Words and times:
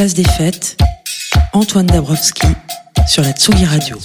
Place 0.00 0.14
des 0.14 0.24
fêtes, 0.24 0.78
Antoine 1.52 1.84
Dabrowski 1.84 2.46
sur 3.06 3.22
la 3.22 3.32
Tsugi 3.32 3.66
Radio. 3.66 3.98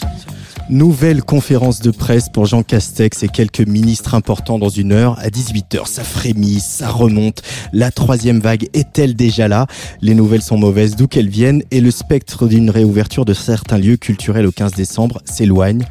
Nouvelle 0.69 1.23
conférence 1.23 1.79
de 1.79 1.89
presse 1.89 2.27
pour 2.27 2.47
Jean 2.47 2.63
Castex 2.63 3.23
et 3.23 3.29
quelques 3.29 3.65
ministres 3.65 4.13
importants 4.13 4.59
dans 4.59 4.67
une 4.67 4.91
heure. 4.91 5.17
À 5.19 5.29
18h, 5.29 5.87
ça 5.87 6.03
frémit, 6.03 6.59
ça 6.59 6.89
remonte. 6.89 7.43
La 7.71 7.91
troisième 7.91 8.41
vague 8.41 8.67
est-elle 8.73 9.15
déjà 9.15 9.47
là? 9.47 9.67
Les 10.01 10.15
nouvelles 10.15 10.41
sont 10.41 10.57
mauvaises 10.57 10.97
d'où 10.97 11.07
qu'elles 11.07 11.29
viennent 11.29 11.63
et 11.71 11.79
le 11.79 11.91
spectre 11.91 12.45
d'une 12.45 12.69
réouverture 12.69 13.23
de 13.23 13.33
certains 13.33 13.77
lieux 13.77 13.95
culturels 13.95 14.47
au 14.47 14.51
15 14.51 14.73
décembre 14.73 15.21
s'éloigne 15.23 15.85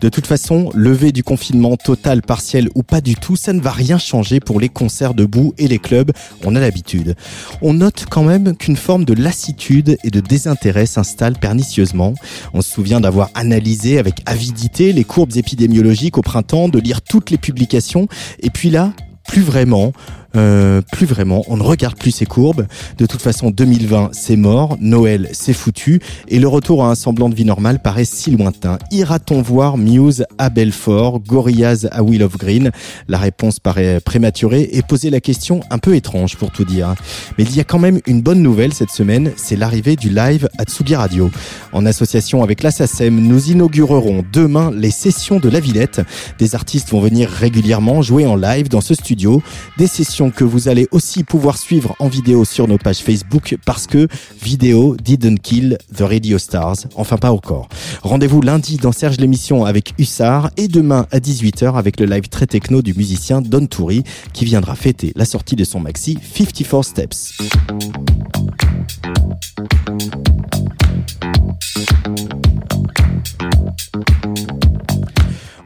De 0.00 0.08
toute 0.08 0.26
façon, 0.26 0.70
lever 0.74 1.12
du 1.12 1.22
confinement 1.22 1.76
total, 1.76 2.22
partiel 2.22 2.68
ou 2.74 2.82
pas 2.82 3.00
du 3.00 3.14
tout, 3.14 3.36
ça 3.36 3.52
ne 3.52 3.60
va 3.60 3.70
rien 3.70 3.98
changer 3.98 4.40
pour 4.40 4.60
les 4.60 4.68
concerts 4.68 5.14
debout 5.14 5.54
et 5.58 5.68
les 5.68 5.78
clubs. 5.78 6.12
On 6.44 6.54
a 6.54 6.60
l'habitude. 6.60 7.14
On 7.62 7.74
note 7.74 8.06
quand 8.08 8.22
même 8.22 8.56
qu'une 8.56 8.76
forme 8.76 9.04
de 9.04 9.14
lassitude 9.14 9.96
et 10.04 10.10
de 10.10 10.20
désintérêt 10.20 10.86
s'installe 10.86 11.38
pernicieusement. 11.38 12.14
On 12.54 12.62
se 12.62 12.70
souvient 12.70 13.00
d'avoir 13.00 13.30
analysé 13.34 13.98
avec 13.98 14.22
avidité 14.26 14.92
les 14.92 15.04
courbes 15.04 15.36
épidémiologiques 15.36 16.18
au 16.18 16.22
printemps, 16.22 16.68
de 16.68 16.78
lire 16.78 17.02
toutes 17.02 17.30
les 17.30 17.38
publications. 17.38 18.08
Et 18.40 18.50
puis 18.50 18.70
là, 18.70 18.92
plus 19.26 19.42
vraiment. 19.42 19.92
Euh, 20.36 20.80
plus 20.92 21.06
vraiment, 21.06 21.44
on 21.48 21.56
ne 21.56 21.62
regarde 21.62 21.96
plus 21.96 22.10
ces 22.10 22.26
courbes. 22.26 22.66
De 22.98 23.06
toute 23.06 23.20
façon, 23.20 23.50
2020, 23.50 24.10
c'est 24.12 24.36
mort, 24.36 24.76
Noël, 24.80 25.28
c'est 25.32 25.52
foutu, 25.52 26.00
et 26.28 26.38
le 26.38 26.48
retour 26.48 26.84
à 26.84 26.90
un 26.90 26.94
semblant 26.94 27.28
de 27.28 27.34
vie 27.34 27.44
normale 27.44 27.80
paraît 27.80 28.04
si 28.04 28.30
lointain. 28.30 28.78
Ira-t-on 28.90 29.42
voir 29.42 29.76
Muse 29.76 30.24
à 30.38 30.50
Belfort, 30.50 31.20
Gorillaz 31.20 31.88
à 31.90 32.02
Will 32.02 32.22
of 32.22 32.36
Green? 32.38 32.70
La 33.08 33.18
réponse 33.18 33.60
paraît 33.60 34.00
prématurée 34.00 34.68
et 34.72 34.82
poser 34.82 35.10
la 35.10 35.20
question 35.20 35.60
un 35.70 35.78
peu 35.78 35.94
étrange 35.94 36.36
pour 36.36 36.50
tout 36.50 36.64
dire. 36.64 36.94
Mais 37.38 37.44
il 37.44 37.54
y 37.54 37.60
a 37.60 37.64
quand 37.64 37.78
même 37.78 38.00
une 38.06 38.22
bonne 38.22 38.42
nouvelle 38.42 38.72
cette 38.72 38.90
semaine, 38.90 39.32
c'est 39.36 39.56
l'arrivée 39.56 39.96
du 39.96 40.08
live 40.08 40.48
à 40.58 40.64
Tsugi 40.64 40.94
Radio. 40.94 41.30
En 41.72 41.86
association 41.86 42.42
avec 42.42 42.62
l'Assasem, 42.62 43.14
nous 43.14 43.50
inaugurerons 43.50 44.24
demain 44.32 44.70
les 44.74 44.90
sessions 44.90 45.38
de 45.38 45.48
la 45.48 45.60
Villette. 45.60 46.00
Des 46.38 46.54
artistes 46.54 46.90
vont 46.90 47.00
venir 47.00 47.28
régulièrement 47.28 48.02
jouer 48.02 48.26
en 48.26 48.36
live 48.36 48.68
dans 48.68 48.80
ce 48.80 48.94
studio, 48.94 49.42
des 49.78 49.86
sessions 49.86 50.21
que 50.30 50.44
vous 50.44 50.68
allez 50.68 50.88
aussi 50.90 51.24
pouvoir 51.24 51.58
suivre 51.58 51.96
en 51.98 52.08
vidéo 52.08 52.44
sur 52.44 52.68
nos 52.68 52.78
pages 52.78 52.98
Facebook 52.98 53.56
parce 53.64 53.86
que 53.86 54.08
vidéo 54.40 54.96
didn't 55.02 55.38
kill 55.42 55.78
the 55.94 56.02
radio 56.02 56.38
stars. 56.38 56.86
Enfin 56.94 57.16
pas 57.16 57.32
encore. 57.32 57.68
Rendez-vous 58.02 58.40
lundi 58.40 58.76
dans 58.76 58.92
Serge 58.92 59.18
l'émission 59.18 59.64
avec 59.64 59.94
Hussard 59.98 60.50
et 60.56 60.68
demain 60.68 61.06
à 61.10 61.18
18h 61.18 61.74
avec 61.74 61.98
le 61.98 62.06
live 62.06 62.28
très 62.28 62.46
techno 62.46 62.82
du 62.82 62.94
musicien 62.94 63.40
Don 63.40 63.66
Toury 63.66 64.04
qui 64.32 64.44
viendra 64.44 64.74
fêter 64.74 65.12
la 65.16 65.24
sortie 65.24 65.56
de 65.56 65.64
son 65.64 65.80
maxi 65.80 66.18
54 66.22 66.82
Steps. 66.84 67.38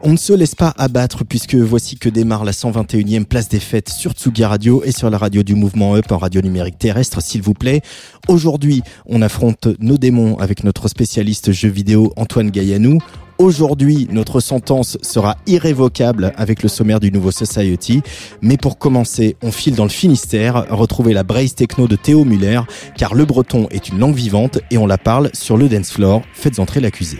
On 0.08 0.12
ne 0.12 0.16
se 0.16 0.32
laisse 0.32 0.54
pas 0.54 0.72
abattre 0.78 1.24
puisque 1.24 1.56
voici 1.56 1.96
que 1.96 2.08
démarre 2.08 2.44
la 2.44 2.52
121e 2.52 3.24
place 3.24 3.48
des 3.48 3.58
fêtes 3.58 3.88
sur 3.88 4.12
Tsugi 4.12 4.44
Radio 4.44 4.84
et 4.84 4.92
sur 4.92 5.10
la 5.10 5.18
radio 5.18 5.42
du 5.42 5.56
mouvement 5.56 5.96
Up 5.96 6.12
en 6.12 6.18
radio 6.18 6.40
numérique 6.42 6.78
terrestre, 6.78 7.20
s'il 7.20 7.42
vous 7.42 7.54
plaît. 7.54 7.80
Aujourd'hui, 8.28 8.82
on 9.06 9.20
affronte 9.20 9.66
nos 9.80 9.98
démons 9.98 10.38
avec 10.38 10.62
notre 10.62 10.86
spécialiste 10.86 11.50
jeux 11.50 11.70
vidéo 11.70 12.12
Antoine 12.14 12.52
Gaillanou. 12.52 12.98
Aujourd'hui, 13.38 14.06
notre 14.12 14.38
sentence 14.38 14.96
sera 15.02 15.38
irrévocable 15.48 16.32
avec 16.36 16.62
le 16.62 16.68
sommaire 16.68 17.00
du 17.00 17.10
nouveau 17.10 17.32
Society. 17.32 18.02
Mais 18.42 18.58
pour 18.58 18.78
commencer, 18.78 19.34
on 19.42 19.50
file 19.50 19.74
dans 19.74 19.82
le 19.82 19.90
Finistère, 19.90 20.66
retrouver 20.70 21.14
la 21.14 21.24
braise 21.24 21.56
techno 21.56 21.88
de 21.88 21.96
Théo 21.96 22.24
Muller, 22.24 22.60
car 22.96 23.12
le 23.12 23.24
breton 23.24 23.66
est 23.72 23.88
une 23.88 23.98
langue 23.98 24.14
vivante 24.14 24.60
et 24.70 24.78
on 24.78 24.86
la 24.86 24.98
parle 24.98 25.30
sur 25.32 25.56
le 25.56 25.68
dance 25.68 25.90
floor. 25.90 26.22
Faites 26.32 26.60
entrer 26.60 26.78
l'accusé. 26.78 27.18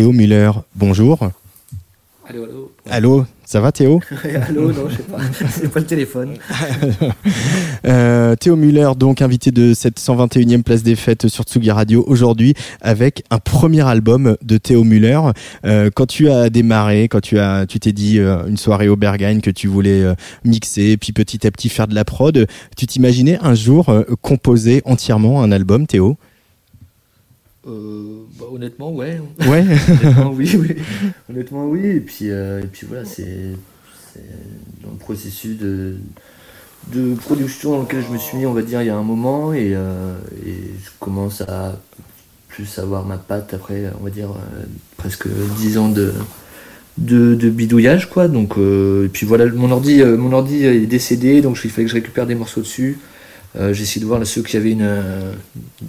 Théo 0.00 0.12
Muller, 0.12 0.50
bonjour. 0.74 1.18
Allô, 2.26 2.44
allô. 2.44 2.72
Allô, 2.88 3.26
ça 3.44 3.60
va 3.60 3.70
Théo 3.70 4.00
allô, 4.48 4.72
non, 4.72 4.88
je 4.88 4.96
sais 4.96 5.02
pas. 5.02 5.18
C'est 5.50 5.70
pas 5.70 5.80
le 5.80 5.84
téléphone. 5.84 6.36
Euh, 7.84 8.34
Théo 8.36 8.56
Muller, 8.56 8.92
donc 8.96 9.20
invité 9.20 9.50
de 9.50 9.74
cette 9.74 10.00
121e 10.00 10.62
place 10.62 10.82
des 10.82 10.96
fêtes 10.96 11.28
sur 11.28 11.44
Tsugi 11.44 11.70
Radio 11.70 12.02
aujourd'hui 12.06 12.54
avec 12.80 13.24
un 13.28 13.38
premier 13.38 13.86
album 13.86 14.38
de 14.40 14.56
Théo 14.56 14.84
Muller. 14.84 15.20
Euh, 15.66 15.90
quand 15.94 16.06
tu 16.06 16.30
as 16.30 16.48
démarré, 16.48 17.08
quand 17.08 17.20
tu 17.20 17.38
as, 17.38 17.66
tu 17.66 17.78
t'es 17.78 17.92
dit 17.92 18.20
euh, 18.20 18.46
une 18.46 18.56
soirée 18.56 18.88
au 18.88 18.96
Berghain 18.96 19.40
que 19.40 19.50
tu 19.50 19.68
voulais 19.68 20.02
mixer, 20.46 20.96
puis 20.96 21.12
petit 21.12 21.46
à 21.46 21.50
petit 21.50 21.68
faire 21.68 21.88
de 21.88 21.94
la 21.94 22.06
prod, 22.06 22.46
tu 22.74 22.86
t'imaginais 22.86 23.38
un 23.42 23.52
jour 23.52 23.94
composer 24.22 24.80
entièrement 24.86 25.42
un 25.42 25.52
album, 25.52 25.86
Théo? 25.86 26.16
Euh, 27.66 28.22
bah, 28.38 28.46
honnêtement, 28.50 28.92
ouais. 28.92 29.20
Ouais. 29.46 29.60
Honnêtement, 30.02 30.32
oui, 30.32 30.56
oui. 30.58 30.76
Honnêtement, 31.30 31.66
oui. 31.66 31.86
Et 31.86 32.00
puis, 32.00 32.30
euh, 32.30 32.60
et 32.62 32.66
puis 32.66 32.86
voilà, 32.86 33.04
c'est 33.04 33.54
dans 34.82 34.90
le 34.90 34.98
processus 34.98 35.58
de, 35.58 35.96
de 36.88 37.14
production 37.14 37.72
dans 37.72 37.82
lequel 37.82 38.02
je 38.06 38.12
me 38.12 38.18
suis 38.18 38.38
mis, 38.38 38.46
on 38.46 38.54
va 38.54 38.62
dire, 38.62 38.80
il 38.80 38.86
y 38.86 38.90
a 38.90 38.96
un 38.96 39.02
moment. 39.02 39.52
Et, 39.52 39.72
euh, 39.74 40.14
et 40.46 40.54
je 40.82 40.90
commence 40.98 41.42
à 41.42 41.78
plus 42.48 42.78
avoir 42.78 43.04
ma 43.04 43.18
patte 43.18 43.52
après, 43.52 43.92
on 44.00 44.04
va 44.04 44.10
dire, 44.10 44.30
euh, 44.30 44.64
presque 44.96 45.28
10 45.58 45.78
ans 45.78 45.88
de, 45.90 46.14
de, 46.96 47.34
de 47.34 47.50
bidouillage, 47.50 48.08
quoi. 48.08 48.26
Donc, 48.26 48.56
et 48.56 49.08
puis 49.12 49.26
voilà, 49.26 49.44
mon 49.46 49.70
ordi, 49.70 50.02
mon 50.02 50.32
ordi 50.32 50.64
est 50.64 50.86
décédé, 50.86 51.42
donc 51.42 51.60
il 51.62 51.70
fallait 51.70 51.84
que 51.84 51.90
je 51.90 51.96
récupère 51.96 52.26
des 52.26 52.34
morceaux 52.34 52.62
dessus. 52.62 52.98
Euh, 53.58 53.72
j'ai 53.72 53.82
essayé 53.82 54.00
de 54.00 54.06
voir 54.06 54.20
là, 54.20 54.24
ceux 54.24 54.42
qui 54.42 54.56
avaient 54.56 54.70
une, 54.70 54.82
euh, 54.82 55.32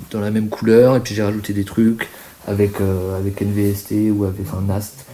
dans 0.10 0.20
la 0.20 0.32
même 0.32 0.50
couleur, 0.50 0.96
et 0.96 1.00
puis 1.00 1.14
j'ai 1.14 1.22
rajouté 1.22 1.54
des 1.54 1.64
trucs 1.64 2.10
avec, 2.48 2.82
euh, 2.82 3.18
avec 3.18 3.42
NVST 3.42 4.12
ou 4.12 4.24
avec 4.24 4.42
enfin, 4.48 4.64
Nast 4.68 5.06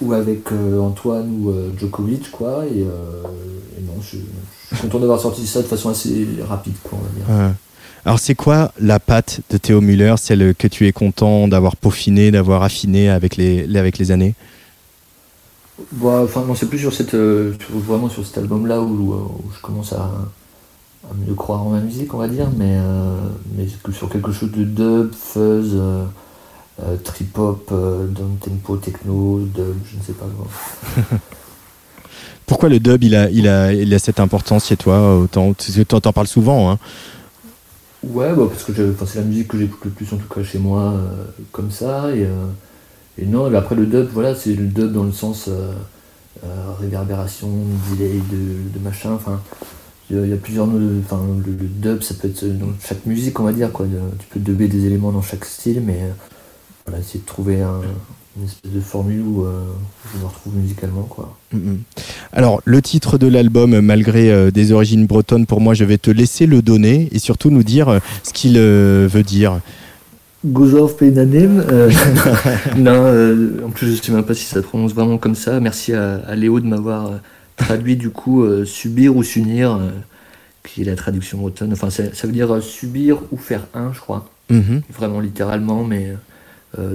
ou 0.00 0.12
avec 0.12 0.50
Antoine 0.50 1.28
ou 1.30 1.54
Djokovic 1.78 2.30
quoi 2.32 2.64
et, 2.66 2.80
et 2.80 3.82
non 3.86 3.94
je, 4.02 4.16
je 4.72 4.76
suis 4.76 4.82
content 4.88 4.98
d'avoir 4.98 5.20
sorti 5.20 5.46
ça 5.46 5.62
de 5.62 5.68
façon 5.68 5.88
assez 5.88 6.26
rapide 6.46 6.74
quoi 6.82 6.98
on 7.00 7.04
va 7.04 7.10
dire. 7.10 7.54
Alors 8.04 8.18
c'est 8.18 8.34
quoi 8.34 8.72
la 8.80 8.98
patte 8.98 9.40
de 9.50 9.56
Théo 9.56 9.80
Muller, 9.80 10.16
celle 10.18 10.52
que 10.56 10.66
tu 10.66 10.88
es 10.88 10.92
content 10.92 11.46
d'avoir 11.46 11.76
peaufiné, 11.76 12.32
d'avoir 12.32 12.64
affiné 12.64 13.08
avec 13.08 13.36
les, 13.36 13.76
avec 13.76 13.98
les 13.98 14.10
années? 14.10 14.34
Bon, 15.92 16.24
enfin 16.24 16.44
non 16.44 16.56
c'est 16.56 16.68
plus 16.68 16.80
sur 16.80 16.92
cette 16.92 17.14
vraiment 17.14 18.08
sur 18.08 18.26
cet 18.26 18.38
album 18.38 18.66
là 18.66 18.80
où, 18.80 19.12
où 19.14 19.52
je 19.56 19.60
commence 19.62 19.92
à 19.92 20.10
mieux 21.26 21.34
croire 21.34 21.62
en 21.62 21.70
ma 21.70 21.80
musique 21.80 22.12
on 22.14 22.18
va 22.18 22.28
dire 22.28 22.48
mais 22.56 22.78
euh, 22.78 23.16
mais 23.56 23.66
sur 23.92 24.08
quelque 24.08 24.32
chose 24.32 24.50
de 24.50 24.64
dub 24.64 25.12
fuzz 25.12 25.72
euh, 25.74 26.04
euh, 26.82 26.96
trip 27.02 27.38
hop 27.38 27.68
euh, 27.72 28.06
down 28.06 28.36
tempo 28.38 28.76
techno 28.76 29.40
dub 29.40 29.76
je 29.84 29.96
ne 29.96 30.02
sais 30.02 30.12
pas 30.12 30.26
quoi. 30.36 31.18
Pourquoi 32.46 32.68
le 32.68 32.78
dub 32.78 33.02
il 33.02 33.14
a, 33.14 33.30
il 33.30 33.48
a, 33.48 33.72
il 33.72 33.92
a 33.94 33.98
cette 33.98 34.20
importance 34.20 34.66
chez 34.66 34.76
toi 34.76 35.16
autant 35.16 35.54
Tu 35.54 35.72
en 35.90 36.12
parles 36.12 36.26
souvent. 36.26 36.70
Hein. 36.70 36.78
Ouais, 38.02 38.34
bah 38.34 38.44
parce 38.48 38.64
que 38.64 38.72
c'est 39.06 39.18
la 39.18 39.24
musique 39.24 39.48
que 39.48 39.58
j'écoute 39.58 39.80
le 39.84 39.90
plus, 39.90 40.12
en 40.12 40.18
tout 40.18 40.28
cas 40.32 40.42
chez 40.42 40.58
moi, 40.58 40.92
euh, 40.92 41.24
comme 41.52 41.70
ça. 41.70 42.10
Et, 42.14 42.24
euh, 42.24 42.46
et 43.16 43.24
non, 43.24 43.52
après 43.54 43.74
le 43.74 43.86
dub, 43.86 44.08
voilà, 44.12 44.34
c'est 44.34 44.54
le 44.54 44.66
dub 44.66 44.92
dans 44.92 45.04
le 45.04 45.12
sens 45.12 45.48
euh, 45.48 45.72
réverbération, 46.80 47.48
delay 47.90 48.20
de, 48.30 48.78
de 48.78 48.84
machin. 48.84 49.12
Enfin, 49.12 49.40
il 50.10 50.28
y, 50.28 50.32
a- 50.32 50.36
plusieurs. 50.36 50.66
Enfin, 50.66 51.20
le, 51.46 51.52
le 51.52 51.66
dub, 51.68 52.02
ça 52.02 52.14
peut 52.14 52.28
être 52.28 52.44
dans 52.58 52.66
chaque 52.86 53.04
musique, 53.06 53.38
on 53.40 53.44
va 53.44 53.52
dire. 53.52 53.72
Quoi. 53.72 53.86
Tu 54.18 54.26
peux 54.30 54.40
dubber 54.40 54.68
des 54.68 54.86
éléments 54.86 55.12
dans 55.12 55.22
chaque 55.22 55.44
style, 55.44 55.82
mais 55.84 55.98
euh, 56.02 56.10
voilà, 56.86 57.00
essayer 57.00 57.20
de 57.20 57.26
trouver 57.26 57.60
un- 57.62 57.80
une 58.36 58.44
espèce 58.46 58.72
de 58.72 58.80
formule 58.80 59.20
où 59.22 59.44
euh, 59.44 59.60
je 60.12 60.18
me 60.20 60.26
retrouve 60.26 60.56
musicalement. 60.56 61.02
Quoi. 61.04 61.36
Mhm. 61.52 61.78
Alors 62.32 62.60
le 62.64 62.82
titre 62.82 63.16
de 63.16 63.28
l'album, 63.28 63.80
malgré 63.80 64.30
euh, 64.32 64.50
des 64.50 64.72
origines 64.72 65.06
bretonnes, 65.06 65.46
pour 65.46 65.60
moi 65.60 65.72
je 65.74 65.84
vais 65.84 65.98
te 65.98 66.10
laisser 66.10 66.46
le 66.46 66.60
donner 66.60 67.08
et 67.12 67.20
surtout 67.20 67.50
nous 67.50 67.62
dire 67.62 67.88
euh, 67.88 67.98
ce 68.24 68.32
qu'il 68.32 68.56
euh, 68.58 69.08
veut 69.10 69.22
dire. 69.22 69.60
Gozov 70.44 70.96
Peinanem. 70.96 71.64
euh, 71.70 71.90
non, 72.76 72.92
euh, 73.06 73.60
en 73.66 73.70
plus 73.70 73.96
je 73.96 74.02
sais 74.02 74.12
même 74.12 74.24
pas 74.24 74.34
si 74.34 74.44
ça 74.44 74.56
se 74.56 74.66
prononce 74.66 74.92
vraiment 74.92 75.16
comme 75.16 75.36
ça. 75.36 75.60
Merci 75.60 75.92
à, 75.94 76.16
à 76.26 76.34
Léo 76.34 76.58
de 76.60 76.66
m'avoir 76.66 77.06
euh, 77.06 77.16
traduit 77.56 77.96
du 77.96 78.10
coup 78.10 78.42
euh, 78.42 78.64
subir 78.64 79.16
ou 79.16 79.22
s'unir, 79.22 79.76
euh, 79.76 79.90
qui 80.62 80.82
est 80.82 80.84
la 80.84 80.96
traduction 80.96 81.38
bretonne. 81.38 81.72
Enfin, 81.72 81.90
ça, 81.90 82.14
ça 82.14 82.26
veut 82.26 82.32
dire 82.32 82.52
euh, 82.52 82.60
subir 82.60 83.18
ou 83.32 83.36
faire 83.36 83.66
un, 83.74 83.92
je 83.92 84.00
crois. 84.00 84.28
Mhm. 84.50 84.82
Vraiment 84.92 85.20
littéralement, 85.20 85.84
mais 85.84 86.14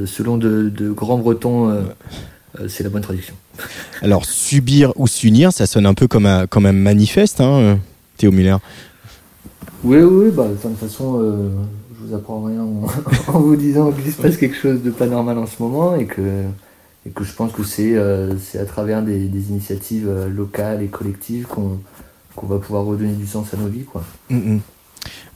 selon 0.06 0.38
de, 0.38 0.70
de 0.70 0.92
grands 0.92 1.18
bretons, 1.18 1.74
c'est 2.68 2.84
la 2.84 2.90
bonne 2.90 3.02
traduction. 3.02 3.34
Alors 4.02 4.26
subir 4.26 4.92
ou 4.98 5.08
s'unir, 5.08 5.52
ça 5.52 5.66
sonne 5.66 5.86
un 5.86 5.94
peu 5.96 6.08
comme 6.08 6.26
un, 6.26 6.46
comme 6.48 6.66
un 6.66 6.74
manifeste, 6.74 7.42
hein, 7.42 7.80
Théo 8.18 8.32
Muller. 8.32 8.58
Oui, 9.84 9.98
oui, 9.98 10.26
oui, 10.26 10.32
bah, 10.32 10.48
de 10.48 10.56
toute 10.56 10.78
façon, 10.78 11.22
euh, 11.22 11.50
je 11.96 12.08
vous 12.08 12.14
apprends 12.14 12.44
rien 12.44 12.62
en, 12.62 12.86
en 13.34 13.40
vous 13.40 13.56
disant 13.56 13.92
qu'il 13.92 14.12
se 14.12 14.22
passe 14.22 14.36
quelque 14.36 14.58
chose 14.58 14.82
de 14.84 14.92
pas 14.92 15.08
normal 15.08 15.38
en 15.38 15.46
ce 15.46 15.62
moment 15.62 15.96
et 15.96 16.06
que, 16.06 16.44
et 17.10 17.12
que 17.12 17.24
je 17.24 17.34
pense 17.34 17.52
que 17.52 17.64
c'est 17.64 17.94
euh, 17.96 18.34
à 18.60 18.66
travers 18.66 19.02
des, 19.02 19.26
des 19.26 19.50
initiatives 19.50 20.08
euh, 20.08 20.30
locales 20.30 20.84
et 20.84 20.88
collectives 20.88 21.46
qu'on 21.48 21.80
qu'on 22.36 22.48
va 22.48 22.60
pouvoir 22.60 22.86
redonner 22.86 23.14
du 23.14 23.28
sens 23.28 23.54
à 23.54 23.58
nos 23.58 23.68
vies. 23.68 23.84
Quoi. 23.84 24.04
Mhm. 24.30 24.60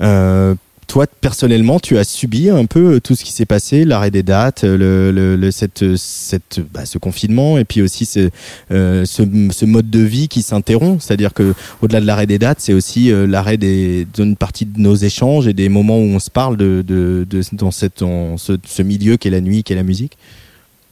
Euh, 0.02 0.56
toi, 0.88 1.06
personnellement, 1.22 1.80
tu 1.80 1.98
as 1.98 2.04
subi 2.04 2.50
un 2.50 2.66
peu 2.66 2.94
euh, 2.96 3.00
tout 3.02 3.16
ce 3.16 3.24
qui 3.26 3.32
s'est 3.32 3.46
passé, 3.48 3.84
l'arrêt 3.84 4.12
des 4.12 4.24
dates, 4.24 4.64
le, 4.64 5.12
le- 5.12 5.36
le- 5.36 5.52
cette, 5.52 5.96
cette, 5.98 6.60
bah, 6.72 6.86
ce 6.86 6.98
confinement, 7.00 7.58
et 7.58 7.66
puis 7.66 7.82
aussi 7.82 8.06
ce, 8.06 8.30
euh, 8.72 9.04
ce, 9.06 9.24
ce 9.52 9.66
mode 9.66 9.90
de 9.90 10.00
vie 10.00 10.28
qui 10.28 10.42
s'interrompt. 10.44 11.02
C'est-à-dire 11.02 11.34
que 11.34 11.54
au-delà 11.82 12.00
de 12.00 12.06
l'arrêt 12.06 12.28
des 12.28 12.38
dates, 12.40 12.60
c'est 12.62 12.74
aussi 12.74 13.12
euh, 13.12 13.26
l'arrêt 13.28 13.58
d'une 13.58 14.36
partie 14.38 14.66
de 14.66 14.80
nos 14.80 14.96
échanges 14.96 15.48
et 15.48 15.54
des 15.54 15.68
moments 15.70 15.98
où 15.98 16.04
on 16.16 16.20
se 16.20 16.30
parle 16.30 16.56
de, 16.58 16.84
de, 16.88 17.26
de- 17.30 17.42
dans, 17.54 17.72
cette, 17.72 18.00
dans 18.00 18.38
ce, 18.38 18.54
ce 18.66 18.82
milieu 18.82 19.18
qu'est 19.18 19.32
la 19.32 19.42
nuit, 19.42 19.64
qu'est 19.64 19.76
la 19.76 19.84
musique. 19.84 20.18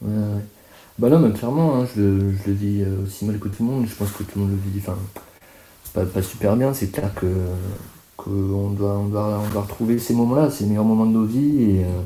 Ouais, 0.02 0.10
ouais. 0.10 0.42
Bah 1.00 1.10
non, 1.10 1.20
mais 1.20 1.32
clairement, 1.32 1.76
hein, 1.78 1.88
je, 1.96 2.02
le- 2.02 2.32
je 2.34 2.48
le 2.48 2.54
vis 2.54 2.84
euh, 2.84 3.04
aussi 3.04 3.26
mal 3.26 3.40
que 3.40 3.48
tout 3.48 3.64
le 3.64 3.70
monde. 3.72 3.86
Je 3.88 3.96
pense 3.96 4.12
que 4.12 4.24
tout 4.24 4.38
le 4.40 4.42
monde 4.46 4.52
le 4.52 4.72
vit 4.72 4.80
enfin, 4.80 4.98
pas, 5.94 6.06
pas 6.06 6.22
super 6.22 6.56
bien. 6.56 6.74
C'est 6.74 6.92
clair 6.92 7.14
que 7.16 7.28
qu'on 8.18 8.72
doit, 8.72 8.94
on 9.00 9.06
doit, 9.08 9.42
on 9.48 9.50
doit 9.52 9.62
retrouver 9.64 9.98
ces 10.00 10.14
moments-là, 10.14 10.50
ces 10.52 10.66
meilleurs 10.66 10.86
moments 10.86 11.06
de 11.06 11.14
nos 11.14 11.26
vies. 11.26 11.64
Et, 11.64 11.84
euh, 11.86 12.02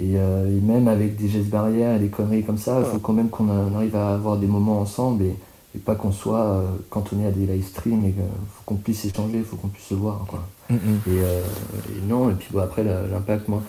et, 0.00 0.12
euh, 0.18 0.46
et 0.56 0.60
même 0.60 0.88
avec 0.88 1.16
des 1.16 1.28
gestes 1.28 1.50
barrières 1.50 1.96
et 1.96 2.00
des 2.00 2.08
conneries 2.08 2.44
comme 2.44 2.58
ça, 2.58 2.80
il 2.80 2.86
faut 2.86 2.98
quand 2.98 3.12
même 3.14 3.30
qu'on 3.30 3.48
on 3.48 3.74
arrive 3.76 3.96
à 3.96 4.14
avoir 4.14 4.36
des 4.38 4.46
moments 4.46 4.80
ensemble 4.80 5.24
et, 5.24 5.36
et 5.76 5.78
pas 5.78 5.94
qu'on 5.96 6.12
soit 6.12 6.40
euh, 6.44 6.62
cantonné 6.90 7.26
à 7.26 7.30
des 7.32 7.46
live 7.46 7.66
streams. 7.66 8.04
Il 8.06 8.14
faut 8.14 8.62
qu'on 8.66 8.76
puisse 8.76 9.04
échanger, 9.04 9.38
il 9.38 9.44
faut 9.44 9.56
qu'on 9.56 9.68
puisse 9.68 9.86
se 9.88 9.94
voir. 9.94 10.24
Quoi. 10.28 10.40
Et, 11.08 11.10
euh, 11.22 11.42
et 11.96 12.06
non, 12.08 12.30
et 12.30 12.34
puis 12.34 12.48
bon, 12.52 12.60
après 12.60 12.84
l'impact, 12.84 13.48
moi, 13.48 13.62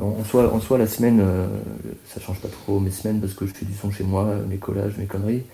en, 0.00 0.24
soi, 0.60 0.78
la 0.78 0.86
semaine, 0.86 1.20
euh, 1.20 1.46
ça 2.06 2.20
change 2.20 2.40
pas 2.40 2.48
trop 2.48 2.80
mes 2.80 2.90
semaines 2.90 3.20
parce 3.20 3.34
que 3.34 3.46
je 3.46 3.52
fais 3.52 3.66
du 3.66 3.74
son 3.74 3.90
chez 3.90 4.04
moi, 4.04 4.34
mes 4.48 4.56
collages, 4.56 4.96
mes 4.98 5.06
conneries. 5.06 5.44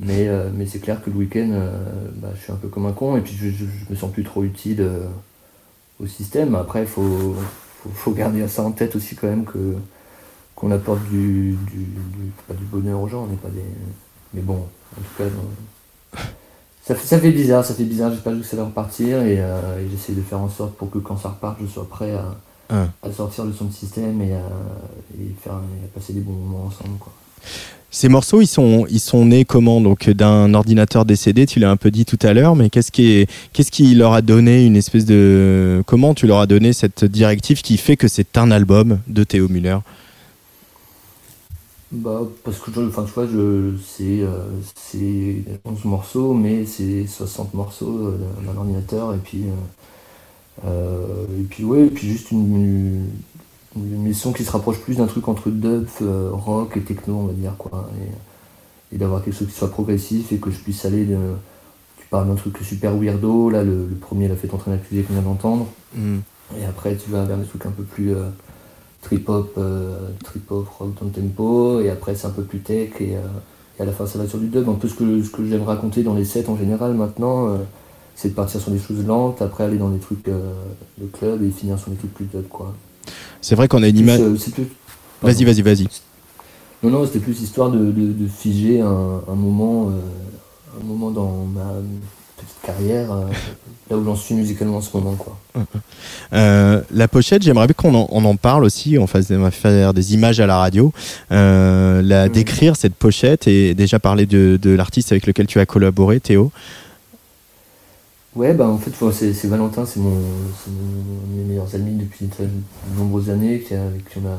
Mais, 0.00 0.26
euh, 0.28 0.50
mais 0.52 0.66
c'est 0.66 0.80
clair 0.80 1.02
que 1.02 1.10
le 1.10 1.16
week-end, 1.16 1.50
euh, 1.52 1.70
bah, 2.16 2.30
je 2.34 2.42
suis 2.42 2.52
un 2.52 2.56
peu 2.56 2.68
comme 2.68 2.86
un 2.86 2.92
con 2.92 3.16
et 3.16 3.20
puis 3.20 3.34
je, 3.34 3.50
je, 3.50 3.64
me 3.90 3.96
sens 3.96 4.10
plus 4.10 4.24
trop 4.24 4.42
utile 4.42 4.80
euh, 4.80 5.06
au 6.00 6.06
système. 6.06 6.54
Après, 6.54 6.82
il 6.82 6.88
faut, 6.88 7.36
faut, 7.94 8.12
garder 8.12 8.46
ça 8.48 8.62
en 8.62 8.72
tête 8.72 8.96
aussi 8.96 9.14
quand 9.14 9.28
même 9.28 9.44
que 9.44 9.76
qu'on 10.54 10.70
apporte 10.70 11.02
du, 11.08 11.56
du, 11.72 11.86
bonheur 12.70 13.00
aux 13.00 13.08
gens, 13.08 13.28
on 13.30 13.36
pas 13.36 13.48
des. 13.48 13.62
Mais 14.34 14.42
bon, 14.42 14.66
en 14.96 15.00
tout 15.00 15.22
cas, 15.22 16.18
ça, 16.84 16.94
fait- 16.94 17.06
ça 17.06 17.18
fait 17.18 17.32
bizarre, 17.32 17.64
ça 17.64 17.74
fait 17.74 17.84
bizarre, 17.84 18.10
j'espère 18.10 18.32
que 18.32 18.42
ça 18.42 18.56
va 18.56 18.64
repartir 18.64 19.22
et, 19.22 19.36
et 19.36 19.88
j'essaie 19.90 20.12
de 20.12 20.22
faire 20.22 20.40
en 20.40 20.48
sorte 20.48 20.74
pour 20.76 20.90
que 20.90 20.98
quand 20.98 21.16
ça 21.16 21.30
reparte, 21.30 21.58
je 21.60 21.66
sois 21.66 21.88
prêt 21.88 22.12
à, 22.12 22.36
Ah. 22.72 22.88
à 23.02 23.12
sortir 23.12 23.44
de 23.44 23.52
son 23.52 23.70
système 23.70 24.22
et 24.22 24.32
à, 24.32 24.40
et 25.20 25.34
faire, 25.42 25.52
et 25.52 25.84
à 25.84 25.88
passer 25.94 26.14
des 26.14 26.20
bons 26.20 26.32
moments 26.32 26.64
ensemble. 26.66 26.96
Quoi. 26.98 27.12
Ces 27.90 28.08
morceaux, 28.08 28.40
ils 28.40 28.46
sont, 28.46 28.86
ils 28.88 29.00
sont 29.00 29.26
nés 29.26 29.44
comment 29.44 29.82
Donc 29.82 30.08
d'un 30.08 30.54
ordinateur 30.54 31.04
décédé, 31.04 31.44
tu 31.44 31.60
l'as 31.60 31.70
un 31.70 31.76
peu 31.76 31.90
dit 31.90 32.06
tout 32.06 32.18
à 32.22 32.32
l'heure, 32.32 32.56
mais 32.56 32.70
qu'est-ce 32.70 32.90
qui, 32.90 33.26
qui 33.52 33.94
leur 33.94 34.14
a 34.14 34.22
donné 34.22 34.64
une 34.64 34.76
espèce 34.76 35.04
de... 35.04 35.82
Comment 35.86 36.14
tu 36.14 36.26
leur 36.26 36.38
as 36.38 36.46
donné 36.46 36.72
cette 36.72 37.04
directive 37.04 37.60
qui 37.60 37.76
fait 37.76 37.98
que 37.98 38.08
c'est 38.08 38.38
un 38.38 38.50
album 38.50 39.00
de 39.08 39.24
Théo 39.24 39.48
Muller? 39.48 39.76
Bah, 41.90 42.22
parce 42.42 42.58
que 42.58 42.70
enfin, 42.88 43.04
tu 43.04 43.12
vois, 43.12 43.26
je, 43.26 43.74
c'est, 43.86 44.22
euh, 44.22 44.46
c'est 44.74 45.44
11 45.66 45.84
morceaux, 45.84 46.32
mais 46.32 46.64
c'est 46.64 47.06
60 47.06 47.52
morceaux 47.52 48.06
euh, 48.06 48.18
d'un 48.46 48.56
ordinateur, 48.56 49.12
et 49.12 49.18
puis, 49.18 49.42
euh, 49.42 49.52
et 50.60 51.42
puis, 51.48 51.64
ouais, 51.64 51.86
et 51.86 51.90
puis 51.90 52.08
juste 52.08 52.30
une, 52.30 53.06
une, 53.76 54.02
mission 54.02 54.32
qui 54.32 54.44
se 54.44 54.50
rapproche 54.50 54.78
plus 54.78 54.96
d'un 54.96 55.06
truc 55.06 55.28
entre 55.28 55.50
dub, 55.50 55.86
euh, 56.02 56.30
rock 56.32 56.76
et 56.76 56.80
techno, 56.80 57.14
on 57.14 57.26
va 57.26 57.32
dire, 57.32 57.54
quoi. 57.56 57.90
Et, 58.00 58.94
et 58.94 58.98
d'avoir 58.98 59.24
quelque 59.24 59.34
chose 59.34 59.48
qui 59.48 59.54
soit 59.54 59.70
progressif 59.70 60.32
et 60.32 60.36
que 60.36 60.50
je 60.50 60.58
puisse 60.58 60.84
aller 60.84 61.04
de. 61.04 61.18
Tu 61.98 62.06
parles 62.08 62.28
d'un 62.28 62.34
truc 62.34 62.58
super 62.58 62.94
weirdo, 62.96 63.50
là, 63.50 63.64
le, 63.64 63.86
le 63.86 63.96
premier, 63.96 64.28
la 64.28 64.36
fait 64.36 64.52
entraîner 64.52 64.76
accusé 64.76 65.02
qu'on 65.02 65.14
vient 65.14 65.22
d'entendre. 65.22 65.66
Et 66.60 66.64
après, 66.64 66.96
tu 66.96 67.10
vas 67.10 67.24
vers 67.24 67.38
des 67.38 67.46
trucs 67.46 67.64
un 67.66 67.70
peu 67.70 67.82
plus 67.82 68.14
euh, 68.14 68.28
trip 69.00 69.28
hop, 69.28 69.54
euh, 69.58 70.08
trip 70.24 70.50
hop, 70.50 70.68
rock 70.68 70.94
le 71.02 71.10
tempo. 71.10 71.80
Et 71.80 71.90
après, 71.90 72.14
c'est 72.14 72.26
un 72.26 72.30
peu 72.30 72.42
plus 72.42 72.60
tech. 72.60 72.90
Et, 73.00 73.16
euh, 73.16 73.20
et 73.78 73.82
à 73.82 73.84
la 73.84 73.92
fin 73.92 74.06
ça 74.06 74.18
va 74.18 74.26
sur 74.26 74.38
du 74.38 74.48
dub. 74.48 74.68
Un 74.68 74.74
peu 74.74 74.88
ce 74.88 74.94
que, 74.94 75.22
ce 75.22 75.30
que 75.30 75.44
j'aime 75.46 75.62
raconter 75.62 76.02
dans 76.02 76.14
les 76.14 76.24
sets 76.24 76.48
en 76.48 76.56
général 76.56 76.94
maintenant, 76.94 77.48
euh, 77.48 77.56
c'est 78.14 78.28
de 78.28 78.34
partir 78.34 78.60
sur 78.60 78.70
des 78.70 78.78
choses 78.78 79.04
lentes, 79.06 79.42
après 79.42 79.64
aller 79.64 79.78
dans 79.78 79.90
des 79.90 79.98
trucs 79.98 80.28
euh, 80.28 80.52
de 80.98 81.06
club 81.06 81.42
et 81.42 81.50
finir 81.50 81.78
sur 81.78 81.90
des 81.90 81.96
trucs 81.96 82.14
plus 82.14 82.26
dub 82.26 82.46
quoi. 82.48 82.74
C'est 83.40 83.54
vrai 83.54 83.66
qu'on 83.68 83.82
a 83.82 83.88
une 83.88 83.98
image. 83.98 84.20
euh, 84.20 84.36
Vas-y, 85.22 85.44
vas-y, 85.44 85.62
vas-y. 85.62 85.88
Non, 86.82 86.90
non, 86.90 87.06
c'était 87.06 87.20
plus 87.20 87.40
histoire 87.40 87.70
de, 87.70 87.78
de- 87.78 88.12
de 88.12 88.26
figer 88.28 88.80
un, 88.80 89.20
un 89.28 89.34
moment, 89.34 89.88
euh, 89.90 90.80
un 90.80 90.84
moment 90.84 91.10
dans 91.12 91.44
ma 91.52 91.74
petite 92.36 92.56
carrière, 92.66 93.12
euh, 93.12 93.24
là 93.90 93.96
où 93.96 94.04
j'en 94.04 94.16
suis 94.16 94.34
musicalement 94.34 94.78
en 94.78 94.80
ce 94.80 94.96
moment 94.96 95.14
quoi. 95.14 95.36
Euh, 96.32 96.80
la 96.90 97.08
pochette, 97.08 97.42
j'aimerais 97.42 97.66
bien 97.66 97.74
qu'on 97.76 97.94
en, 97.94 98.08
on 98.10 98.24
en 98.24 98.36
parle 98.36 98.64
aussi. 98.64 98.96
On 98.98 99.06
fasse 99.06 99.30
on 99.30 99.50
faire 99.50 99.92
des 99.92 100.14
images 100.14 100.40
à 100.40 100.46
la 100.46 100.56
radio. 100.56 100.92
La. 101.30 102.28
Décrire 102.30 102.74
cette 102.74 102.94
pochette 102.94 103.46
et 103.46 103.74
déjà 103.74 103.98
parler 103.98 104.24
de, 104.24 104.58
de 104.60 104.70
l'artiste 104.70 105.12
avec 105.12 105.26
lequel 105.26 105.46
tu 105.46 105.60
as 105.60 105.66
collaboré, 105.66 106.20
Théo. 106.20 106.50
Ouais, 108.34 108.54
bah 108.54 108.66
en 108.66 108.78
fait, 108.78 108.92
c'est 109.12 109.46
Valentin, 109.48 109.84
c'est 109.84 110.00
mon, 110.00 110.08
mon- 110.10 110.16
de 110.16 111.36
mes 111.36 111.44
meilleurs 111.44 111.74
amis 111.74 111.96
depuis 111.96 112.26
de 112.26 112.30
très- 112.30 112.44
de 112.46 112.98
nombreuses 112.98 113.28
années, 113.28 113.60
qui 113.60 113.74
avec 113.74 114.08
qui 114.08 114.18
on 114.24 114.26
a 114.26 114.36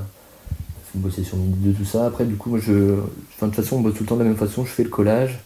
fait 0.91 1.00
bosser 1.00 1.23
sur 1.23 1.38
Midi 1.38 1.55
2, 1.59 1.73
tout 1.73 1.85
ça. 1.85 2.07
Après, 2.07 2.25
du 2.25 2.35
coup, 2.35 2.50
moi, 2.51 2.59
je, 2.62 2.95
enfin, 3.35 3.47
de 3.47 3.53
toute 3.53 3.63
façon, 3.63 3.77
on 3.77 3.81
bosse 3.81 3.95
tout 3.95 4.03
le 4.03 4.09
temps 4.09 4.15
de 4.17 4.23
la 4.23 4.27
même 4.29 4.38
façon, 4.38 4.65
je 4.65 4.71
fais 4.71 4.83
le 4.83 4.89
collage. 4.89 5.39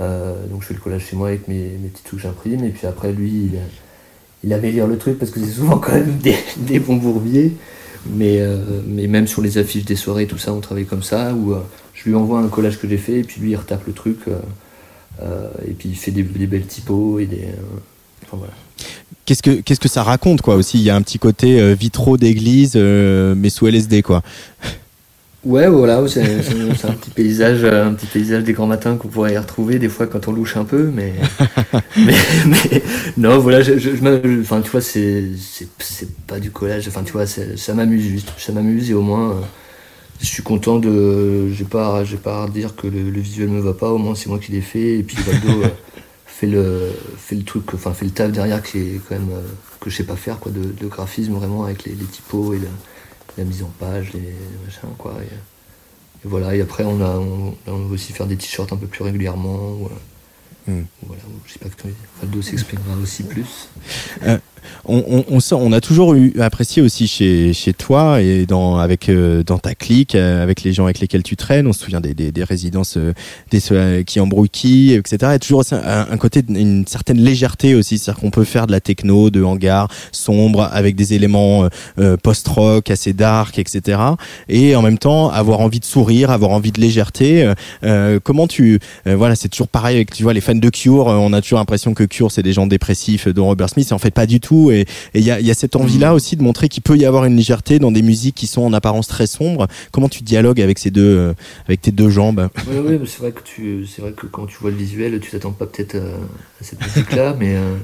Euh, 0.00 0.46
donc, 0.48 0.62
je 0.62 0.68
fais 0.68 0.74
le 0.74 0.80
collage 0.80 1.06
chez 1.06 1.16
moi 1.16 1.28
avec 1.28 1.48
mes, 1.48 1.78
mes 1.82 1.88
petits 1.88 2.04
trucs 2.04 2.20
que 2.20 2.24
j'imprime, 2.24 2.64
et 2.64 2.70
puis 2.70 2.86
après, 2.86 3.12
lui, 3.12 3.30
il, 3.30 3.58
il 4.44 4.52
améliore 4.52 4.88
le 4.88 4.98
truc 4.98 5.18
parce 5.18 5.30
que 5.30 5.40
c'est 5.40 5.52
souvent 5.52 5.78
quand 5.78 5.92
même 5.92 6.18
des, 6.18 6.36
des 6.58 6.80
bons 6.80 6.96
bourbiers. 6.96 7.52
Mais, 8.06 8.40
euh, 8.40 8.58
mais 8.86 9.06
même 9.08 9.26
sur 9.26 9.42
les 9.42 9.58
affiches 9.58 9.84
des 9.84 9.96
soirées, 9.96 10.26
tout 10.26 10.38
ça, 10.38 10.52
on 10.54 10.60
travaille 10.60 10.86
comme 10.86 11.02
ça, 11.02 11.34
où 11.34 11.52
euh, 11.54 11.60
je 11.94 12.08
lui 12.08 12.14
envoie 12.16 12.40
un 12.40 12.48
collage 12.48 12.78
que 12.80 12.88
j'ai 12.88 12.98
fait, 12.98 13.20
et 13.20 13.24
puis 13.24 13.40
lui, 13.40 13.50
il 13.52 13.56
retape 13.56 13.86
le 13.86 13.92
truc. 13.92 14.18
Euh, 15.22 15.48
et 15.66 15.72
puis 15.72 15.90
il 15.90 15.96
fait 15.96 16.10
des, 16.10 16.22
des 16.22 16.46
belles 16.46 16.66
typos 16.66 17.18
et 17.18 17.26
des. 17.26 17.42
euh, 17.44 17.78
enfin, 18.24 18.36
voilà. 18.38 18.52
Qu'est-ce 19.26 19.42
que 19.42 19.60
qu'est-ce 19.60 19.80
que 19.80 19.88
ça 19.88 20.02
raconte 20.02 20.40
quoi 20.42 20.56
aussi? 20.56 20.78
Il 20.78 20.82
y 20.84 20.90
a 20.90 20.96
un 20.96 21.02
petit 21.02 21.18
côté 21.18 21.60
euh, 21.60 21.74
vitraux 21.74 22.16
d'église, 22.16 22.72
euh, 22.76 23.34
mais 23.36 23.50
sous 23.50 23.66
LSD 23.66 24.02
quoi. 24.02 24.22
Ouais, 25.42 25.68
voilà, 25.68 26.06
c'est 26.06 26.20
un 26.22 26.92
petit 26.92 27.10
paysage, 27.10 27.64
un 27.64 27.94
petit 27.94 28.04
paysage 28.04 28.44
des 28.44 28.52
grands 28.52 28.66
matins 28.66 28.96
qu'on 28.98 29.08
pourrait 29.08 29.32
y 29.32 29.38
retrouver 29.38 29.78
des 29.78 29.88
fois 29.88 30.06
quand 30.06 30.28
on 30.28 30.32
louche 30.32 30.58
un 30.58 30.66
peu, 30.66 30.90
mais, 30.94 31.14
mais, 31.96 32.12
mais- 32.46 32.82
non, 33.16 33.38
voilà, 33.38 33.62
je, 33.62 33.78
je- 33.78 33.96
je 33.96 34.02
m'a- 34.02 34.18
enfin, 34.42 34.60
tu 34.60 34.70
vois, 34.70 34.82
c'est 34.82 35.24
c'est 35.38 35.66
c'est 35.78 36.14
pas 36.26 36.38
du 36.40 36.50
collage, 36.50 36.86
enfin, 36.88 37.02
tu 37.04 37.12
vois, 37.12 37.24
ça 37.26 37.72
m'amuse 37.74 38.02
juste, 38.02 38.28
ça 38.36 38.52
m'amuse 38.52 38.90
et 38.90 38.94
au 38.94 39.00
moins, 39.00 39.30
euh, 39.30 39.34
je 40.20 40.26
suis 40.26 40.42
content 40.42 40.78
de, 40.78 41.48
j'ai 41.50 41.64
pas, 41.64 42.04
j'ai 42.04 42.16
pas 42.18 42.42
à 42.42 42.44
redire 42.46 42.76
que 42.76 42.86
le, 42.86 43.10
le 43.10 43.20
visuel 43.20 43.48
me 43.48 43.60
va 43.60 43.74
pas, 43.74 43.90
au 43.90 43.98
moins 43.98 44.14
c'est 44.14 44.28
moi 44.28 44.38
qui 44.38 44.52
l'ai 44.52 44.60
fait 44.60 44.98
et 44.98 45.02
puis 45.02 45.16
Valdo 45.16 45.62
euh, 45.64 45.68
fait 46.26 46.46
le, 46.46 46.90
fait 47.16 47.36
le 47.36 47.42
truc, 47.44 47.72
enfin, 47.74 47.92
fait 47.94 48.04
le 48.04 48.10
taf 48.10 48.30
derrière 48.32 48.62
qui 48.62 48.78
est 48.78 49.00
quand 49.08 49.14
même 49.14 49.30
euh, 49.32 49.42
que 49.80 49.90
je 49.90 49.96
sais 49.96 50.04
pas 50.04 50.16
faire, 50.16 50.38
quoi, 50.38 50.52
de, 50.52 50.62
de 50.62 50.86
graphisme 50.88 51.34
vraiment 51.34 51.64
avec 51.64 51.84
les, 51.84 51.92
les 51.94 52.04
typos 52.04 52.54
et 52.54 52.60
la 53.38 53.44
mise 53.44 53.62
en 53.62 53.72
page, 53.78 54.12
les 54.12 54.34
machins, 54.64 54.94
quoi. 54.98 55.14
Et, 55.22 55.34
et 56.26 56.28
voilà, 56.28 56.54
et 56.54 56.60
après, 56.60 56.84
on, 56.84 57.00
a, 57.00 57.16
on, 57.16 57.54
on 57.66 57.76
va 57.86 57.94
aussi 57.94 58.12
faire 58.12 58.26
des 58.26 58.36
t-shirts 58.36 58.72
un 58.72 58.76
peu 58.76 58.86
plus 58.86 59.04
régulièrement. 59.04 59.78
euh, 59.84 59.94
Hmm. 60.66 60.82
Voilà, 61.06 61.22
je 61.46 61.52
sais 61.54 61.58
pas 61.58 61.70
que 61.70 61.88
Valdo 62.20 62.42
s'exprimera 62.42 62.94
aussi 63.02 63.22
plus. 63.22 63.70
On, 64.84 65.24
on, 65.28 65.36
on 65.36 65.38
on 65.52 65.72
a 65.72 65.80
toujours 65.80 66.14
eu 66.14 66.32
apprécié 66.40 66.82
aussi 66.82 67.06
chez, 67.06 67.52
chez 67.52 67.72
toi 67.72 68.20
et 68.20 68.46
dans, 68.46 68.78
avec, 68.78 69.08
euh, 69.08 69.42
dans 69.42 69.58
ta 69.58 69.74
clique, 69.74 70.14
euh, 70.14 70.42
avec 70.42 70.62
les 70.62 70.72
gens 70.72 70.84
avec 70.84 71.00
lesquels 71.00 71.22
tu 71.22 71.36
traînes. 71.36 71.66
On 71.66 71.72
se 71.72 71.84
souvient 71.84 72.00
des, 72.00 72.14
des, 72.14 72.32
des 72.32 72.44
résidences 72.44 72.96
euh, 72.96 73.12
des, 73.50 73.60
euh, 73.72 74.02
qui 74.02 74.20
embrouillent 74.20 74.48
qui, 74.48 74.94
etc. 74.94 75.18
A 75.22 75.38
toujours 75.38 75.62
un, 75.72 76.16
côté, 76.16 76.42
une 76.48 76.86
certaine 76.86 77.18
légèreté 77.18 77.74
aussi. 77.74 77.98
C'est-à-dire 77.98 78.20
qu'on 78.20 78.30
peut 78.30 78.44
faire 78.44 78.66
de 78.66 78.72
la 78.72 78.80
techno, 78.80 79.30
de 79.30 79.42
hangar, 79.42 79.88
sombre, 80.12 80.68
avec 80.72 80.96
des 80.96 81.14
éléments 81.14 81.64
euh, 81.64 81.68
euh, 81.98 82.16
post-rock, 82.16 82.90
assez 82.90 83.12
dark, 83.12 83.58
etc. 83.58 83.98
Et 84.48 84.76
en 84.76 84.82
même 84.82 84.98
temps, 84.98 85.30
avoir 85.30 85.60
envie 85.60 85.80
de 85.80 85.84
sourire, 85.84 86.30
avoir 86.30 86.50
envie 86.52 86.72
de 86.72 86.80
légèreté. 86.80 87.52
Comment 88.24 88.46
tu. 88.46 88.78
voilà, 89.06 89.34
c'est 89.36 89.48
toujours 89.48 89.68
pareil 89.68 89.96
avec, 89.96 90.12
tu 90.12 90.22
vois, 90.22 90.32
les 90.32 90.40
fans 90.40 90.54
de 90.54 90.68
Cure. 90.68 91.06
on 91.06 91.32
a 91.32 91.40
toujours 91.40 91.58
l'impression 91.58 91.94
que 91.94 92.04
Cure, 92.04 92.30
c'est 92.30 92.42
des 92.42 92.52
gens 92.52 92.66
dépressifs, 92.66 93.28
dont 93.28 93.46
Robert 93.46 93.68
Smith. 93.68 93.88
Et 93.90 93.94
en 93.94 93.98
fait, 93.98 94.10
pas 94.10 94.26
du 94.26 94.40
tout. 94.40 94.49
Et 94.70 94.80
et 94.80 94.86
il 95.14 95.22
y 95.24 95.30
a, 95.30 95.40
il 95.40 95.46
y 95.46 95.50
a 95.50 95.54
cette 95.54 95.76
envie-là 95.76 96.14
aussi 96.14 96.36
de 96.36 96.42
montrer 96.42 96.68
qu'il 96.68 96.82
peut 96.82 96.96
y 96.96 97.04
avoir 97.04 97.24
une 97.24 97.36
légèreté 97.36 97.78
dans 97.78 97.90
des 97.92 98.02
musiques 98.02 98.34
qui 98.34 98.46
sont 98.46 98.62
en 98.62 98.72
apparence 98.72 99.08
très 99.08 99.26
sombres. 99.26 99.66
Comment 99.92 100.08
tu 100.08 100.22
dialogues 100.22 100.60
avec 100.60 100.78
ces 100.78 100.90
deux, 100.90 101.16
euh, 101.16 101.32
avec 101.66 101.80
tes 101.80 101.92
deux 101.92 102.08
jambes? 102.10 102.48
Oui, 102.68 102.98
c'est 103.06 103.18
vrai 103.20 103.32
que 103.32 103.42
tu, 103.42 103.86
c'est 103.86 104.02
vrai 104.02 104.12
que 104.12 104.26
quand 104.26 104.46
tu 104.46 104.56
vois 104.60 104.70
le 104.70 104.76
visuel, 104.76 105.18
tu 105.20 105.30
t'attends 105.30 105.52
pas 105.52 105.66
peut-être 105.66 105.96
à, 105.96 105.98
à 105.98 106.62
cette 106.62 106.80
musique-là, 106.84 107.36
mais, 107.40 107.54
euh, 107.56 107.76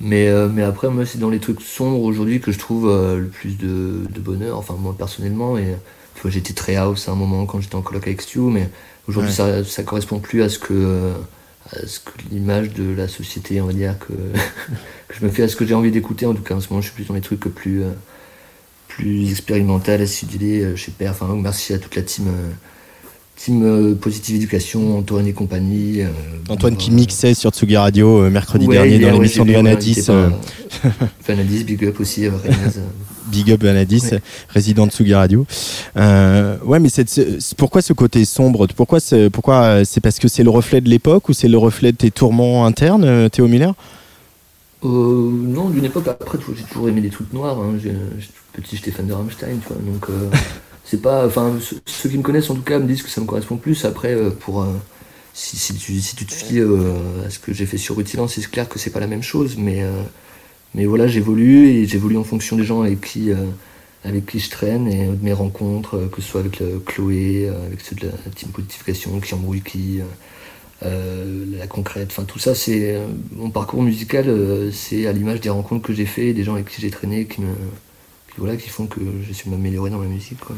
mais, 0.00 0.28
euh, 0.28 0.48
mais 0.52 0.62
après, 0.62 0.88
moi, 0.88 1.04
c'est 1.04 1.18
dans 1.18 1.30
les 1.30 1.40
trucs 1.40 1.60
sombres 1.60 2.02
aujourd'hui 2.02 2.40
que 2.40 2.52
je 2.52 2.58
trouve 2.58 2.88
euh, 2.88 3.18
le 3.18 3.26
plus 3.26 3.58
de, 3.58 4.00
de 4.14 4.20
bonheur, 4.20 4.56
enfin, 4.58 4.74
moi, 4.78 4.94
personnellement, 4.96 5.58
et 5.58 5.74
tu 6.14 6.22
vois, 6.22 6.30
j'étais 6.30 6.54
très 6.54 6.76
house 6.76 7.08
à 7.08 7.12
un 7.12 7.16
moment 7.16 7.44
quand 7.46 7.60
j'étais 7.60 7.76
en 7.76 7.82
coloc 7.82 8.06
avec 8.06 8.22
Stu, 8.22 8.38
mais 8.40 8.68
aujourd'hui, 9.08 9.30
Ouais. 9.30 9.36
ça, 9.36 9.64
ça 9.64 9.82
correspond 9.82 10.18
plus 10.18 10.42
à 10.42 10.48
ce 10.48 10.58
que, 10.58 11.12
euh, 11.76 11.82
à 11.84 11.86
ce 11.86 12.00
que 12.00 12.10
l'image 12.30 12.72
de 12.74 12.94
la 12.94 13.08
société, 13.08 13.60
on 13.60 13.66
va 13.66 13.72
dire, 13.72 13.94
que, 13.98 14.12
que 15.08 15.14
je 15.18 15.24
me 15.24 15.30
fais, 15.30 15.42
à 15.44 15.48
ce 15.48 15.56
que 15.56 15.66
j'ai 15.66 15.74
envie 15.74 15.90
d'écouter, 15.90 16.26
en 16.26 16.34
tout 16.34 16.42
cas, 16.42 16.54
en 16.54 16.60
ce 16.60 16.68
moment, 16.70 16.80
je 16.80 16.86
suis 16.88 16.94
plus 16.94 17.04
dans 17.06 17.14
les 17.14 17.20
trucs 17.20 17.40
plus, 17.40 17.82
euh, 17.82 17.90
plus 18.88 19.30
expérimental, 19.30 20.00
acidulé, 20.02 20.62
euh, 20.62 20.76
chez 20.76 20.92
Père. 20.92 21.12
Enfin, 21.12 21.34
merci 21.36 21.72
à 21.72 21.78
toute 21.78 21.94
la 21.96 22.02
team, 22.02 22.26
euh, 22.28 22.50
team 23.36 23.62
euh, 23.64 23.94
Positive 23.94 24.36
Éducation, 24.36 24.98
Antoine 24.98 25.26
et 25.26 25.32
compagnie. 25.32 26.02
euh, 26.02 26.08
Antoine 26.48 26.76
qui 26.76 26.90
euh, 26.90 26.94
mixait 26.94 27.34
sur 27.34 27.50
Tsugi 27.50 27.76
Radio 27.76 28.22
euh, 28.22 28.30
mercredi 28.30 28.66
ouais, 28.66 28.74
dernier 28.76 28.98
dans 28.98 29.12
l'émission 29.12 29.44
de 29.44 29.52
Vanadis. 29.52 30.06
euh, 30.08 30.28
euh, 30.84 30.88
Vanadis, 31.26 31.64
big 31.64 31.84
up 31.86 32.00
aussi, 32.00 32.26
euh, 32.26 32.30
euh. 32.46 32.80
Big 33.30 33.50
Up 33.52 33.62
Vanadis, 33.62 34.02
Ouais. 34.12 34.20
résident 34.48 34.86
de 34.86 34.92
Tsugi 34.92 35.14
Radio. 35.14 35.46
Euh, 35.96 36.56
ouais, 36.64 36.78
mais 36.80 36.88
c'est- 36.88 37.54
pourquoi 37.56 37.82
ce 37.82 37.92
côté 37.92 38.24
sombre? 38.24 38.66
Pourquoi 38.76 39.00
c'est, 39.00 39.30
pourquoi 39.30 39.62
euh, 39.62 39.84
c'est 39.84 40.00
parce 40.00 40.18
que 40.18 40.28
c'est 40.28 40.42
le 40.42 40.50
reflet 40.50 40.80
de 40.80 40.88
l'époque 40.88 41.28
ou 41.28 41.32
c'est 41.32 41.48
le 41.48 41.58
reflet 41.58 41.92
de 41.92 41.96
tes 41.96 42.10
tourments 42.10 42.66
internes, 42.66 43.04
euh, 43.04 43.28
Théo 43.28 43.48
Miller 43.48 43.74
Euh, 44.84 44.88
non, 44.88 45.68
d'une 45.68 45.84
époque, 45.84 46.08
après, 46.08 46.38
j'ai 46.56 46.62
toujours 46.64 46.88
aimé 46.88 47.00
des 47.00 47.10
trucs 47.10 47.32
noirs. 47.32 47.58
Hein. 47.58 47.74
J'ai- 47.82 47.92
Petit, 48.52 48.76
j'étais 48.76 48.90
fan 48.90 49.06
de 49.06 49.12
Rammstein, 49.12 49.58
tu 49.62 49.68
vois. 49.72 49.76
Donc, 49.80 50.06
euh, 50.10 50.28
c'est 50.84 51.00
pas. 51.00 51.24
Enfin, 51.26 51.52
ceux, 51.86 52.08
qui 52.08 52.18
me 52.18 52.22
connaissent, 52.22 52.50
en 52.50 52.54
tout 52.56 52.62
cas, 52.62 52.78
me 52.80 52.86
disent 52.86 53.02
que 53.02 53.08
ça 53.10 53.20
me 53.20 53.26
correspond 53.26 53.56
plus. 53.56 53.84
Après, 53.84 54.16
pour. 54.40 54.66
si, 55.34 55.56
si 55.56 55.74
tu, 55.74 56.00
si 56.00 56.16
tu 56.16 56.26
te 56.26 56.32
fies 56.34 56.60
à 56.60 57.30
ce 57.30 57.38
que 57.38 57.52
j'ai 57.52 57.64
fait 57.66 57.78
sur 57.78 57.96
Rutilan, 57.96 58.26
c'est 58.26 58.42
clair 58.50 58.68
que 58.68 58.78
c'est 58.80 58.90
pas 58.90 58.98
la 59.00 59.06
même 59.06 59.22
chose. 59.22 59.54
Mais, 59.56 59.84
mais 60.74 60.84
voilà, 60.86 61.06
j'évolue 61.08 61.68
et 61.68 61.86
j'évolue 61.86 62.16
en 62.16 62.24
fonction 62.24 62.56
des 62.56 62.64
gens 62.64 62.82
avec 62.82 63.00
qui, 63.00 63.30
euh, 63.32 63.46
avec 64.04 64.26
qui 64.26 64.38
je 64.40 64.50
traîne 64.50 64.88
et 64.88 65.06
de 65.06 65.18
mes 65.24 65.32
rencontres, 65.32 65.96
euh, 65.96 66.08
que 66.08 66.20
ce 66.22 66.28
soit 66.28 66.40
avec 66.40 66.60
le 66.60 66.78
Chloé, 66.80 67.48
euh, 67.48 67.66
avec 67.66 67.80
ceux 67.80 67.96
de 67.96 68.06
la 68.06 68.30
team 68.34 68.50
Posification, 68.50 69.20
qui 69.20 69.34
embrouille 69.34 69.62
qui. 69.62 70.00
euh, 70.00 70.04
euh, 70.82 71.44
la 71.58 71.66
concrète, 71.66 72.08
enfin 72.10 72.24
tout 72.24 72.38
ça, 72.38 72.54
c'est 72.54 72.94
euh, 72.96 73.06
mon 73.32 73.50
parcours 73.50 73.82
musical, 73.82 74.28
euh, 74.28 74.70
c'est 74.72 75.06
à 75.06 75.12
l'image 75.12 75.40
des 75.40 75.50
rencontres 75.50 75.82
que 75.86 75.92
j'ai 75.92 76.06
fait, 76.06 76.32
des 76.32 76.44
gens 76.44 76.54
avec 76.54 76.68
qui 76.70 76.80
j'ai 76.80 76.90
traîné, 76.90 77.26
qui 77.26 77.42
me, 77.42 77.52
qui, 78.28 78.36
voilà, 78.38 78.56
qui 78.56 78.68
font 78.70 78.86
que 78.86 79.00
j'ai 79.26 79.34
su 79.34 79.48
m'améliorer 79.50 79.90
dans 79.90 79.98
ma 79.98 80.06
musique. 80.06 80.40
Quoi. 80.40 80.56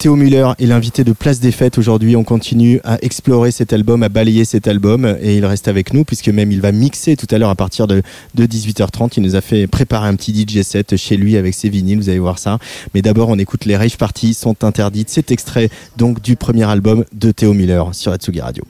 Théo 0.00 0.16
Muller 0.16 0.52
est 0.58 0.64
l'invité 0.64 1.04
de 1.04 1.12
Place 1.12 1.40
des 1.40 1.52
Fêtes 1.52 1.76
aujourd'hui. 1.76 2.16
On 2.16 2.24
continue 2.24 2.80
à 2.84 2.96
explorer 3.02 3.50
cet 3.50 3.74
album, 3.74 4.02
à 4.02 4.08
balayer 4.08 4.46
cet 4.46 4.66
album 4.66 5.04
et 5.20 5.36
il 5.36 5.44
reste 5.44 5.68
avec 5.68 5.92
nous 5.92 6.06
puisque 6.06 6.30
même 6.30 6.50
il 6.50 6.62
va 6.62 6.72
mixer 6.72 7.16
tout 7.16 7.26
à 7.30 7.36
l'heure 7.36 7.50
à 7.50 7.54
partir 7.54 7.86
de, 7.86 8.00
de 8.34 8.46
18h30. 8.46 9.12
Il 9.18 9.22
nous 9.22 9.36
a 9.36 9.42
fait 9.42 9.66
préparer 9.66 10.08
un 10.08 10.14
petit 10.14 10.32
DJ 10.32 10.62
set 10.62 10.96
chez 10.96 11.18
lui 11.18 11.36
avec 11.36 11.52
ses 11.52 11.68
vinyles, 11.68 11.98
vous 11.98 12.08
allez 12.08 12.18
voir 12.18 12.38
ça. 12.38 12.58
Mais 12.94 13.02
d'abord, 13.02 13.28
on 13.28 13.38
écoute 13.38 13.66
les 13.66 13.76
rave 13.76 13.98
parties 13.98 14.32
sont 14.32 14.64
interdites. 14.64 15.10
C'est 15.10 15.32
extrait 15.32 15.68
donc 15.98 16.22
du 16.22 16.34
premier 16.34 16.64
album 16.64 17.04
de 17.12 17.30
Théo 17.30 17.52
Muller 17.52 17.82
sur 17.92 18.10
Atsugi 18.10 18.40
Radio. 18.40 18.64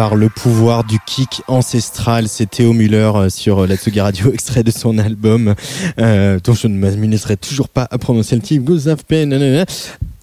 Par 0.00 0.16
le 0.16 0.30
pouvoir 0.30 0.82
du 0.82 0.98
kick 1.04 1.42
ancestral. 1.46 2.26
C'est 2.26 2.48
Théo 2.48 2.72
Muller 2.72 3.12
euh, 3.14 3.28
sur 3.28 3.66
la 3.66 3.76
Tsugi 3.76 4.00
Radio, 4.00 4.32
extrait 4.32 4.62
de 4.62 4.70
son 4.70 4.96
album, 4.96 5.54
euh, 5.98 6.38
dont 6.42 6.54
je 6.54 6.68
ne 6.68 6.78
m'amuserai 6.78 7.36
toujours 7.36 7.68
pas 7.68 7.86
à 7.90 7.98
prononcer 7.98 8.34
le 8.34 8.40
titre. 8.40 8.64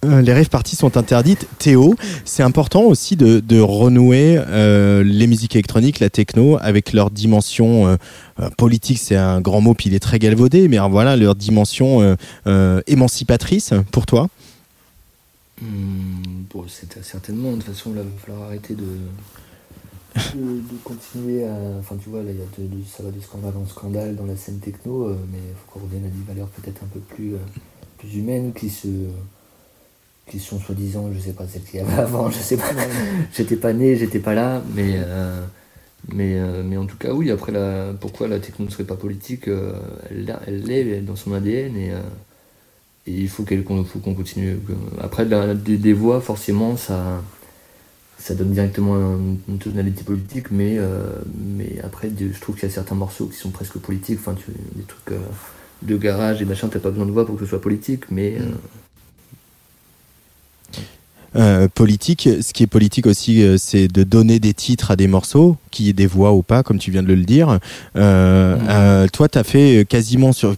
Euh, 0.04 0.20
les 0.20 0.32
rêves 0.32 0.48
parties 0.48 0.74
sont 0.74 0.96
interdites. 0.96 1.46
Théo, 1.60 1.94
c'est 2.24 2.42
important 2.42 2.82
aussi 2.82 3.14
de, 3.14 3.60
renouer 3.60 4.40
euh, 4.48 5.04
les 5.04 5.28
musiques 5.28 5.54
électroniques, 5.54 6.00
la 6.00 6.10
techno, 6.10 6.58
avec 6.60 6.92
leur 6.92 7.12
dimension 7.12 7.86
euh, 7.86 7.96
euh, 8.40 8.50
politique. 8.56 8.98
C'est 8.98 9.14
un 9.14 9.40
grand 9.40 9.60
mot, 9.60 9.74
puis 9.74 9.90
il 9.90 9.94
est 9.94 10.00
très 10.00 10.18
galvaudé, 10.18 10.66
mais 10.66 10.80
euh, 10.80 10.88
voilà 10.88 11.14
leur 11.14 11.36
dimension 11.36 12.02
euh, 12.02 12.16
euh, 12.48 12.80
émancipatrice 12.88 13.74
pour 13.92 14.06
toi? 14.06 14.28
Hmm, 15.62 16.42
bon, 16.52 16.64
c'est 16.66 17.00
certainement. 17.04 17.52
De 17.52 17.62
toute 17.62 17.74
façon, 17.74 17.94
là, 17.94 18.00
il 18.02 18.08
va 18.08 18.26
falloir 18.26 18.48
arrêter 18.48 18.74
de, 18.74 18.84
de, 20.34 20.40
de 20.60 20.78
continuer 20.84 21.44
à. 21.46 21.54
Enfin, 21.78 21.96
tu 22.02 22.08
vois, 22.10 22.22
là, 22.22 22.30
il 22.32 22.38
y 22.38 22.42
a 22.42 22.44
de, 22.58 22.66
de- 22.76 22.84
ça 22.84 23.02
va 23.02 23.10
de 23.10 23.20
scandale 23.20 23.54
en 23.56 23.66
scandale 23.66 24.16
dans 24.16 24.26
la 24.26 24.36
scène 24.36 24.58
techno, 24.60 25.08
euh, 25.08 25.16
mais 25.32 25.38
il 25.38 25.54
faut 25.54 25.70
qu'on 25.72 25.84
revienne 25.86 26.04
à 26.04 26.08
des 26.08 26.24
valeurs 26.26 26.48
peut-être 26.48 26.82
un 26.84 26.88
peu 26.88 27.00
plus, 27.00 27.34
euh, 27.34 27.38
plus 27.98 28.16
humaines 28.16 28.52
qui 28.54 28.70
se. 28.70 28.88
qui 30.30 30.38
sont 30.40 30.60
soi-disant, 30.60 31.10
je 31.14 31.18
sais 31.20 31.32
pas, 31.32 31.46
celles 31.46 31.62
qu'il 31.62 31.80
y 31.80 31.82
avait 31.82 31.94
avant, 32.02 32.30
je 32.30 32.38
sais 32.38 32.56
pas. 32.56 32.70
j'étais 33.32 33.56
pas 33.56 33.72
né, 33.72 33.96
j'étais 33.96 34.18
pas 34.18 34.34
là, 34.34 34.62
mais. 34.74 34.94
euh, 34.96 35.44
mais, 36.12 36.40
mais 36.64 36.76
en 36.78 36.86
tout 36.86 36.96
cas, 36.96 37.12
oui, 37.12 37.30
après, 37.30 37.52
la, 37.52 37.92
pourquoi 38.00 38.28
la 38.28 38.38
techno 38.40 38.64
ne 38.66 38.70
serait 38.70 38.84
pas 38.84 38.96
politique 38.96 39.48
Elle 39.48 40.24
l'est 40.64 40.80
elle 40.80 40.88
est 40.88 41.00
dans 41.00 41.16
son 41.16 41.32
ADN 41.34 41.76
et. 41.76 41.88
et 43.06 43.12
il 43.12 43.28
faut 43.28 43.42
qu'elle- 43.44 43.64
qu'on 43.64 43.84
faut 43.84 43.98
qu'on 43.98 44.14
continue. 44.14 44.58
Après, 45.00 45.24
la- 45.24 45.54
des, 45.54 45.76
des 45.78 45.92
voix, 45.92 46.20
forcément, 46.20 46.76
ça, 46.76 47.22
ça 48.18 48.34
donne 48.34 48.50
directement 48.50 48.96
un- 48.96 49.36
une 49.48 49.58
tonalité 49.58 50.02
politique, 50.02 50.50
mais, 50.50 50.76
euh, 50.78 51.10
mais 51.56 51.76
après, 51.84 52.10
je 52.18 52.40
trouve 52.40 52.56
qu'il 52.56 52.68
y 52.68 52.72
a 52.72 52.74
certains 52.74 52.94
morceaux 52.96 53.26
qui 53.26 53.36
sont 53.38 53.50
presque 53.50 53.78
politiques. 53.78 54.18
Enfin, 54.20 54.34
tu, 54.34 54.50
des 54.74 54.82
trucs 54.82 55.12
euh, 55.12 55.18
de 55.82 55.96
garage 55.96 56.42
et 56.42 56.44
machin, 56.44 56.68
t'as 56.68 56.80
pas 56.80 56.90
besoin 56.90 57.06
de 57.06 57.12
voix 57.12 57.24
pour 57.26 57.36
que 57.36 57.44
ce 57.44 57.48
soit 57.50 57.60
politique, 57.60 58.10
mais. 58.10 58.36
euh, 61.36 61.68
politique, 61.68 62.28
ce 62.40 62.52
qui 62.52 62.62
est 62.64 62.66
politique 62.66 63.06
aussi, 63.06 63.44
c'est 63.58 63.86
de 63.86 64.02
donner 64.02 64.40
des 64.40 64.54
titres 64.54 64.90
à 64.90 64.96
des 64.96 65.06
morceaux, 65.06 65.56
qu'il 65.70 65.86
y 65.86 65.90
ait 65.90 65.92
des 65.92 66.06
voix 66.06 66.32
ou 66.32 66.42
pas, 66.42 66.62
comme 66.62 66.78
tu 66.78 66.90
viens 66.90 67.02
de 67.02 67.12
le 67.12 67.22
dire. 67.22 67.60
Toi, 67.94 69.28
tu 69.28 69.38
as 69.38 69.44
fait 69.44 69.86
quasiment 69.88 70.32
sur 70.32 70.56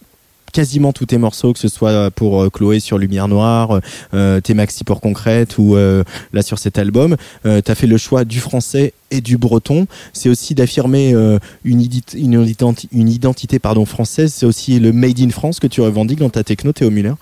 quasiment 0.52 0.92
tous 0.92 1.06
tes 1.06 1.18
morceaux, 1.18 1.52
que 1.52 1.58
ce 1.58 1.68
soit 1.68 2.10
pour 2.10 2.42
euh, 2.42 2.50
Chloé 2.50 2.80
sur 2.80 2.98
Lumière 2.98 3.28
Noire, 3.28 3.80
euh, 4.14 4.40
tes 4.40 4.54
maxi 4.54 4.84
pour 4.84 5.00
Concrète 5.00 5.58
ou 5.58 5.76
euh, 5.76 6.04
là 6.32 6.42
sur 6.42 6.58
cet 6.58 6.78
album, 6.78 7.16
euh, 7.46 7.60
fait 7.74 7.86
le 7.86 7.96
choix 7.96 8.24
du 8.24 8.40
français 8.40 8.92
et 9.10 9.20
du 9.20 9.38
breton. 9.38 9.86
C'est 10.12 10.28
aussi 10.28 10.54
d'affirmer 10.54 11.14
euh, 11.14 11.38
une, 11.64 11.80
identité 11.80 13.58
française. 13.84 14.32
C'est 14.34 14.46
aussi 14.46 14.78
le 14.78 14.92
Made 14.92 15.20
in 15.20 15.30
France 15.30 15.60
que 15.60 15.66
tu 15.66 15.80
revendiques 15.80 16.18
dans 16.18 16.30
ta 16.30 16.44
techno, 16.44 16.72
Théo 16.72 16.90
Muller. 16.90 17.14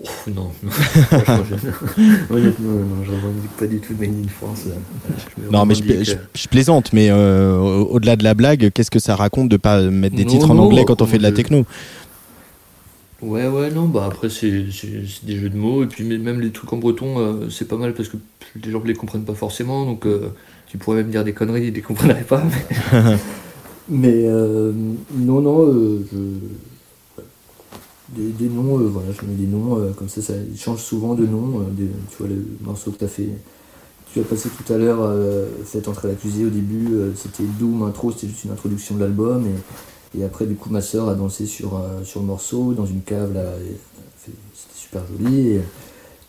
Oh, 0.00 0.30
non, 0.32 0.50
non. 0.62 0.70
Je... 0.70 2.32
honnêtement, 2.32 2.70
non, 2.70 3.04
je 3.04 3.10
revendique 3.10 3.50
pas 3.58 3.66
du 3.66 3.80
tout 3.80 3.94
de 3.94 4.00
Made 4.00 4.14
in 4.24 4.28
France. 4.28 4.66
là. 4.66 4.74
me 5.44 5.50
Non, 5.50 5.66
mais 5.66 5.74
je, 5.74 5.82
je- 6.04 6.12
je 6.36 6.46
plaisante, 6.48 6.92
mais 6.92 7.10
euh, 7.10 7.58
au- 7.58 7.86
au-delà 7.94 8.14
de 8.14 8.22
la 8.22 8.34
blague, 8.34 8.70
qu'est-ce 8.72 8.90
que 8.92 9.00
ça 9.00 9.16
raconte 9.16 9.48
de 9.48 9.56
pas 9.56 9.82
mettre 9.82 10.14
des 10.14 10.24
Non, 10.24 10.30
titres 10.30 10.50
en 10.52 10.58
anglais 10.58 10.84
quand 10.84 11.02
on 11.02 11.06
fait 11.06 11.18
de 11.18 11.22
la 11.24 11.30
je- 11.30 11.34
techno? 11.34 11.64
Ouais, 13.20 13.48
ouais, 13.48 13.70
non, 13.72 13.86
bah 13.86 14.04
après, 14.06 14.28
c'est 14.30 14.48
des 15.24 15.36
jeux 15.36 15.48
de 15.50 15.56
mots, 15.56 15.82
et 15.82 15.86
puis 15.88 16.04
même 16.04 16.40
les 16.40 16.50
trucs 16.50 16.72
en 16.72 16.76
breton, 16.76 17.18
euh, 17.18 17.50
c'est 17.50 17.66
pas 17.66 17.76
mal 17.76 17.92
parce 17.92 18.08
que 18.08 18.16
les 18.64 18.70
gens 18.70 18.80
ne 18.80 18.86
les 18.86 18.94
comprennent 18.94 19.24
pas 19.24 19.34
forcément, 19.34 19.84
donc 19.84 20.06
euh, 20.06 20.28
tu 20.68 20.78
pourrais 20.78 20.98
même 20.98 21.10
dire 21.10 21.24
des 21.24 21.32
conneries, 21.32 21.66
ils 21.66 21.74
les 21.74 21.80
comprendraient 21.82 22.22
pas. 22.22 22.44
Mais, 22.44 23.16
mais, 23.88 24.22
euh, 24.26 24.70
non, 25.16 25.40
non, 25.40 25.66
euh, 25.66 26.06
je- 26.12 26.18
des, 28.10 28.28
des 28.30 28.48
noms, 28.48 28.78
euh, 28.80 28.84
voilà, 28.88 29.08
je 29.12 29.26
mets 29.26 29.34
des 29.34 29.46
noms, 29.46 29.78
euh, 29.78 29.90
comme 29.92 30.08
ça, 30.08 30.22
ça 30.22 30.34
ils 30.50 30.58
changent 30.58 30.82
souvent 30.82 31.14
de 31.14 31.26
nom. 31.26 31.60
euh, 31.60 31.70
des- 31.70 31.88
tu 32.10 32.16
vois, 32.18 32.28
le 32.28 32.44
morceau 32.64 32.90
que 32.90 32.98
tu 32.98 33.04
as 33.04 33.08
fait, 33.08 33.28
tu 34.12 34.20
as 34.20 34.24
passé 34.24 34.48
tout 34.48 34.72
à 34.72 34.78
l'heure, 34.78 35.00
Faites 35.64 35.86
entrer 35.88 36.08
l'accusé 36.08 36.44
au 36.46 36.48
début, 36.50 36.88
c'était 37.14 37.44
Doom 37.58 37.82
intro, 37.82 38.10
c'était 38.10 38.28
juste 38.28 38.44
une 38.44 38.52
introduction 38.52 38.94
de 38.94 39.00
l'album, 39.00 39.44
et, 39.46 40.18
et 40.18 40.24
après, 40.24 40.46
du 40.46 40.54
coup, 40.54 40.70
ma 40.70 40.80
soeur 40.80 41.08
a 41.10 41.14
dansé 41.14 41.44
sur, 41.46 41.78
sur 42.04 42.20
le 42.20 42.26
morceau, 42.26 42.72
dans 42.72 42.86
une 42.86 43.02
cave, 43.02 43.34
là, 43.34 43.42
c'était 44.24 44.36
super 44.74 45.02
joli. 45.06 45.48
Et, 45.50 45.60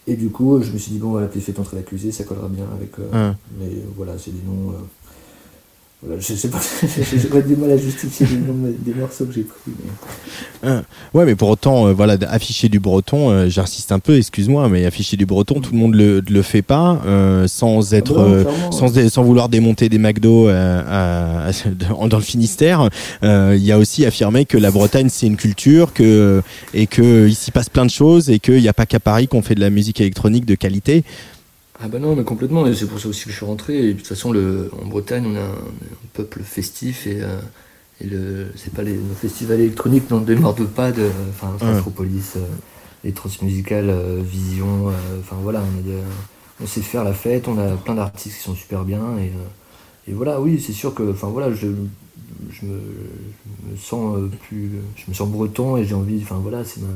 et 0.07 0.15
du 0.15 0.29
coup, 0.29 0.61
je 0.61 0.71
me 0.71 0.77
suis 0.77 0.91
dit, 0.91 0.97
bon, 0.97 1.09
on 1.11 1.13
va 1.13 1.21
l'appeler 1.21 1.39
Faites 1.41 1.59
entrer 1.59 1.77
l'accusé, 1.77 2.11
ça 2.11 2.25
collera 2.25 2.49
bien 2.49 2.65
avec. 2.75 2.91
Hein. 2.99 3.17
Mais 3.59 3.71
voilà, 3.95 4.17
c'est 4.17 4.31
des 4.31 4.41
noms. 4.45 4.73
Voilà, 6.01 6.21
je 6.21 6.33
sais 6.33 6.47
pas, 7.29 7.41
du 7.41 7.57
mal 7.57 7.71
à 7.71 7.77
justifier 7.77 8.25
les 8.27 8.37
noms 8.37 8.73
des 8.79 8.93
morceaux 8.93 9.25
que 9.25 9.33
j'ai 9.33 9.41
pris. 9.41 9.71
Mais... 10.63 10.69
Ouais, 11.13 11.25
mais 11.25 11.35
pour 11.35 11.49
autant, 11.49 11.87
euh, 11.87 11.93
voilà, 11.93 12.15
afficher 12.29 12.69
du 12.69 12.79
breton, 12.79 13.29
euh, 13.31 13.49
j'insiste 13.49 13.91
un 13.91 13.99
peu, 13.99 14.15
excuse-moi, 14.17 14.69
mais 14.69 14.85
afficher 14.85 15.17
du 15.17 15.25
breton, 15.25 15.59
tout 15.59 15.73
le 15.73 15.77
monde 15.77 15.95
le, 15.95 16.21
le 16.21 16.41
fait 16.41 16.61
pas, 16.61 17.01
euh, 17.05 17.47
sans 17.49 17.93
être, 17.93 18.15
Ah 18.17 18.21
euh, 18.21 18.43
clairement, 18.45 18.71
sans, 18.71 19.23
vouloir 19.23 19.49
démonter 19.49 19.89
des 19.89 19.97
McDo 19.97 20.47
à- 20.47 21.47
à- 21.47 21.51
dans 22.07 22.17
le 22.17 22.23
Finistère. 22.23 22.89
Il 23.21 23.57
y 23.57 23.71
a 23.73 23.77
aussi 23.77 24.05
affirmé 24.05 24.45
que 24.45 24.57
la 24.57 24.71
Bretagne 24.71 25.09
c'est 25.09 25.27
une 25.27 25.35
culture, 25.37 25.91
que 25.93 26.41
et 26.73 26.87
que 26.87 27.27
il 27.27 27.35
s'y 27.35 27.51
passe 27.51 27.67
plein 27.69 27.85
de 27.85 27.91
choses 27.91 28.29
et 28.29 28.39
qu'il 28.39 28.61
n'y 28.61 28.69
a 28.69 28.73
pas 28.73 28.85
qu'à 28.85 29.01
Paris 29.01 29.27
qu'on 29.27 29.41
fait 29.41 29.55
de 29.55 29.59
la 29.59 29.69
musique 29.69 29.99
électronique 29.99 30.45
de 30.45 30.55
qualité. 30.55 31.03
Ah 31.81 31.87
bah 31.87 31.99
non, 31.99 32.15
mais 32.15 32.25
complètement, 32.25 32.67
et 32.67 32.75
c'est 32.75 32.87
pour 32.87 32.99
ça 32.99 33.07
aussi 33.07 33.23
que 33.25 33.31
je 33.31 33.37
suis 33.37 33.45
rentré. 33.45 33.77
Et 33.89 33.93
de 33.93 33.97
toute 33.99 34.07
façon, 34.07 34.31
le, 34.31 34.69
en 34.81 34.85
Bretagne, 34.87 35.25
on 35.27 35.35
a 35.35 35.39
un, 35.39 35.51
un 35.53 36.07
peuple 36.13 36.41
festif 36.43 37.07
et, 37.07 37.21
euh, 37.21 37.39
et 38.01 38.05
le, 38.07 38.47
c'est 38.55 38.73
pas 38.73 38.83
les, 38.83 38.95
nos 38.95 39.15
festivals 39.15 39.61
électroniques 39.61 40.09
n'en 40.09 40.19
démordent 40.19 40.67
pas 40.67 40.91
de, 40.91 41.09
enfin, 41.29 41.55
Afropolis, 41.71 42.33
euh, 42.35 42.41
les 43.05 43.13
transmusicales, 43.13 43.89
euh, 43.89 44.21
Vision, 44.23 44.89
euh, 44.89 44.93
enfin 45.21 45.37
voilà, 45.41 45.61
on, 45.61 45.79
a 45.79 45.81
des- 45.83 46.03
on 46.61 46.67
sait 46.67 46.81
faire 46.81 47.05
la 47.05 47.13
fête, 47.13 47.47
on 47.47 47.57
a 47.57 47.77
plein 47.77 47.95
d'artistes 47.95 48.37
qui 48.37 48.43
sont 48.43 48.55
super 48.55 48.83
bien 48.83 49.17
et, 49.19 49.31
et 50.11 50.13
voilà, 50.13 50.41
oui, 50.41 50.61
c'est 50.65 50.73
sûr 50.73 50.93
que, 50.95 51.11
enfin 51.11 51.27
voilà, 51.29 51.53
je, 51.53 51.67
je, 52.51 52.65
me, 52.65 52.79
je 53.67 53.71
me 53.71 53.77
sens 53.77 54.17
plus, 54.47 54.71
je 54.97 55.03
me 55.09 55.13
sens 55.15 55.29
breton 55.29 55.77
et 55.77 55.85
j'ai 55.85 55.95
envie, 55.95 56.19
enfin 56.23 56.39
voilà, 56.41 56.65
c'est 56.65 56.81
ma, 56.81 56.87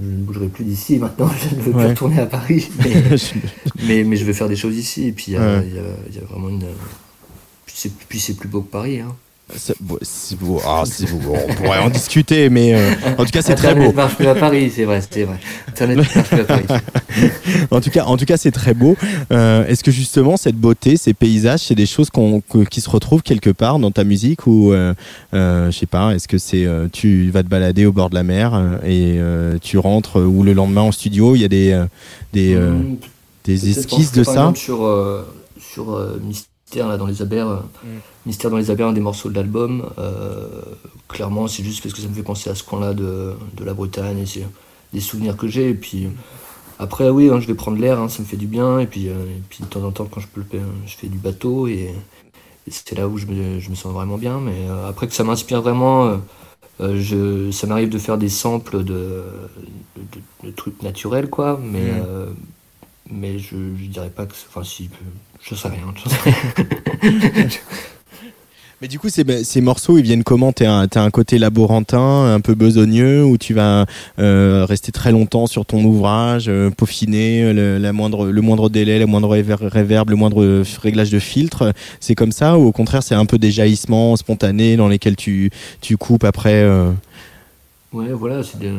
je 0.00 0.06
ne 0.06 0.16
bougerai 0.22 0.48
plus 0.48 0.64
d'ici 0.64 0.98
maintenant 0.98 1.30
je 1.50 1.56
ne 1.56 1.60
veux 1.62 1.72
Ouais. 1.72 1.82
plus 1.82 1.88
retourner 1.90 2.18
à 2.20 2.26
Paris. 2.26 2.68
Mais, 2.78 3.02
mais, 3.86 4.04
mais 4.04 4.16
je 4.16 4.24
vais 4.24 4.32
faire 4.32 4.48
des 4.48 4.56
choses 4.56 4.76
ici 4.76 5.08
et 5.08 5.12
puis 5.12 5.26
il 5.28 5.32
y, 5.34 5.36
a- 5.36 5.40
Ouais. 5.58 5.66
il 5.68 5.74
y 5.74 5.78
a- 5.78 5.82
il 6.10 6.14
y 6.14 6.18
a 6.18 6.24
vraiment 6.24 6.48
une. 6.48 6.64
Puis 7.66 7.74
c'est, 7.76 7.92
puis 8.08 8.20
c'est 8.20 8.34
plus 8.34 8.48
beau 8.48 8.62
que 8.62 8.70
Paris. 8.70 9.00
Hein. 9.00 9.14
Beau, 9.80 9.98
c'est 10.02 10.36
beau. 10.38 10.60
Ah, 10.66 10.82
c'est 10.84 11.08
beau. 11.08 11.34
On 11.48 11.54
pourrait 11.54 11.78
en 11.78 11.88
discuter, 11.88 12.50
mais 12.50 12.74
euh, 12.74 12.90
en 13.16 13.24
tout 13.24 13.30
cas 13.30 13.42
c'est 13.42 13.54
très 13.54 13.76
beau. 13.76 13.92
Marche 13.92 14.16
plus 14.16 14.26
à 14.26 14.34
Paris, 14.34 14.72
c'est 14.74 14.84
vrai, 14.84 15.00
c'est 15.08 15.22
vrai. 15.22 15.38
Internet 15.68 15.98
marche 16.16 16.28
plus 16.28 16.40
à 16.40 16.44
Paris. 16.44 16.64
En 17.70 17.80
tout 17.80 17.90
cas, 17.90 18.04
en 18.06 18.16
tout 18.16 18.24
cas, 18.24 18.36
c'est 18.36 18.50
très 18.50 18.74
beau. 18.74 18.96
Euh, 19.32 19.64
Est-ce 19.66 19.84
que 19.84 19.92
justement 19.92 20.36
cette 20.36 20.56
beauté, 20.56 20.96
ces 20.96 21.14
paysages, 21.14 21.60
c'est 21.60 21.76
des 21.76 21.86
choses 21.86 22.10
qu'on- 22.10 22.42
qui 22.68 22.80
se 22.80 22.90
retrouvent 22.90 23.22
quelque 23.22 23.50
part 23.50 23.78
dans 23.78 23.92
ta 23.92 24.02
musique 24.02 24.46
ou 24.48 24.72
euh, 24.72 24.94
euh, 25.32 25.70
je 25.70 25.78
sais 25.78 25.86
pas. 25.86 26.12
Est-ce 26.14 26.26
que 26.26 26.38
c'est 26.38 26.66
euh, 26.66 26.88
tu 26.92 27.30
vas 27.30 27.44
te 27.44 27.48
balader 27.48 27.86
au 27.86 27.92
bord 27.92 28.10
de 28.10 28.16
la 28.16 28.24
mer 28.24 28.52
euh, 28.54 28.78
et 28.84 29.16
euh, 29.18 29.58
tu 29.62 29.78
rentres 29.78 30.20
ou 30.20 30.42
le 30.42 30.54
lendemain 30.54 30.82
en 30.82 30.92
studio, 30.92 31.36
il 31.36 31.42
y 31.42 31.44
a 31.44 31.48
des 31.48 31.84
des, 32.32 32.54
euh, 32.54 32.72
Mmh, 32.72 32.96
des 33.44 33.70
esquisses 33.70 34.10
de 34.12 34.24
ça. 34.24 34.52
Sur, 34.56 34.84
euh, 34.84 35.22
sur 35.60 35.92
euh, 35.94 36.20
Mystère, 36.66 36.88
là, 36.88 36.96
dans 36.96 37.06
les 37.06 37.22
Abers, 37.22 37.48
euh, 37.48 37.60
Mystère 38.26 38.50
dans 38.50 38.56
les 38.56 38.70
Abers, 38.70 38.88
un 38.88 38.92
des 38.92 39.00
morceaux 39.00 39.30
de 39.30 39.34
l'album. 39.34 39.88
euh, 39.98 40.62
clairement, 41.08 41.46
c'est 41.48 41.62
juste 41.62 41.82
parce 41.82 41.94
que 41.94 42.00
ça 42.00 42.08
me 42.08 42.14
fait 42.14 42.24
penser 42.24 42.50
à 42.50 42.54
ce 42.56 42.64
coin-là 42.64 42.92
de, 42.94 43.34
de 43.56 43.64
la 43.64 43.72
Bretagne 43.74 44.18
et 44.18 44.26
c'est 44.26 44.46
des 44.92 45.00
souvenirs 45.00 45.36
que 45.36 45.46
j'ai. 45.46 45.70
Et 45.70 45.74
puis 45.74 46.08
après, 46.78 47.10
oui, 47.10 47.30
hein, 47.30 47.40
je 47.40 47.46
vais 47.48 47.54
prendre 47.54 47.78
l'air, 47.78 48.00
hein, 48.00 48.08
ça 48.08 48.22
me 48.22 48.26
fait 48.28 48.36
du 48.38 48.46
bien. 48.48 48.80
Et 48.80 48.86
puis, 48.88 49.08
euh, 49.08 49.24
et 49.26 49.42
puis 49.48 49.64
de 49.64 49.68
temps 49.68 49.84
en 49.84 49.92
temps, 49.92 50.06
quand 50.06 50.20
je 50.20 50.28
peux 50.28 50.40
le 50.42 50.46
faire, 50.48 50.66
je 50.86 50.96
fais 50.96 51.08
du 51.08 51.18
bateau 51.18 51.68
et, 51.68 51.94
et 52.66 52.70
c'est 52.70 52.94
là 52.96 53.08
où 53.08 53.18
je 53.18 53.26
me, 53.26 53.60
je 53.60 53.70
me 53.70 53.74
sens 53.76 53.92
vraiment 53.94 54.18
bien. 54.18 54.40
Mais 54.40 54.68
après 54.88 55.08
que 55.08 55.14
ça 55.14 55.24
m'inspire 55.24 55.62
vraiment. 55.62 56.20
euh, 56.80 57.00
je, 57.00 57.50
ça 57.52 57.66
m'arrive 57.68 57.90
de 57.90 57.98
faire 57.98 58.18
des 58.18 58.28
samples 58.30 58.84
de, 58.84 59.24
de, 59.96 60.04
de- 60.44 60.50
trucs 60.52 60.82
naturels, 60.82 61.30
quoi, 61.30 61.60
mais, 61.62 61.90
euh, 61.92 62.26
mais 63.10 63.38
je, 63.38 63.56
je 63.76 63.86
dirais 63.86 64.10
pas 64.10 64.26
que. 64.26 64.34
Enfin, 64.48 64.64
si, 64.64 64.90
je 65.42 65.54
sais 65.54 65.68
rien. 65.68 65.94
Je 65.96 66.08
sais 66.08 66.16
rien. 67.02 67.48
Mais 68.82 68.88
du 68.88 68.98
coup, 68.98 69.08
ces, 69.08 69.24
ces 69.42 69.62
morceaux, 69.62 69.96
ils 69.96 70.02
viennent 70.02 70.22
comment? 70.22 70.52
T'as 70.52 70.70
un, 70.70 70.86
t'as 70.86 71.00
un 71.00 71.08
côté 71.10 71.38
laborantin, 71.38 72.34
un 72.34 72.40
peu 72.42 72.54
besogneux, 72.54 73.24
où 73.24 73.38
tu 73.38 73.54
vas 73.54 73.86
euh, 74.18 74.66
rester 74.68 74.92
très 74.92 75.12
longtemps 75.12 75.46
sur 75.46 75.64
ton 75.64 75.82
ouvrage, 75.82 76.44
euh, 76.48 76.68
peaufiner 76.68 77.54
le, 77.54 77.78
la 77.78 77.94
moindre, 77.94 78.26
le 78.26 78.40
moindre 78.42 78.68
délai, 78.68 78.98
le 78.98 79.06
moindre 79.06 79.34
réver- 79.34 79.56
réverb, 79.66 80.10
le 80.10 80.16
moindre 80.16 80.62
réglage 80.82 81.08
de 81.10 81.18
filtre? 81.18 81.72
C'est 82.00 82.14
comme 82.14 82.32
ça, 82.32 82.58
ou 82.58 82.66
au 82.66 82.72
contraire, 82.72 83.02
c'est 83.02 83.14
un 83.14 83.24
peu 83.24 83.38
des 83.38 83.50
jaillissements 83.50 84.14
spontanés 84.16 84.76
dans 84.76 84.88
lesquels 84.88 85.16
tu, 85.16 85.50
tu 85.80 85.96
coupes 85.96 86.24
après 86.24 86.62
euh, 86.62 86.90
Ouais, 87.94 88.12
voilà, 88.12 88.42
c'est 88.42 88.58
des- 88.58 88.74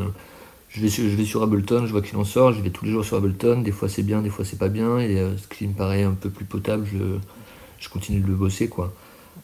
Je 0.77 0.81
vais, 0.83 0.89
sur, 0.89 1.03
je 1.09 1.15
vais 1.15 1.25
sur 1.25 1.41
Ableton, 1.41 1.87
je 1.87 1.91
vois 1.91 2.03
qu'il 2.03 2.17
en 2.17 2.23
sort, 2.23 2.53
je 2.53 2.61
vais 2.61 2.69
tous 2.69 2.85
les 2.85 2.91
jours 2.91 3.03
sur 3.03 3.17
Ableton, 3.17 3.61
des 3.61 3.71
fois 3.71 3.89
c'est 3.89 4.03
bien, 4.03 4.21
des 4.21 4.29
fois 4.29 4.45
c'est 4.45 4.59
pas 4.59 4.69
bien, 4.69 4.99
et 4.99 5.17
euh, 5.19 5.35
ce 5.37 5.47
qui 5.47 5.65
me 5.67 5.73
paraît 5.73 6.03
un 6.03 6.11
peu 6.13 6.29
plus 6.29 6.45
potable, 6.45 6.85
je, 6.91 6.99
je 7.79 7.89
continue 7.89 8.19
de 8.21 8.27
le 8.27 8.35
bosser, 8.35 8.67
quoi. 8.69 8.93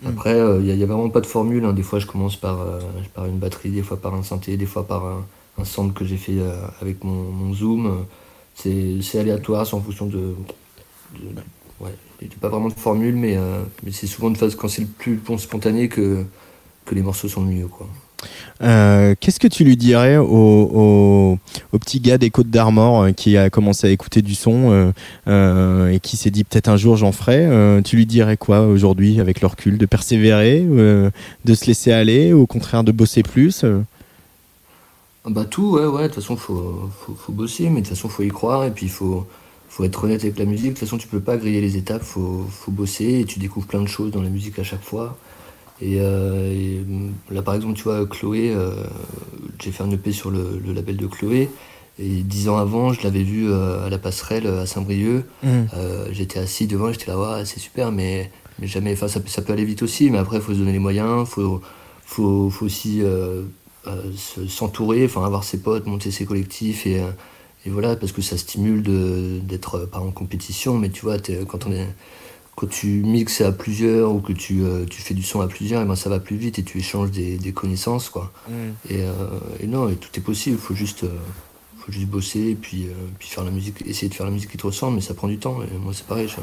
Après, 0.05 0.37
il 0.59 0.75
n'y 0.75 0.83
a, 0.83 0.85
vraiment 0.85 1.09
pas 1.09 1.21
de 1.21 1.25
formule, 1.25 1.65
hein. 1.65 1.73
des 1.73 1.83
fois 1.83 1.99
je 1.99 2.05
commence 2.07 2.35
par, 2.35 2.61
euh, 2.61 2.79
par 3.15 3.25
une 3.25 3.37
batterie, 3.39 3.71
des 3.71 3.81
fois 3.83 3.97
par 3.97 4.13
un 4.15 4.23
synthé, 4.23 4.57
des 4.57 4.65
fois 4.67 4.85
par 4.87 5.05
un, 5.05 5.25
un 5.59 5.63
sample 5.65 5.93
que 5.93 6.05
j'ai 6.05 6.17
fait 6.17 6.39
euh, 6.39 6.55
avec 6.81 7.03
mon, 7.03 7.31
mon 7.31 7.53
zoom. 7.53 8.05
C'est 8.55 9.19
aléatoire, 9.19 9.65
c'est 9.65 9.75
en 9.75 9.81
fonction 9.81 10.05
de... 10.07 10.35
de- 11.13 11.41
ouais, 11.79 11.91
il 12.21 12.27
n'y 12.27 12.33
a 12.35 12.39
pas 12.41 12.49
vraiment 12.49 12.69
de 12.69 12.73
formule, 12.73 13.15
mais, 13.15 13.37
euh, 13.37 13.63
mais 13.83 13.91
c'est 13.91 14.07
souvent 14.07 14.29
de 14.31 14.37
phase 14.37 14.55
quand 14.55 14.67
c'est 14.67 14.81
le 14.83 14.87
plus 14.87 15.19
spontané 15.39 15.89
que, 15.89 16.25
que 16.85 16.95
les 16.95 17.01
morceaux 17.01 17.29
sont 17.29 17.43
le 17.45 17.51
mieux, 17.51 17.67
quoi. 17.67 17.87
Euh, 18.61 19.15
Qu'est-ce 19.19 19.39
que 19.39 19.47
tu 19.47 19.63
lui 19.63 19.75
dirais 19.77 20.17
au, 20.17 21.37
petit 21.79 21.99
gars 21.99 22.17
des 22.17 22.29
Côtes 22.29 22.49
d'Armor 22.49 23.03
euh, 23.03 23.11
qui 23.11 23.37
a 23.37 23.49
commencé 23.49 23.87
à 23.87 23.89
écouter 23.89 24.21
du 24.21 24.35
son 24.35 24.93
euh, 25.27 25.89
et 25.89 25.99
qui 25.99 26.17
s'est 26.17 26.31
dit 26.31 26.43
peut-être 26.43 26.69
un 26.69 26.77
jour 26.77 26.95
j'en 26.95 27.11
ferai 27.11 27.81
Tu 27.83 27.95
lui 27.95 28.05
dirais 28.05 28.37
quoi 28.37 28.61
aujourd'hui 28.61 29.19
avec 29.19 29.41
le 29.41 29.47
recul 29.47 29.77
De 29.77 29.85
persévérer, 29.85 30.61
de 30.61 31.53
se 31.53 31.65
laisser 31.65 31.91
aller, 31.91 32.33
ou 32.33 32.41
au 32.41 32.47
contraire 32.47 32.83
de 32.83 32.91
bosser 32.91 33.23
plus 33.23 33.65
Ah 33.65 35.29
Bah 35.29 35.45
tout, 35.45 35.77
ouais, 35.77 36.03
de 36.03 36.07
toute 36.07 36.15
façon, 36.15 36.35
faut, 36.35 36.89
faut, 37.17 37.33
bosser, 37.33 37.69
mais 37.69 37.81
de 37.81 37.87
toute 37.87 37.95
façon, 37.95 38.09
faut 38.09 38.23
y 38.23 38.29
croire, 38.29 38.63
et 38.63 38.71
puis 38.71 38.87
faut, 38.87 39.27
faut 39.69 39.83
être 39.83 40.03
honnête 40.03 40.21
avec 40.21 40.37
la 40.39 40.45
musique. 40.45 40.73
De 40.73 40.79
toute 40.79 40.79
façon, 40.79 40.97
tu 40.97 41.07
peux 41.07 41.19
pas 41.19 41.37
griller 41.37 41.61
les 41.61 41.77
étapes, 41.77 42.03
faut 42.03 42.47
bosser, 42.67 43.19
et 43.19 43.25
tu 43.25 43.39
découvres 43.39 43.67
plein 43.67 43.81
de 43.81 43.87
choses 43.87 44.11
dans 44.11 44.21
la 44.21 44.29
musique 44.29 44.59
à 44.59 44.63
chaque 44.63 44.83
fois. 44.83 45.17
Et, 45.83 45.97
euh, 45.99 46.53
et, 46.53 46.79
hum, 46.79 47.11
là, 47.29 47.41
par 47.41 47.55
exemple, 47.55 47.73
tu 47.75 47.83
vois, 47.83 48.05
Chloé, 48.05 48.53
euh, 48.55 48.71
j'ai 49.61 49.71
fait 49.71 49.83
un 49.83 49.91
EP 49.91 50.11
sur 50.13 50.31
le, 50.31 50.61
le 50.65 50.71
label 50.73 50.95
de 50.97 51.07
Chloé, 51.07 51.49
et 51.99 52.07
dix 52.23 52.47
ans 52.47 52.57
avant, 52.57 52.93
je 52.93 53.03
l'avais 53.03 53.23
vu 53.23 53.49
euh, 53.51 53.85
à 53.85 53.89
la 53.89 53.97
passerelle 53.97 54.47
à 54.47 54.65
Saint-Brieuc. 54.65 55.25
Euh, 55.75 56.07
j'étais 56.11 56.39
assis 56.39 56.67
devant, 56.67 56.91
j'étais 56.91 57.07
là, 57.11 57.19
ouais, 57.19 57.45
c'est 57.45 57.59
super, 57.59 57.91
mais, 57.91 58.31
mais 58.59 58.67
jamais. 58.67 58.93
Enfin, 58.93 59.07
ça, 59.09 59.19
peut- 59.19 59.29
ça 59.29 59.41
peut 59.41 59.51
aller 59.53 59.65
vite 59.65 59.83
aussi, 59.83 60.09
mais 60.09 60.17
après, 60.19 60.37
il 60.37 60.41
faut 60.41 60.53
se 60.53 60.59
donner 60.59 60.71
les 60.71 60.79
moyens, 60.79 61.27
faut, 61.27 61.61
faut, 62.05 62.49
faut 62.49 62.65
aussi 62.65 63.01
euh, 63.03 63.41
se- 64.15 64.47
s'entourer, 64.47 65.05
enfin, 65.05 65.25
avoir 65.25 65.43
ses 65.43 65.59
potes, 65.59 65.85
monter 65.85 66.11
ses 66.11 66.25
collectifs, 66.25 66.87
et, 66.87 67.01
et 67.65 67.69
voilà, 67.69 67.95
parce 67.95 68.11
que 68.11 68.21
ça 68.21 68.37
stimule 68.37 68.81
d'être 69.45 69.79
pas 69.91 69.99
en 69.99 70.11
compétition, 70.11 70.77
mais 70.77 70.89
tu 70.89 71.01
vois, 71.01 71.17
quand, 71.47 71.65
on 71.67 71.71
est, 71.71 71.87
quand 72.63 72.69
tu 72.69 72.87
mixes 73.03 73.41
à 73.41 73.51
plusieurs 73.51 74.13
ou 74.13 74.19
que 74.21 74.31
tu, 74.31 74.63
euh, 74.63 74.85
tu 74.89 75.01
fais 75.01 75.13
du 75.13 75.23
son 75.23 75.41
à 75.41 75.47
plusieurs, 75.47 75.81
et 75.81 75.85
ben, 75.85 75.95
ça 75.95 76.09
va 76.09 76.19
plus 76.19 76.37
vite 76.37 76.59
et 76.59 76.63
tu 76.63 76.77
échanges 76.77 77.11
des, 77.11 77.37
des 77.37 77.51
connaissances, 77.51 78.09
quoi. 78.09 78.31
Et, 78.89 79.01
euh, 79.01 79.13
et 79.59 79.67
non, 79.67 79.89
et 79.89 79.95
tout 79.95 80.09
est 80.15 80.21
possible, 80.21 80.57
faut 80.57 80.75
juste. 80.75 81.03
euh, 81.03 81.09
faut 81.85 81.91
juste 81.91 82.07
bosser 82.07 82.51
et 82.51 82.55
puis, 82.55 82.87
puis 83.19 83.27
faire 83.27 83.43
la 83.43 83.51
musique, 83.51 83.83
essayer 83.85 84.07
de 84.07 84.13
faire 84.13 84.25
la 84.25 84.31
musique 84.31 84.49
qui 84.51 84.57
te 84.57 84.65
ressemble, 84.65 84.95
mais 84.95 85.01
ça 85.01 85.13
prend 85.13 85.27
du 85.27 85.37
temps. 85.37 85.57
Et 85.63 85.77
moi, 85.77 85.91
c'est 85.93 86.05
pareil. 86.07 86.29
je- 86.29 86.35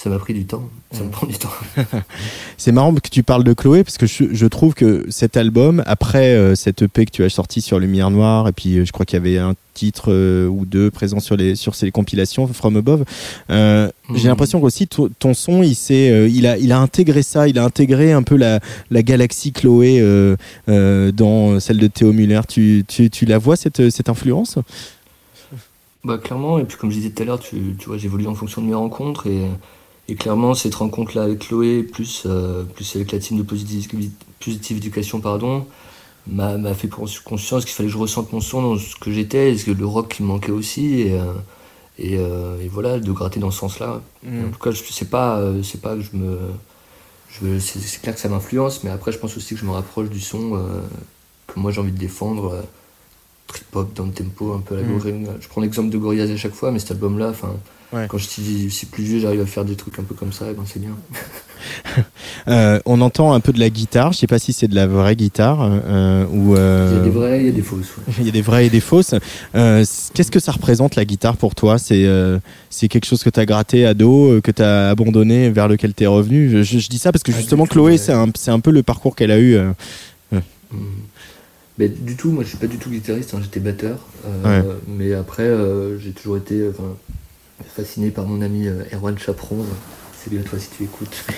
ça 0.00 0.10
m'a 0.10 0.18
pris 0.20 0.32
du 0.32 0.44
temps. 0.46 0.62
Ça 0.92 1.02
me 1.02 1.10
prend 1.10 1.26
du 1.26 1.36
temps. 1.36 1.50
C'est 2.56 2.70
marrant 2.70 2.94
que 2.94 3.08
tu 3.10 3.24
parles 3.24 3.42
de 3.42 3.52
Chloé 3.52 3.82
parce 3.82 3.98
que 3.98 4.06
je, 4.06 4.24
je 4.32 4.46
trouve 4.46 4.72
que 4.74 5.04
cet 5.10 5.36
album, 5.36 5.82
après 5.86 6.34
euh, 6.36 6.54
cette 6.54 6.82
EP 6.82 7.04
que 7.04 7.10
tu 7.10 7.24
as 7.24 7.28
sorti 7.30 7.60
sur 7.60 7.80
Lumière 7.80 8.10
Noire, 8.12 8.46
et 8.46 8.52
puis 8.52 8.78
euh, 8.78 8.84
je 8.84 8.92
crois 8.92 9.04
qu'il 9.04 9.16
y 9.16 9.20
avait 9.20 9.38
un 9.38 9.54
titre 9.74 10.12
euh, 10.12 10.46
ou 10.46 10.64
deux 10.66 10.92
présents 10.92 11.18
sur 11.18 11.36
les 11.36 11.56
sur 11.56 11.74
ces 11.74 11.90
compilations 11.90 12.46
From 12.46 12.76
Above, 12.76 13.04
euh, 13.50 13.90
j'ai 14.14 14.22
Mhm. 14.22 14.26
l'impression 14.28 14.60
qu'aussi 14.60 14.86
to- 14.86 15.08
ton 15.18 15.34
son, 15.34 15.64
il 15.64 15.74
s'est, 15.74 16.30
il 16.30 16.46
a, 16.46 16.56
il 16.58 16.70
a 16.70 16.78
intégré 16.78 17.22
ça, 17.24 17.48
il 17.48 17.58
a 17.58 17.64
intégré 17.64 18.12
un 18.12 18.22
peu 18.22 18.36
la, 18.36 18.60
la 18.92 19.02
galaxie 19.02 19.50
Chloé 19.52 20.00
dans 20.68 21.58
celle 21.60 21.78
de 21.78 21.86
Théo 21.88 22.12
Muller. 22.12 22.40
Tu, 22.48 22.84
tu, 22.86 23.10
tu 23.10 23.24
la 23.26 23.38
vois 23.38 23.56
cette, 23.56 23.90
cette 23.90 24.08
influence? 24.08 24.58
Bah 26.04 26.16
clairement, 26.18 26.58
et 26.60 26.64
puis 26.64 26.76
comme 26.76 26.90
je 26.90 26.96
disais 26.98 27.10
tout 27.10 27.22
à 27.22 27.26
l'heure, 27.26 27.40
tu, 27.40 27.74
tu 27.78 27.86
vois, 27.88 27.98
j'évolue 27.98 28.26
en 28.28 28.34
fonction 28.34 28.62
de 28.62 28.68
mes 28.68 28.74
rencontres 28.74 29.26
et, 29.26 29.40
et 30.08 30.14
clairement 30.14 30.54
cette 30.54 30.74
rencontre-là 30.74 31.24
avec 31.24 31.40
Chloé, 31.40 31.82
plus, 31.82 32.24
euh, 32.26 32.64
plus 32.64 32.96
avec 32.96 33.12
la 33.12 33.18
team 33.18 33.36
de 33.38 33.42
Positive, 33.42 33.88
Positive 34.40 34.76
Education, 34.78 35.20
pardon, 35.20 35.66
m'a 36.26 36.74
fait 36.74 36.88
prendre 36.88 37.10
conscience 37.24 37.64
qu'il 37.64 37.74
fallait 37.74 37.88
que 37.88 37.92
je 37.92 37.98
ressente 37.98 38.32
mon 38.32 38.40
son 38.40 38.62
dans 38.62 38.78
ce 38.78 38.96
que 38.96 39.12
j'étais, 39.12 39.54
et 39.54 39.56
que 39.56 39.70
le 39.70 39.86
rock 39.86 40.14
qui 40.14 40.22
me 40.22 40.28
manquait 40.28 40.52
aussi, 40.52 41.00
et, 41.00 41.12
euh, 41.12 41.32
et, 41.98 42.16
euh, 42.18 42.60
et 42.62 42.68
voilà, 42.68 42.98
de 42.98 43.12
gratter 43.12 43.40
dans 43.40 43.50
ce 43.50 43.58
sens-là. 43.58 44.00
Mm. 44.22 44.46
En 44.46 44.50
tout 44.50 44.58
cas, 44.58 44.70
je 44.70 44.82
sais 44.82 45.06
pas, 45.06 45.42
c'est 45.62 45.80
pas 45.80 45.94
que 45.96 46.02
je 46.02 46.16
me... 46.16 46.38
je 47.28 47.58
C'est 47.58 47.80
c'est 47.80 48.00
clair 48.00 48.14
que 48.14 48.20
ça 48.20 48.28
m'influence, 48.28 48.84
mais 48.84 48.90
après 48.90 49.12
je 49.12 49.18
pense 49.18 49.36
aussi 49.36 49.54
que 49.54 49.60
je 49.60 49.66
me 49.66 49.72
rapproche 49.72 50.08
du 50.08 50.20
son 50.20 50.56
euh, 50.56 50.80
que 51.46 51.58
moi 51.60 51.70
j'ai 51.72 51.80
envie 51.80 51.92
de 51.92 51.98
défendre. 51.98 52.52
euh, 52.52 52.62
trip-hop, 53.48 53.94
down 53.94 54.12
tempo, 54.12 54.52
un 54.52 54.60
peu 54.60 54.76
à 54.76 54.82
la 54.82 54.84
Mm. 54.84 55.26
Je 55.40 55.48
prends 55.48 55.60
l'exemple 55.60 55.90
de 55.90 55.98
Gorillaz 55.98 56.30
à 56.30 56.36
chaque 56.36 56.54
fois, 56.54 56.70
mais 56.70 56.78
cet 56.78 56.92
album-là, 56.92 57.30
enfin, 57.30 57.54
Ouais. 57.90 58.06
quand 58.06 58.18
je 58.18 58.26
suis, 58.28 58.70
suis 58.70 58.86
plus 58.86 59.02
vieux, 59.02 59.18
j'arrive 59.18 59.40
à 59.40 59.46
faire 59.46 59.64
des 59.64 59.74
trucs 59.74 59.98
un 59.98 60.02
peu 60.02 60.14
comme 60.14 60.32
ça, 60.32 60.50
et 60.50 60.54
ben 60.54 60.64
c'est 60.66 60.80
bien. 60.80 60.90
Euh, 62.46 62.78
On 62.86 63.00
entend 63.00 63.32
un 63.32 63.40
peu 63.40 63.52
de 63.52 63.58
la 63.58 63.68
guitare. 63.68 64.12
Je 64.12 64.18
sais 64.18 64.26
pas 64.28 64.38
si 64.38 64.52
c'est 64.52 64.68
de 64.68 64.74
la 64.74 64.86
vraie 64.86 65.16
guitare 65.16 65.58
euh, 65.62 66.24
ou. 66.30 66.54
euh, 66.54 66.90
Il 66.92 66.96
y 66.98 67.00
a 67.00 67.04
des 67.04 67.10
vrais, 67.10 67.40
il 67.40 67.46
y 67.46 67.48
a 67.48 67.52
des 67.52 67.62
fausses. 67.62 67.96
ouais. 67.98 68.14
Il 68.20 68.26
y 68.26 68.28
a 68.28 68.32
des 68.32 68.42
vraies 68.42 68.66
et 68.66 68.70
des 68.70 68.80
fausses. 68.80 69.14
Qu'est-ce 69.52 70.30
que 70.30 70.38
ça 70.38 70.52
représente 70.52 70.94
la 70.94 71.04
guitare 71.04 71.36
pour 71.36 71.54
toi? 71.56 71.78
C'est 71.78 72.06
c'est 72.70 72.86
quelque 72.88 73.06
chose 73.06 73.24
que 73.24 73.28
tu 73.30 73.40
as 73.40 73.44
gratté 73.46 73.84
à 73.86 73.92
dos, 73.94 74.40
que 74.40 74.50
tu 74.52 74.62
as 74.62 74.88
abandonné, 74.90 75.50
vers 75.50 75.66
lequel 75.68 75.94
tu 75.94 76.04
es 76.04 76.06
revenu? 76.06 76.48
Je, 76.48 76.62
je- 76.62 76.78
je 76.78 76.88
dis 76.88 76.98
ça 76.98 77.10
parce 77.12 77.22
que 77.24 77.32
Ah, 77.32 77.36
justement, 77.36 77.66
Chloé, 77.66 77.98
c'est 77.98 78.12
un, 78.12 78.26
c'est 78.36 78.52
un 78.52 78.60
peu 78.60 78.70
le 78.70 78.82
parcours 78.84 79.16
qu'elle 79.16 79.32
a 79.32 79.40
eu. 79.40 79.58
Mm. 80.30 80.38
Mais 81.78 81.88
du 81.88 82.16
tout, 82.16 82.30
moi 82.30 82.44
je 82.44 82.48
suis 82.50 82.58
pas 82.58 82.66
du 82.66 82.78
tout 82.78 82.88
guitariste, 82.90 83.34
hein, 83.34 83.40
j'étais 83.42 83.60
batteur. 83.60 83.98
Mais 84.86 85.12
après, 85.12 85.48
j'ai 86.02 86.12
toujours 86.12 86.36
été 86.36 86.70
fasciné 87.76 88.10
par 88.10 88.26
mon 88.26 88.40
ami 88.42 88.66
euh, 88.68 88.82
Erwan 88.92 89.18
Chaperon. 89.18 89.64
Salut 90.24 90.40
à 90.40 90.42
toi 90.42 90.58
si 90.58 90.68
tu 90.76 90.84
écoutes. 90.84 91.24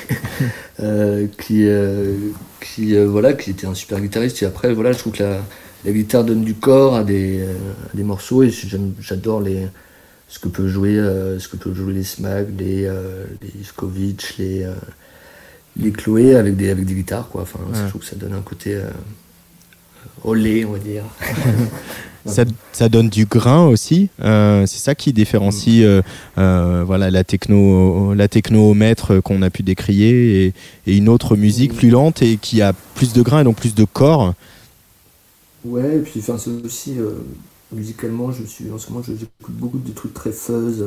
Euh, 0.83 1.27
qui, 1.39 1.67
euh, 1.69 2.17
qui, 2.63 2.97
euh, 2.97 3.07
voilà, 3.07 3.35
qui 3.35 3.51
était 3.51 3.67
un 3.67 3.75
super 3.75 4.01
guitariste. 4.01 4.43
Et 4.43 4.47
après, 4.47 4.73
voilà, 4.73 4.93
je 4.93 4.99
trouve 4.99 5.13
que 5.13 5.23
la, 5.23 5.43
la 5.85 5.93
guitare 5.93 6.25
donne 6.25 6.43
du 6.43 6.55
corps 6.55 6.97
à 6.97 7.05
des, 7.05 7.41
euh, 7.41 7.53
à 7.93 7.95
des 7.95 8.03
morceaux 8.03 8.43
et 8.43 8.51
j'adore 9.01 9.43
les 9.43 9.67
ce 10.29 10.39
que 10.39 10.49
peut 10.49 10.69
jouer 10.69 10.97
euh, 10.99 11.39
ce 11.39 11.49
que 11.49 11.59
peut 11.59 11.75
jouer 11.75 11.93
les 11.93 12.05
Smag, 12.05 12.59
les, 12.59 12.87
euh, 12.87 13.27
les 13.43 13.51
les, 14.39 14.63
euh, 14.65 14.73
les 15.77 15.93
Chloé 15.93 16.37
avec 16.37 16.57
des, 16.57 16.71
avec 16.71 16.87
des 16.87 16.95
guitares 16.95 17.29
quoi. 17.29 17.43
Enfin, 17.43 17.59
Ouais. 17.71 17.79
je 17.85 17.89
trouve 17.91 18.01
que 18.01 18.07
ça 18.07 18.17
donne 18.17 18.33
un 18.33 18.41
côté 18.41 18.75
euh, 18.77 18.89
olé, 20.25 20.65
on 20.65 20.73
va 20.73 20.79
dire. 20.79 21.05
Ça, 22.27 22.89
donne 22.89 23.09
du 23.09 23.27
grain 23.27 23.67
aussi. 23.67 24.09
euh, 24.23 24.67
c'est 24.67 24.79
ça 24.79 24.95
qui 24.95 25.13
différencie 25.13 25.83
euh, 25.85 26.03
euh, 26.39 26.83
voilà, 26.87 27.11
la, 27.11 27.25
techno, 27.25 28.15
la 28.15 28.29
techno 28.29 28.71
au 28.71 28.75
maître 28.75 29.21
qu'on 29.21 29.43
a 29.43 29.51
pu 29.51 29.63
décrier 29.63 30.55
et, 30.87 30.97
une 30.97 31.09
autre 31.09 31.37
musique 31.37 31.75
plus 31.75 31.91
lente 31.91 32.23
et 32.23 32.37
qui 32.37 32.63
a 32.63 32.73
plus 32.95 33.13
de 33.13 33.23
grain 33.23 33.41
et 33.41 33.45
donc 33.45 33.57
plus 33.57 33.75
de 33.75 33.85
corps. 33.85 34.35
Ouais, 35.65 35.97
et 35.97 36.01
puis 36.01 36.21
enfin, 36.21 36.39
c'est 36.39 36.51
aussi 36.65 36.97
musicalement, 37.73 38.33
je 38.33 38.45
suis 38.45 38.71
en 38.71 38.79
ce 38.79 38.91
moment, 38.91 39.05
j'écoute 39.07 39.55
beaucoup 39.55 39.79
de 39.79 39.93
trucs 39.93 40.15
très 40.15 40.33
fuzz, 40.33 40.85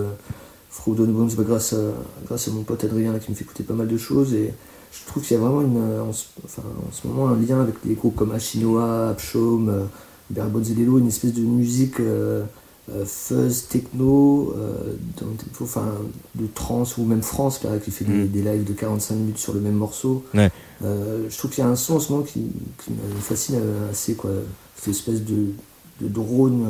Frodo 0.70 1.06
Bones, 1.06 1.32
bah, 1.38 1.44
grâce, 1.48 1.74
à, 1.74 1.78
grâce 2.26 2.48
à 2.48 2.52
mon 2.52 2.64
pote 2.64 2.84
Adrien 2.84 3.18
qui 3.20 3.32
me 3.32 3.36
fait 3.36 3.44
écouter 3.44 3.64
pas 3.64 3.76
mal 3.76 3.88
de 3.88 3.98
choses. 3.98 4.34
Et 4.34 4.52
je 4.92 5.06
trouve 5.08 5.24
qu'il 5.24 5.38
y 5.38 5.40
a 5.40 5.44
vraiment 5.44 5.60
en, 6.04 6.10
enfin, 6.10 6.64
en 6.66 6.92
ce 6.92 7.08
moment 7.08 7.30
un 7.30 7.40
lien 7.40 7.62
avec 7.62 7.76
des 7.86 7.94
groupes 7.94 8.16
comme 8.16 8.32
Ashinoa, 8.32 9.10
Abshaum, 9.10 9.88
Lelo, 10.36 11.00
une 11.00 11.08
espèce 11.08 11.34
de 11.34 11.42
musique 11.42 12.00
euh, 12.00 12.44
euh, 12.92 13.06
fuzz, 13.06 13.68
techno, 13.70 14.54
euh, 14.58 14.94
dans 15.20 15.28
le 15.28 15.36
tempo, 15.38 15.64
enfin, 15.64 15.94
de 16.36 16.48
trance 16.54 16.98
ou 16.98 17.06
même 17.06 17.22
France 17.22 17.64
là, 17.64 17.78
qui 17.78 17.92
fait 17.92 18.06
des, 18.06 18.14
Mm. 18.26 18.28
des 18.28 18.42
lives 18.42 18.64
de 18.66 18.74
45 18.74 19.16
minutes 19.16 19.38
sur 19.38 19.54
le 19.54 19.60
même 19.62 19.76
morceau. 19.76 20.24
Ouais. 20.34 20.50
Je 20.82 21.38
trouve 21.38 21.52
qu'il 21.52 21.64
y 21.64 21.68
a 21.68 21.70
un 21.70 21.76
son 21.78 21.96
en 21.96 22.00
ce 22.00 22.12
moment 22.12 22.24
qui, 22.26 22.42
qui 22.84 22.92
me 22.92 23.22
fascine 23.22 23.60
assez, 23.90 24.16
quoi. 24.16 24.32
Cette 24.76 24.90
espèce 24.96 25.24
de, 25.24 25.54
de 26.02 26.08
drone, 26.10 26.66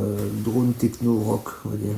drone 0.46 0.74
techno 0.74 1.18
rock, 1.18 1.50
on 1.66 1.70
va 1.70 1.78
dire. 1.78 1.96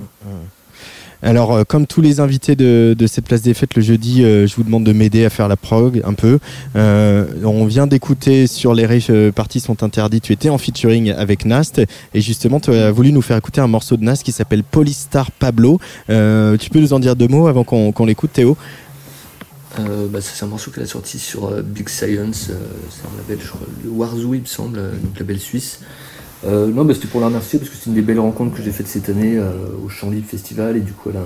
Alors, 1.25 1.53
euh, 1.53 1.63
comme 1.63 1.87
tous 1.87 2.01
les 2.01 2.19
invités 2.19 2.55
de, 2.55 2.95
cette 3.07 3.25
place 3.25 3.41
des 3.41 3.55
fêtes 3.55 3.73
le 3.73 3.81
jeudi, 3.81 4.23
euh, 4.23 4.45
je 4.45 4.55
vous 4.55 4.63
demande 4.63 4.83
de 4.83 4.93
m'aider 4.93 5.25
à 5.25 5.31
faire 5.31 5.47
la 5.47 5.57
prog 5.57 6.03
un 6.05 6.13
peu. 6.13 6.37
Euh, 6.75 7.25
on 7.43 7.65
vient 7.65 7.87
d'écouter 7.87 8.45
sur 8.45 8.75
les 8.75 8.85
euh, 9.09 9.31
parties 9.31 9.59
sont 9.59 9.81
interdites. 9.81 10.23
Tu 10.23 10.33
étais 10.33 10.49
en 10.49 10.59
featuring 10.59 11.09
avec 11.09 11.45
Nast 11.45 11.81
et 12.13 12.21
justement, 12.21 12.59
tu 12.59 12.69
as 12.69 12.91
voulu 12.91 13.11
nous 13.11 13.23
faire 13.23 13.37
écouter 13.37 13.59
un 13.59 13.65
morceau 13.65 13.97
de 13.97 14.03
Nast 14.03 14.21
qui 14.21 14.31
s'appelle 14.31 14.63
Polystar 14.63 15.31
Pablo. 15.31 15.79
Tu 16.07 16.69
peux 16.69 16.79
nous 16.79 16.93
en 16.93 16.99
dire 16.99 17.15
deux 17.15 17.27
mots 17.27 17.47
avant 17.47 17.63
qu'on 17.63 18.05
l'écoute, 18.05 18.31
Théo? 18.31 18.55
Bah, 19.79 20.19
c'est 20.21 20.45
un 20.45 20.47
morceau 20.47 20.69
qu'elle 20.69 20.83
a 20.83 20.87
sorti 20.87 21.17
sur 21.17 21.51
Big 21.63 21.89
Science, 21.89 22.51
c'est 22.51 23.07
un 23.07 23.17
label, 23.17 23.43
je 23.43 24.27
le 24.27 24.35
il 24.35 24.41
me 24.41 24.45
semble, 24.45 24.77
donc 25.03 25.19
label 25.19 25.39
suisse. 25.39 25.79
Euh, 26.43 26.67
non, 26.67 26.87
c'était 26.93 27.07
pour 27.07 27.21
la 27.21 27.27
remercier 27.27 27.59
parce 27.59 27.71
que 27.71 27.77
c'est 27.77 27.87
une 27.87 27.95
des 27.95 28.01
belles 28.01 28.19
rencontres 28.19 28.55
que 28.55 28.61
j'ai 28.61 28.71
faites 28.71 28.87
cette 28.87 29.09
année 29.09 29.37
euh, 29.37 29.51
au 29.83 29.89
Champ 29.89 30.09
Libre 30.09 30.27
Festival 30.27 30.77
et 30.77 30.81
du 30.81 30.91
coup 30.91 31.09
elle, 31.09 31.19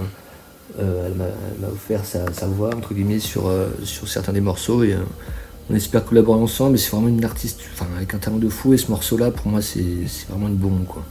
euh, 0.80 1.08
elle 1.08 1.16
m'a 1.16 1.68
offert 1.68 2.02
sa, 2.06 2.46
voix 2.48 2.70
entre 2.76 2.94
guillemets 2.94 3.20
sur, 3.20 3.52
sur 3.84 4.08
certains 4.08 4.34
des 4.34 4.42
morceaux 4.42 4.84
et 4.84 4.96
on 5.70 5.76
espère 5.76 6.06
collaborer 6.06 6.40
ensemble. 6.40 6.76
Et 6.76 6.80
c'est 6.80 6.92
vraiment 6.92 7.08
une 7.10 7.26
artiste, 7.26 7.62
avec 7.98 8.14
un 8.14 8.18
talent 8.18 8.38
de 8.38 8.50
fou 8.50 8.74
et 8.74 8.78
ce 8.78 8.90
morceau-là 8.92 9.32
pour 9.32 9.48
moi 9.48 9.62
c'est 9.62 9.84
c'est 10.08 10.30
vraiment 10.30 10.48
une 10.48 10.56
bombe 10.56 10.86
quoi. 10.88 11.04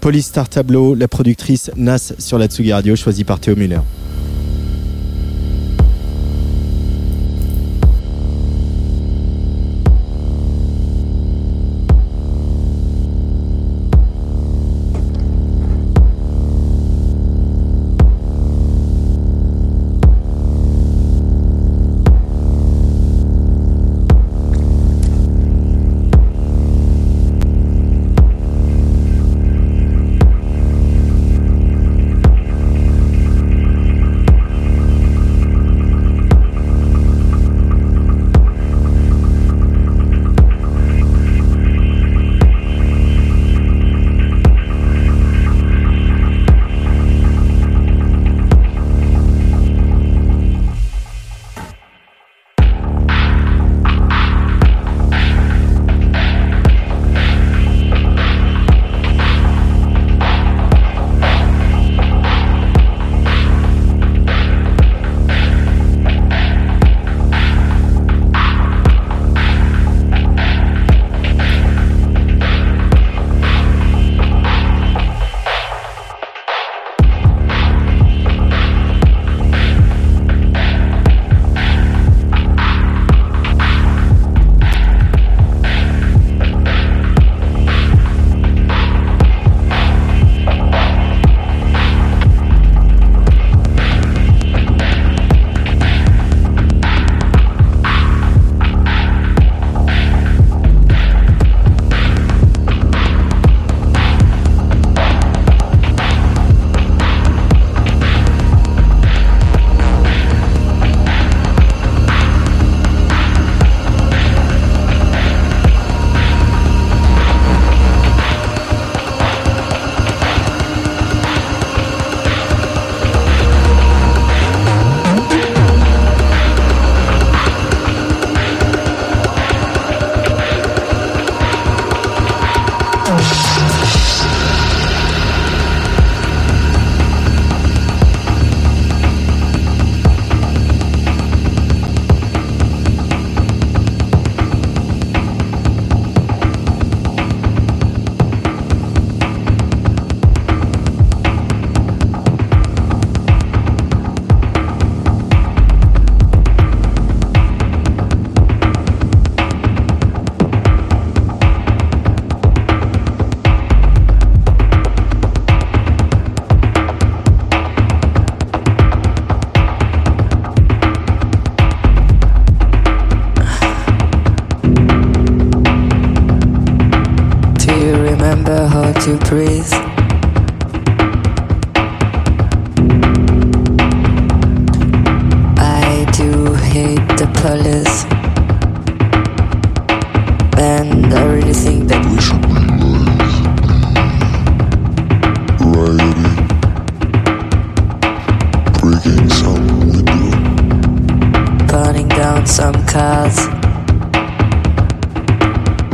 Polystar 0.00 0.48
Tableau, 0.48 0.94
la 0.94 1.08
productrice 1.08 1.70
Nas 1.76 2.12
sur 2.18 2.38
la 2.38 2.46
Tsugi 2.46 2.72
Radio, 2.72 2.96
choisie 2.96 3.24
par 3.24 3.40
Théo 3.40 3.56
Muller. 3.56 3.80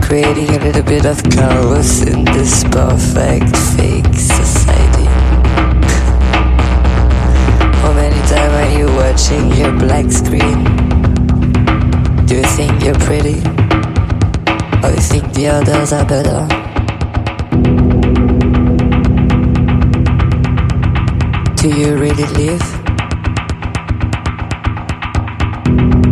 Creating 0.07 0.49
a 0.51 0.59
little 0.61 0.85
bit 0.85 1.05
of 1.05 1.21
chaos 1.25 2.03
in 2.03 2.25
this 2.27 2.63
perfect 2.63 3.57
fake 3.75 4.15
society. 4.15 5.05
How 7.83 7.93
many 7.93 8.21
times 8.29 8.55
are 8.55 8.71
you 8.79 8.87
watching 8.95 9.51
your 9.61 9.73
black 9.73 10.13
screen? 10.13 10.63
Do 12.25 12.37
you 12.37 12.45
think 12.55 12.85
you're 12.85 13.01
pretty? 13.01 13.41
Or 14.85 14.91
you 14.95 15.03
think 15.11 15.33
the 15.35 15.49
others 15.49 15.93
are 15.93 16.07
better? 16.07 16.47
Do 21.57 21.69
you 21.69 21.97
really 21.97 22.29
live? 22.39 22.63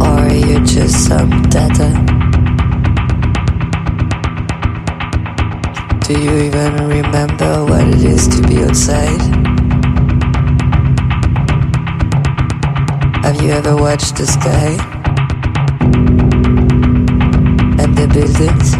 Or 0.03 0.19
are 0.19 0.35
you 0.35 0.64
just 0.64 1.07
some 1.07 1.31
data? 1.43 2.04
Do 6.05 6.13
you 6.13 6.37
even 6.37 6.87
remember 6.87 7.65
what 7.65 7.89
it 7.89 8.05
is 8.05 8.29
to 8.29 8.47
be 8.47 8.63
outside? 8.63 9.23
Have 13.25 13.41
you 13.41 13.49
ever 13.53 13.75
watched 13.75 14.17
the 14.17 14.27
sky? 14.27 14.77
And 17.81 17.97
the 17.97 18.07
buildings? 18.13 18.75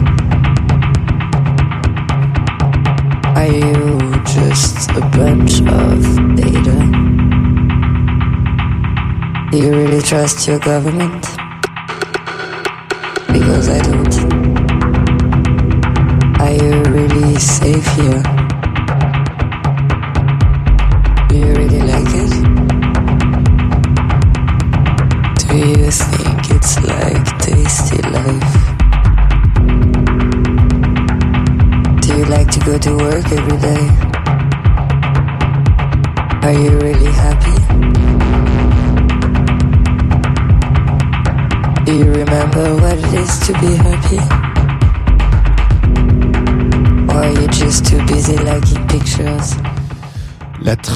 Are 3.39 3.47
you 3.47 4.01
just 4.27 4.91
a 4.91 5.01
bunch 5.17 5.63
of 5.63 6.05
data? 6.37 6.77
Do 9.51 9.57
you 9.57 9.71
really 9.71 10.03
trust 10.03 10.47
your 10.47 10.59
government? 10.59 11.23
Because 13.33 13.71
I 13.71 13.81
don't. 13.81 14.24
live 17.75 17.87
here. 17.97 18.34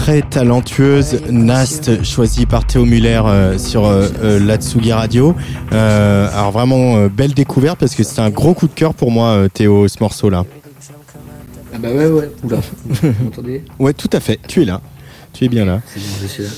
Très 0.09 0.22
talentueuse 0.22 1.20
Nast, 1.28 2.02
choisie 2.02 2.46
par 2.46 2.66
Théo 2.66 2.86
Muller 2.86 3.20
euh, 3.26 3.59
sur 3.59 3.84
euh, 3.84 4.09
euh, 4.22 4.40
la 4.40 4.56
Tsugi 4.56 4.90
Radio. 4.90 5.36
Alors 5.70 6.50
vraiment 6.50 7.09
belle 7.09 7.34
découverte 7.34 7.78
parce 7.78 7.94
que 7.94 8.02
c'est 8.02 8.22
un 8.22 8.30
gros 8.30 8.54
coup 8.54 8.68
de 8.68 8.72
cœur 8.72 8.94
pour 8.94 9.11
moi, 9.11 9.50
Théo, 9.52 9.86
ce 9.86 9.98
morceau-là. 10.00 10.46
Ah 11.74 11.76
bah 11.78 11.90
ouais, 11.90 12.06
ouais. 12.06 12.30
Oula, 12.42 12.56
vous 12.86 13.12
m'entendez? 13.22 13.62
Ouais, 13.78 13.92
tout 13.92 14.09
à 14.14 14.20
fait. 14.20 14.40
Tu 14.48 14.62
es 14.62 14.64
là. 14.64 14.80
Tu 15.34 15.44
es 15.44 15.48
bien 15.50 15.66
là. 15.66 15.82
C'est 15.84 16.00
bon, 16.00 16.06
je 16.22 16.26
suis 16.26 16.42
là. 16.42 16.48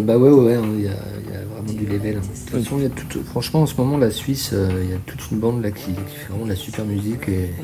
Bah 0.00 0.18
ouais, 0.18 0.28
ouais, 0.28 0.44
ouais, 0.44 0.54
hein, 0.56 0.64
il 0.76 0.84
y, 0.84 0.88
a, 0.88 0.96
il 1.26 1.32
y 1.32 1.36
a 1.36 1.40
vraiment 1.50 1.72
du 1.72 1.86
level. 1.86 2.18
hein. 2.18 2.20
De 2.20 2.50
toute 2.50 2.62
façon, 2.62 2.76
il 2.76 2.82
y 2.82 2.86
a 2.86 2.90
tout, 2.90 3.22
franchement, 3.24 3.62
en 3.62 3.66
ce 3.66 3.74
moment, 3.78 3.96
la 3.96 4.10
Suisse, 4.10 4.52
il 4.52 4.90
y 4.90 4.92
a 4.92 4.98
toute 5.06 5.30
une 5.30 5.38
bande 5.38 5.62
là 5.62 5.70
qui, 5.70 5.92
qui 5.92 6.16
fait 6.18 6.28
vraiment 6.28 6.44
de 6.44 6.50
la 6.50 6.56
super 6.56 6.84
musique 6.84 7.26
et 7.26 7.54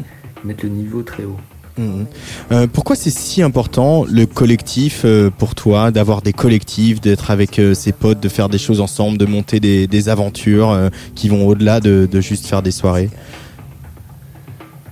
mettent 0.42 0.62
le 0.62 0.70
niveau 0.70 1.02
très 1.02 1.24
haut. 1.24 1.36
Mhm. 1.80 2.06
Euh, 2.52 2.66
pourquoi 2.70 2.94
c'est 2.94 3.10
si 3.10 3.42
important 3.42 4.04
le 4.04 4.26
collectif 4.26 5.02
euh, 5.04 5.30
pour 5.30 5.54
toi, 5.54 5.90
d'avoir 5.90 6.20
des 6.20 6.34
collectifs, 6.34 7.00
d'être 7.00 7.30
avec 7.30 7.58
euh, 7.58 7.72
ses 7.72 7.92
potes, 7.92 8.20
de 8.20 8.28
faire 8.28 8.50
des 8.50 8.58
choses 8.58 8.80
ensemble, 8.82 9.16
de 9.16 9.24
monter 9.24 9.60
des, 9.60 10.08
aventures 10.08 10.70
euh, 10.70 10.88
qui 11.14 11.28
vont 11.28 11.46
au-delà 11.46 11.80
de, 11.80 12.08
juste 12.20 12.46
faire 12.46 12.62
des 12.62 12.70
soirées? 12.70 13.08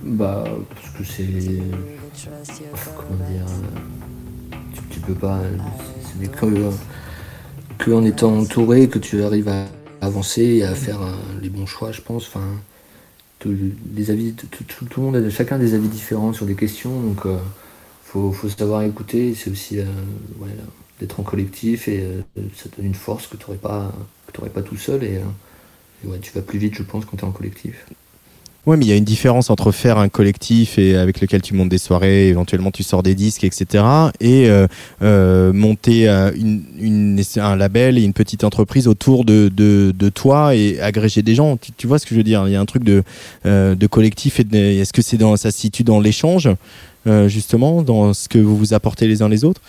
Bah, 0.01 0.43
parce 0.73 0.89
que 0.97 1.03
c'est. 1.03 1.25
Comment 2.95 3.29
dire. 3.29 3.45
euh, 3.45 4.55
Tu, 4.91 4.99
peux 4.99 5.13
pas. 5.13 5.39
Ce 6.03 6.21
n'est 6.21 6.27
que, 6.27 6.71
que 7.77 7.91
en 7.91 8.03
étant 8.03 8.35
entouré 8.37 8.87
que 8.87 8.99
tu 8.99 9.23
arrives 9.23 9.49
à 9.49 9.65
avancer 10.01 10.43
et 10.43 10.63
à 10.63 10.73
faire 10.73 11.01
euh, 11.01 11.11
les 11.41 11.49
bons 11.49 11.65
choix, 11.65 11.91
je 11.91 12.01
pense. 12.01 12.31
Tout- 13.39 13.49
le 14.97 15.01
monde 15.01 15.15
a 15.15 15.29
chacun 15.29 15.57
des 15.57 15.73
avis 15.73 15.87
différents 15.87 16.33
sur 16.33 16.45
des 16.45 16.55
questions, 16.55 17.01
donc 17.01 17.25
euh, 17.25 17.37
faut, 18.03 18.33
savoir 18.49 18.83
écouter. 18.83 19.33
C'est 19.35 19.49
aussi 19.49 19.79
euh, 19.79 19.85
d'être 20.99 21.19
en 21.19 21.23
collectif 21.23 21.87
et 21.87 22.01
euh, 22.03 22.21
ça 22.55 22.69
donne 22.75 22.85
une 22.87 22.95
force 22.95 23.27
que 23.27 23.37
tu 23.37 23.43
n'aurais 23.43 23.57
pas, 23.57 23.93
pas 24.53 24.61
tout 24.61 24.77
seul 24.77 25.03
et, 25.03 25.19
tu 26.21 26.31
vas 26.33 26.41
plus 26.41 26.59
vite, 26.59 26.75
je 26.75 26.83
pense, 26.83 27.05
quand 27.05 27.17
tu 27.17 27.23
es 27.23 27.27
en 27.27 27.31
collectif. 27.31 27.85
Ouais, 28.65 28.77
mais 28.77 28.85
il 28.85 28.89
y 28.89 28.91
a 28.91 28.97
une 28.97 29.05
différence 29.05 29.49
entre 29.49 29.71
faire 29.71 29.97
un 29.97 30.09
collectif 30.09 30.77
et 30.77 30.95
avec 30.95 31.21
lequel 31.21 31.41
tu 31.41 31.53
montes 31.55 31.69
des 31.69 31.77
soirées, 31.77 32.27
éventuellement 32.27 32.71
tu 32.71 32.83
sors 32.83 33.01
des 33.01 33.15
disques, 33.15 33.43
etc. 33.43 33.83
Et 34.19 34.47
euh, 34.49 34.67
euh, 35.01 35.53
monter 35.53 36.07
euh, 36.09 36.31
une, 36.35 36.63
une- 36.77 37.23
un 37.37 37.55
label 37.55 37.97
et 37.97 38.03
une 38.03 38.13
petite 38.13 38.43
entreprise 38.43 38.87
autour 38.87 39.23
de, 39.25 39.49
de, 39.55 39.93
de 39.97 40.09
toi 40.09 40.55
et 40.55 40.79
agréger 40.81 41.21
des 41.23 41.35
gens. 41.35 41.57
Tu, 41.57 41.71
tu 41.71 41.87
vois 41.87 41.99
ce 41.99 42.05
que 42.05 42.11
je 42.13 42.19
veux 42.19 42.23
dire? 42.23 42.43
Il 42.47 42.51
y 42.53 42.55
a 42.55 42.61
un 42.61 42.65
truc 42.65 42.83
de, 42.83 43.01
euh, 43.45 43.75
de 43.75 43.87
collectif. 43.87 44.39
Et 44.39 44.43
de- 44.43 44.57
est-ce 44.57 44.93
que 44.93 45.01
c'est 45.01 45.17
dans, 45.17 45.35
ça 45.37 45.51
se 45.51 45.57
situe 45.57 45.83
dans 45.83 45.99
l'échange, 46.01 46.49
euh, 47.07 47.27
justement, 47.29 47.81
dans 47.81 48.13
ce 48.13 48.27
que 48.27 48.37
vous 48.39 48.57
vous 48.57 48.73
apportez 48.73 49.07
les 49.07 49.21
uns 49.21 49.29
les 49.29 49.45
autres? 49.45 49.61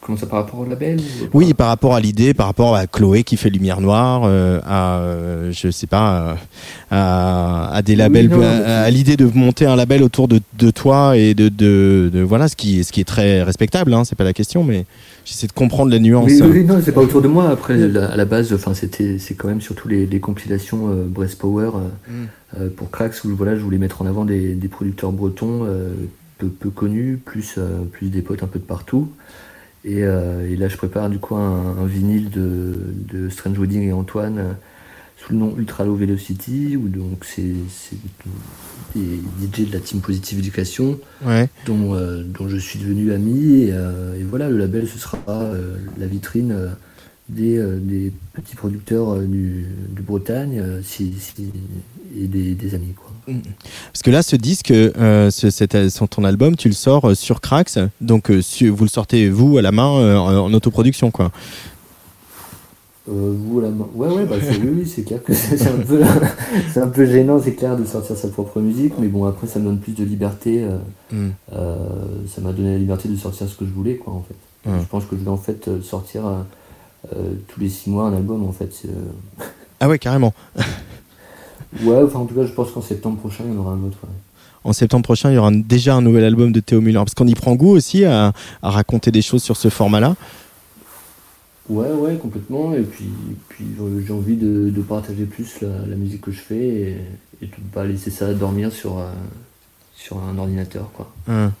Comment 0.00 0.18
ça 0.18 0.26
par 0.26 0.40
rapport 0.44 0.60
au 0.60 0.66
label 0.66 0.98
ou- 1.00 1.28
Oui, 1.38 1.54
par 1.54 1.68
rapport 1.68 1.94
à 1.94 2.00
l'idée, 2.00 2.34
par 2.34 2.46
rapport 2.46 2.74
à 2.76 2.86
Chloé 2.86 3.22
qui 3.24 3.36
fait 3.36 3.50
Lumière 3.50 3.80
Noire, 3.80 4.22
euh, 4.24 4.60
à, 4.64 4.98
euh, 4.98 5.50
je 5.52 5.70
sais 5.70 5.86
pas, 5.86 6.36
à, 6.90 7.70
à 7.74 7.82
des 7.82 7.92
Oui, 7.92 7.98
labels, 7.98 8.28
non, 8.28 8.40
à, 8.42 8.90
l'idée 8.90 9.16
de 9.16 9.26
monter 9.34 9.66
un 9.66 9.76
label 9.76 10.02
autour 10.02 10.28
de, 10.28 10.40
de 10.58 10.70
toi 10.70 11.16
et 11.16 11.34
de, 11.34 11.48
de, 11.48 12.10
de- 12.12 12.20
voilà, 12.22 12.48
ce 12.48 12.56
qui, 12.56 12.84
ce 12.84 12.92
qui 12.92 13.00
est 13.00 13.04
très 13.04 13.42
respectable, 13.42 13.92
hein, 13.94 14.04
c'est 14.04 14.16
pas 14.16 14.24
la 14.24 14.32
question, 14.32 14.64
mais 14.64 14.84
j'essaie 15.24 15.46
de 15.46 15.52
comprendre 15.52 15.90
la 15.90 15.98
nuance. 15.98 16.30
Oui, 16.30 16.40
oui, 16.42 16.64
non, 16.64 16.80
c'est 16.84 16.92
pas 16.92 17.00
autour 17.02 17.22
de 17.22 17.28
moi. 17.28 17.48
Après, 17.50 17.76
la- 17.76 18.06
à 18.10 18.16
la 18.16 18.24
base, 18.24 18.52
enfin, 18.52 18.74
c'était, 18.74 19.18
c'est 19.18 19.34
quand 19.34 19.48
même 19.48 19.60
surtout 19.60 19.88
les, 19.88 20.06
les 20.06 20.20
compilations 20.20 20.88
euh, 20.90 21.04
Breast 21.06 21.38
Power 21.38 21.70
euh, 21.74 21.78
Mm. 22.08 22.12
euh, 22.60 22.68
pour 22.74 22.90
Crax 22.90 23.24
où 23.24 23.34
voilà, 23.34 23.56
je 23.56 23.60
voulais 23.60 23.78
mettre 23.78 24.02
en 24.02 24.06
avant 24.06 24.24
des, 24.24 24.54
des 24.54 24.68
producteurs 24.68 25.12
bretons 25.12 25.64
euh, 25.64 25.92
peu, 26.44 26.48
peu 26.48 26.70
connus, 26.70 27.18
plus, 27.24 27.54
euh, 27.58 27.84
plus 27.90 28.08
des 28.08 28.22
potes 28.22 28.42
un 28.42 28.46
peu 28.46 28.58
de 28.58 28.64
partout. 28.64 29.08
Et, 29.84 30.02
euh, 30.04 30.48
et 30.50 30.56
là, 30.56 30.68
je 30.68 30.76
prépare 30.76 31.10
du 31.10 31.18
coup 31.18 31.36
un, 31.36 31.76
un 31.78 31.86
vinyle 31.86 32.30
de, 32.30 32.74
de 33.12 33.28
Strange 33.28 33.58
Wedding 33.58 33.82
et 33.82 33.92
Antoine 33.92 34.38
euh, 34.38 34.52
sous 35.18 35.32
le 35.32 35.38
nom 35.38 35.54
Ultra 35.58 35.84
Low 35.84 35.94
Velocity, 35.94 36.76
où 36.76 36.88
donc 36.88 37.24
c'est, 37.24 37.42
des 38.94 39.02
DJ 39.42 39.68
de 39.68 39.72
la 39.72 39.80
team 39.80 40.00
Positive 40.00 40.38
Education 40.38 40.98
Ouais. 41.26 41.48
dont, 41.66 41.94
euh, 41.94 42.22
dont 42.22 42.48
je 42.48 42.56
suis 42.56 42.78
devenu 42.78 43.12
ami. 43.12 43.62
Et, 43.64 43.72
euh, 43.72 44.18
et 44.18 44.22
voilà, 44.22 44.48
le 44.48 44.56
label, 44.58 44.86
ce 44.88 44.98
sera 44.98 45.18
euh, 45.28 45.76
la 45.98 46.06
vitrine 46.06 46.54
des, 47.28 47.62
des 47.80 48.12
petits 48.34 48.54
producteurs 48.56 49.18
du, 49.18 49.66
de 49.96 50.02
Bretagne 50.02 50.62
si, 50.82 51.12
si- 51.18 51.50
et 52.18 52.26
des, 52.26 52.54
des 52.54 52.74
amis. 52.74 52.92
Quoi. 52.96 53.03
Parce 53.26 54.02
que 54.02 54.10
là, 54.10 54.22
ce 54.22 54.36
disque, 54.36 54.70
euh, 54.70 55.30
ce, 55.30 55.50
cet- 55.50 55.88
son- 55.90 56.06
ton 56.06 56.24
album, 56.24 56.56
tu 56.56 56.68
le 56.68 56.74
sors 56.74 57.10
euh, 57.10 57.14
sur 57.14 57.40
Crax, 57.40 57.78
donc 58.00 58.30
euh, 58.30 58.42
su- 58.42 58.68
vous 58.68 58.84
le 58.84 58.90
sortez 58.90 59.28
vous 59.30 59.56
à 59.58 59.62
la 59.62 59.72
main 59.72 59.98
euh, 59.98 60.16
en, 60.16 60.52
autoproduction, 60.52 61.10
quoi. 61.10 61.30
Euh, 63.08 63.34
vous, 63.36 63.60
la 63.60 63.68
main- 63.68 63.88
Ouais, 63.94 64.08
ouais, 64.08 64.24
bah, 64.24 64.36
c'est, 64.40 64.56
oui, 64.58 64.70
oui, 64.78 64.86
c'est 64.92 65.02
clair 65.02 65.22
que 65.22 65.34
c'est 65.34 65.66
un, 65.68 65.76
peu, 65.78 66.00
c'est 66.72 66.80
un 66.80 66.88
peu 66.88 67.04
gênant, 67.04 67.38
c'est 67.42 67.54
clair, 67.54 67.76
de 67.76 67.84
sortir 67.84 68.16
sa 68.16 68.28
propre 68.28 68.60
musique, 68.60 68.94
mais 68.98 69.08
bon, 69.08 69.24
après, 69.26 69.46
ça 69.46 69.58
me 69.58 69.64
donne 69.66 69.78
plus 69.78 69.92
de 69.92 70.04
liberté. 70.04 70.62
euh, 70.64 70.78
Mm. 71.12 71.28
euh, 71.52 71.76
ça 72.34 72.40
m'a 72.40 72.52
donné 72.52 72.72
la 72.72 72.78
liberté 72.78 73.08
de 73.10 73.16
sortir 73.16 73.46
ce 73.48 73.54
que 73.56 73.66
je 73.66 73.70
voulais, 73.70 73.96
quoi, 73.96 74.14
en 74.14 74.22
fait. 74.26 74.70
Mm. 74.70 74.80
Je 74.80 74.86
pense 74.86 75.04
que 75.04 75.16
je 75.16 75.22
vais 75.22 75.30
en 75.30 75.36
fait 75.36 75.68
sortir 75.82 76.22
tous 77.10 77.60
les 77.60 77.68
six 77.68 77.90
mois 77.90 78.04
un 78.06 78.14
album, 78.16 78.42
en 78.42 78.52
fait. 78.52 78.70
Ah 79.80 79.88
ouais, 79.88 79.98
carrément. 79.98 80.32
Ouais, 81.82 82.02
enfin 82.02 82.20
en 82.20 82.26
tout 82.26 82.34
cas, 82.34 82.46
je 82.46 82.52
pense 82.52 82.70
qu'en 82.70 82.82
septembre 82.82 83.18
prochain, 83.18 83.44
il 83.46 83.52
y 83.52 83.56
en 83.56 83.60
aura 83.60 83.72
un 83.72 83.82
autre. 83.82 83.98
ouais. 84.04 84.10
En 84.62 84.72
septembre 84.72 85.02
prochain, 85.04 85.30
il 85.30 85.34
y 85.34 85.38
aura 85.38 85.48
un- 85.48 85.52
déjà 85.60 85.94
un 85.94 86.00
nouvel 86.00 86.24
album 86.24 86.50
de 86.52 86.60
Théo 86.60 86.80
Muller. 86.80 86.98
Parce 86.98 87.14
qu'on 87.14 87.26
y 87.26 87.34
prend 87.34 87.54
goût 87.54 87.70
aussi 87.70 88.04
à, 88.04 88.32
à 88.62 88.70
raconter 88.70 89.10
des 89.10 89.20
choses 89.22 89.42
sur 89.42 89.56
ce 89.56 89.68
format-là. 89.68 90.14
Ouais, 91.68 91.90
ouais, 91.90 92.16
complètement. 92.16 92.74
Et 92.74 92.82
puis, 92.82 93.06
puis 93.48 93.64
euh, 93.80 94.02
j'ai 94.06 94.12
envie 94.12 94.36
de, 94.36 94.70
de 94.70 94.82
partager 94.82 95.24
plus 95.24 95.60
la, 95.60 95.68
la 95.86 95.96
musique 95.96 96.20
que 96.22 96.30
je 96.30 96.40
fais 96.40 96.56
et, 96.66 96.96
et 97.42 97.46
de 97.46 97.52
pas 97.72 97.84
laisser 97.84 98.10
ça 98.10 98.32
dormir 98.34 98.72
sur, 98.72 98.98
euh, 98.98 99.10
sur 99.94 100.18
un 100.22 100.38
ordinateur, 100.38 100.90
quoi. 100.94 101.10
Hein. 101.28 101.52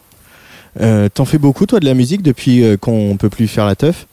Euh, 0.80 1.08
T'en 1.12 1.24
fais 1.24 1.38
beaucoup, 1.38 1.66
toi, 1.66 1.80
de 1.80 1.84
la 1.84 1.94
musique 1.94 2.22
depuis 2.22 2.64
euh, 2.64 2.76
qu'on 2.76 3.16
peut 3.18 3.30
plus 3.30 3.48
faire 3.48 3.66
la 3.66 3.76
teuf? 3.76 4.06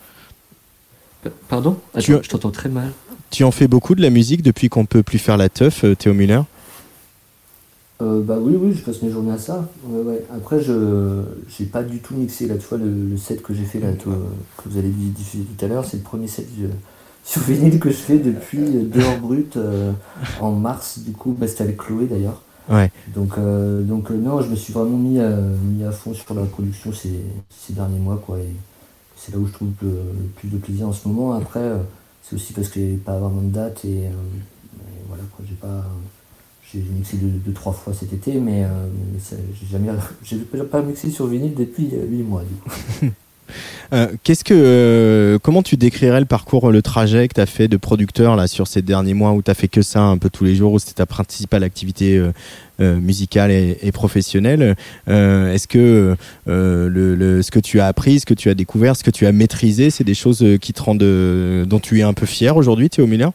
Pardon? 1.49 1.77
Tu- 1.99 2.13
je 2.21 2.29
t'entends 2.29 2.51
très 2.51 2.69
mal. 2.69 2.91
Tu 3.32 3.43
en 3.45 3.51
fais 3.51 3.67
beaucoup 3.67 3.95
de 3.95 4.01
la 4.01 4.09
musique 4.09 4.41
depuis 4.43 4.67
qu'on 4.69 4.86
peut 4.86 5.03
plus 5.03 5.17
faire 5.17 5.38
la 5.38 5.47
teuf, 5.49 5.86
euh, 5.86 5.95
Théo 5.95 6.13
Muller? 6.13 6.41
Euh, 8.01 8.21
bah 8.21 8.38
oui, 8.41 8.57
oui, 8.59 8.73
je 8.73 8.82
passe 8.84 9.01
mes 9.03 9.11
journées 9.11 9.32
à 9.34 9.38
ça. 9.38 9.69
Ouais, 9.86 10.01
ouais. 10.01 10.25
Après, 10.36 10.61
je 10.61 11.21
j'ai 11.47 11.65
pas 11.65 11.84
du 11.84 11.99
tout 11.99 12.15
mixé 12.15 12.47
là. 12.47 12.55
Tu 12.57 12.65
vois, 12.67 12.77
le, 12.79 12.89
le 13.11 13.17
set 13.17 13.41
que 13.41 13.53
j'ai 13.53 13.63
fait 13.63 13.79
là, 13.79 13.93
toi, 13.93 14.13
que 14.57 14.67
vous 14.67 14.77
allez 14.77 14.89
diffuser 14.89 15.43
tout 15.43 15.65
à 15.65 15.67
l'heure, 15.67 15.86
c'est 15.86 15.97
le 15.97 16.03
premier 16.03 16.27
set 16.27 16.47
sur 17.23 17.41
vinyle 17.47 17.79
que 17.79 17.89
je 17.89 17.95
fais 17.95 18.17
depuis 18.17 18.59
euh, 18.59 18.84
Dehors 18.86 19.19
Brut 19.19 19.55
euh, 19.55 19.91
en 20.41 20.51
mars. 20.51 20.99
Du 20.99 21.11
coup, 21.11 21.36
bah, 21.39 21.47
c'était 21.47 21.63
avec 21.63 21.77
Chloé 21.77 22.07
d'ailleurs. 22.07 22.41
Ouais. 22.69 22.91
Donc, 23.15 23.38
euh, 23.38 23.82
donc 23.84 24.09
non, 24.09 24.41
je 24.41 24.49
me 24.49 24.55
suis 24.55 24.73
vraiment 24.73 24.97
mis, 24.97 25.19
à- 25.19 25.29
mis 25.63 25.84
à 25.84 25.91
fond 25.91 26.13
sur 26.13 26.34
la 26.34 26.43
production 26.43 26.91
ces, 26.91 27.21
ces 27.49 27.73
derniers 27.73 27.99
mois, 27.99 28.21
quoi. 28.25 28.38
C'est 29.15 29.32
là 29.34 29.38
où 29.38 29.45
je 29.45 29.51
trouve 29.53 29.69
le, 29.84 29.89
le 29.89 30.27
plus 30.36 30.49
de 30.49 30.57
plaisir 30.57 30.88
en 30.88 30.93
ce 30.93 31.07
moment. 31.07 31.34
Après, 31.34 31.61
c'est 32.22 32.36
aussi 32.36 32.53
parce 32.53 32.69
que 32.69 32.80
j'ai 32.80 32.97
pas 32.97 33.17
vraiment 33.17 33.41
de 33.41 33.51
date 33.53 33.84
et, 33.86 34.07
euh, 34.07 34.11
voilà, 35.07 35.24
quoi. 35.36 35.45
J'ai 35.47 35.55
pas. 35.55 35.86
J'ai 36.72 36.80
mixé 36.80 37.17
deux, 37.17 37.28
deux, 37.28 37.51
trois 37.51 37.74
fois 37.74 37.93
cet 37.93 38.13
été, 38.13 38.39
mais, 38.39 38.63
euh, 38.63 38.88
j'ai 39.30 39.67
jamais, 39.69 39.89
j'ai 40.24 40.38
pas 40.38 40.82
mixé 40.82 41.11
sur 41.11 41.28
vinyle 41.28 41.53
depuis 41.53 41.89
8 41.89 42.24
mois, 42.24 42.43
du 42.43 42.55
coup. 42.55 43.13
Euh, 43.93 44.07
Qu'est-ce 44.23 44.43
que, 44.43 44.53
euh, 44.55 45.39
comment 45.39 45.63
tu 45.63 45.75
décrirais 45.75 46.19
le 46.19 46.25
parcours, 46.25 46.71
le 46.71 46.81
trajet 46.81 47.27
que 47.27 47.33
tu 47.33 47.41
as 47.41 47.45
fait 47.45 47.67
de 47.67 47.77
producteur 47.77 48.35
là 48.35 48.47
sur 48.47 48.67
ces 48.67 48.81
derniers 48.81 49.13
mois 49.13 49.31
où 49.31 49.41
tu 49.41 49.51
as 49.51 49.53
fait 49.53 49.67
que 49.67 49.81
ça 49.81 50.01
un 50.01 50.17
peu 50.17 50.29
tous 50.29 50.45
les 50.45 50.55
jours, 50.55 50.73
où 50.73 50.79
c'était 50.79 50.93
ta 50.93 51.05
principale 51.05 51.63
activité 51.63 52.17
euh, 52.79 52.99
musicale 52.99 53.51
et, 53.51 53.91
professionnelle? 53.91 54.75
Est-ce 55.07 55.67
que 55.67 56.15
le, 56.47 57.41
ce 57.41 57.51
que 57.51 57.59
tu 57.59 57.79
as 57.79 57.87
appris, 57.87 58.21
ce 58.21 58.25
que 58.25 58.33
tu 58.33 58.49
as 58.49 58.53
découvert, 58.53 58.95
ce 58.95 59.03
que 59.03 59.11
tu 59.11 59.25
as 59.25 59.31
maîtrisé, 59.31 59.89
c'est 59.89 60.03
des 60.03 60.13
choses 60.13 60.45
qui 60.61 60.73
te 60.73 60.81
rendent, 60.81 61.67
dont 61.67 61.79
tu 61.79 61.99
es 61.99 62.03
un 62.03 62.13
peu 62.13 62.25
fier 62.25 62.55
aujourd'hui, 62.55 62.89
Théo 62.89 63.07
Miller 63.07 63.31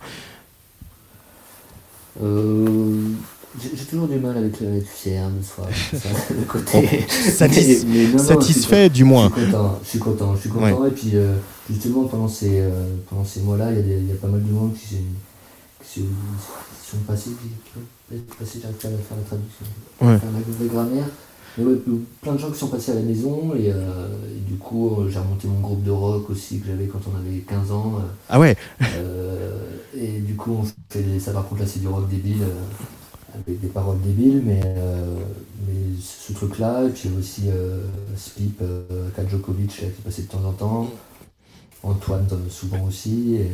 j'ai 3.63 3.85
toujours 3.85 4.09
du 4.09 4.19
mal 4.19 4.37
avec 4.37 4.61
le 4.61 4.81
fier 4.81 5.29
de 5.31 5.43
soi, 5.43 5.67
ça, 5.93 6.09
le 6.31 6.45
côté. 6.45 7.07
satis- 7.09 7.85
Mais- 7.87 7.95
mais 7.95 8.05
non, 8.05 8.11
non, 8.13 8.19
je 8.19 8.19
suis 8.19 8.27
satisfait 8.55 8.89
du 8.91 9.01
Je 9.01 9.05
moins. 9.05 9.31
suis 9.35 9.45
content, 9.47 9.79
je 9.83 9.89
suis 9.89 9.99
content, 9.99 10.35
je 10.35 10.41
suis 10.41 10.51
content. 10.51 10.85
Et 10.87 10.91
puis 10.91 11.11
euh, 11.15 11.37
justement 11.71 12.05
pendant 12.05 12.29
ces, 12.29 12.61
euh, 12.61 12.71
pendant 13.09 13.25
ces 13.25 13.41
mois-là, 13.41 13.73
il 13.73 13.87
y, 13.87 14.07
y 14.09 14.13
a 14.13 14.17
pas 14.17 14.29
mal 14.29 14.43
de 14.45 14.51
monde 14.53 14.75
qui, 14.75 14.97
qui, 15.85 16.01
sont 16.91 16.99
passés, 17.07 17.31
qui, 17.31 17.49
qui 17.49 18.15
ont 18.19 18.35
passé, 18.39 18.59
j'arrive 18.63 18.77
pas 18.77 18.89
à 18.89 18.91
faire 18.91 19.17
la 19.17 19.25
traduction, 19.25 19.67
Ouais. 20.03 20.19
faire 20.19 20.31
la, 20.61 20.67
grammaire. 20.67 21.07
Mais 21.59 21.65
ouais, 21.65 21.77
plein 22.21 22.35
de 22.35 22.39
gens 22.39 22.51
qui 22.51 22.59
sont 22.59 22.69
passés 22.69 22.93
à 22.93 22.97
la 22.97 23.01
maison 23.01 23.53
et, 23.59 23.73
euh, 23.73 24.09
et 24.37 24.41
du 24.51 24.59
coup 24.59 24.95
j'ai 25.09 25.19
remonté 25.19 25.49
mon 25.49 25.61
groupe 25.61 25.83
de 25.83 25.91
rock 25.91 26.29
aussi 26.29 26.59
que 26.61 26.67
j'avais 26.67 26.85
quand 26.87 27.01
on 27.11 27.17
avait 27.19 27.39
15 27.39 27.73
ans. 27.73 27.95
Ah 28.29 28.39
ouais, 28.39 28.55
et 29.99 30.21
du 30.21 30.35
coup, 30.35 30.59
on 30.61 30.65
fait 30.93 31.03
des- 31.03 31.19
ça 31.19 31.33
par 31.33 31.49
contre 31.49 31.63
là 31.63 31.67
c'est 31.67 31.81
du 31.81 31.89
rock 31.89 32.09
débile, 32.11 32.43
avec 33.47 33.61
des 33.61 33.69
paroles 33.69 34.01
débiles, 34.01 34.43
mais, 34.45 34.61
euh, 34.65 35.05
mais 35.67 35.75
ce 36.03 36.33
truc-là, 36.33 36.85
et 36.87 36.91
puis 36.91 37.11
aussi 37.19 37.43
euh, 37.49 37.81
Spip, 38.17 38.61
euh, 38.63 39.09
là, 39.83 39.89
qui 39.95 40.03
passait 40.03 40.23
de 40.23 40.29
temps 40.29 40.45
en 40.45 40.53
temps, 40.53 40.91
Antoine 41.83 42.27
euh, 42.33 42.37
souvent 42.51 42.83
aussi, 42.87 43.35
et, 43.37 43.51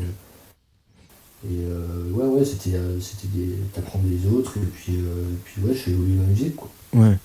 et 1.50 1.64
euh, 1.68 2.10
ouais, 2.12 2.26
ouais, 2.38 2.44
c'était 2.44 2.76
euh, 2.76 3.00
c'était 3.00 3.28
des- 3.34 3.56
t'apprends 3.74 4.00
des 4.00 4.28
autres, 4.30 4.56
et 4.58 4.66
puis, 4.66 4.94
euh, 4.96 5.22
et 5.32 5.38
puis 5.44 5.62
ouais, 5.62 5.74
je 5.74 5.78
fais 5.80 5.90
évoluer 5.90 6.14
ma 6.16 6.26
musique 6.26 6.56
quoi. 6.56 6.70
ouais. 6.94 7.16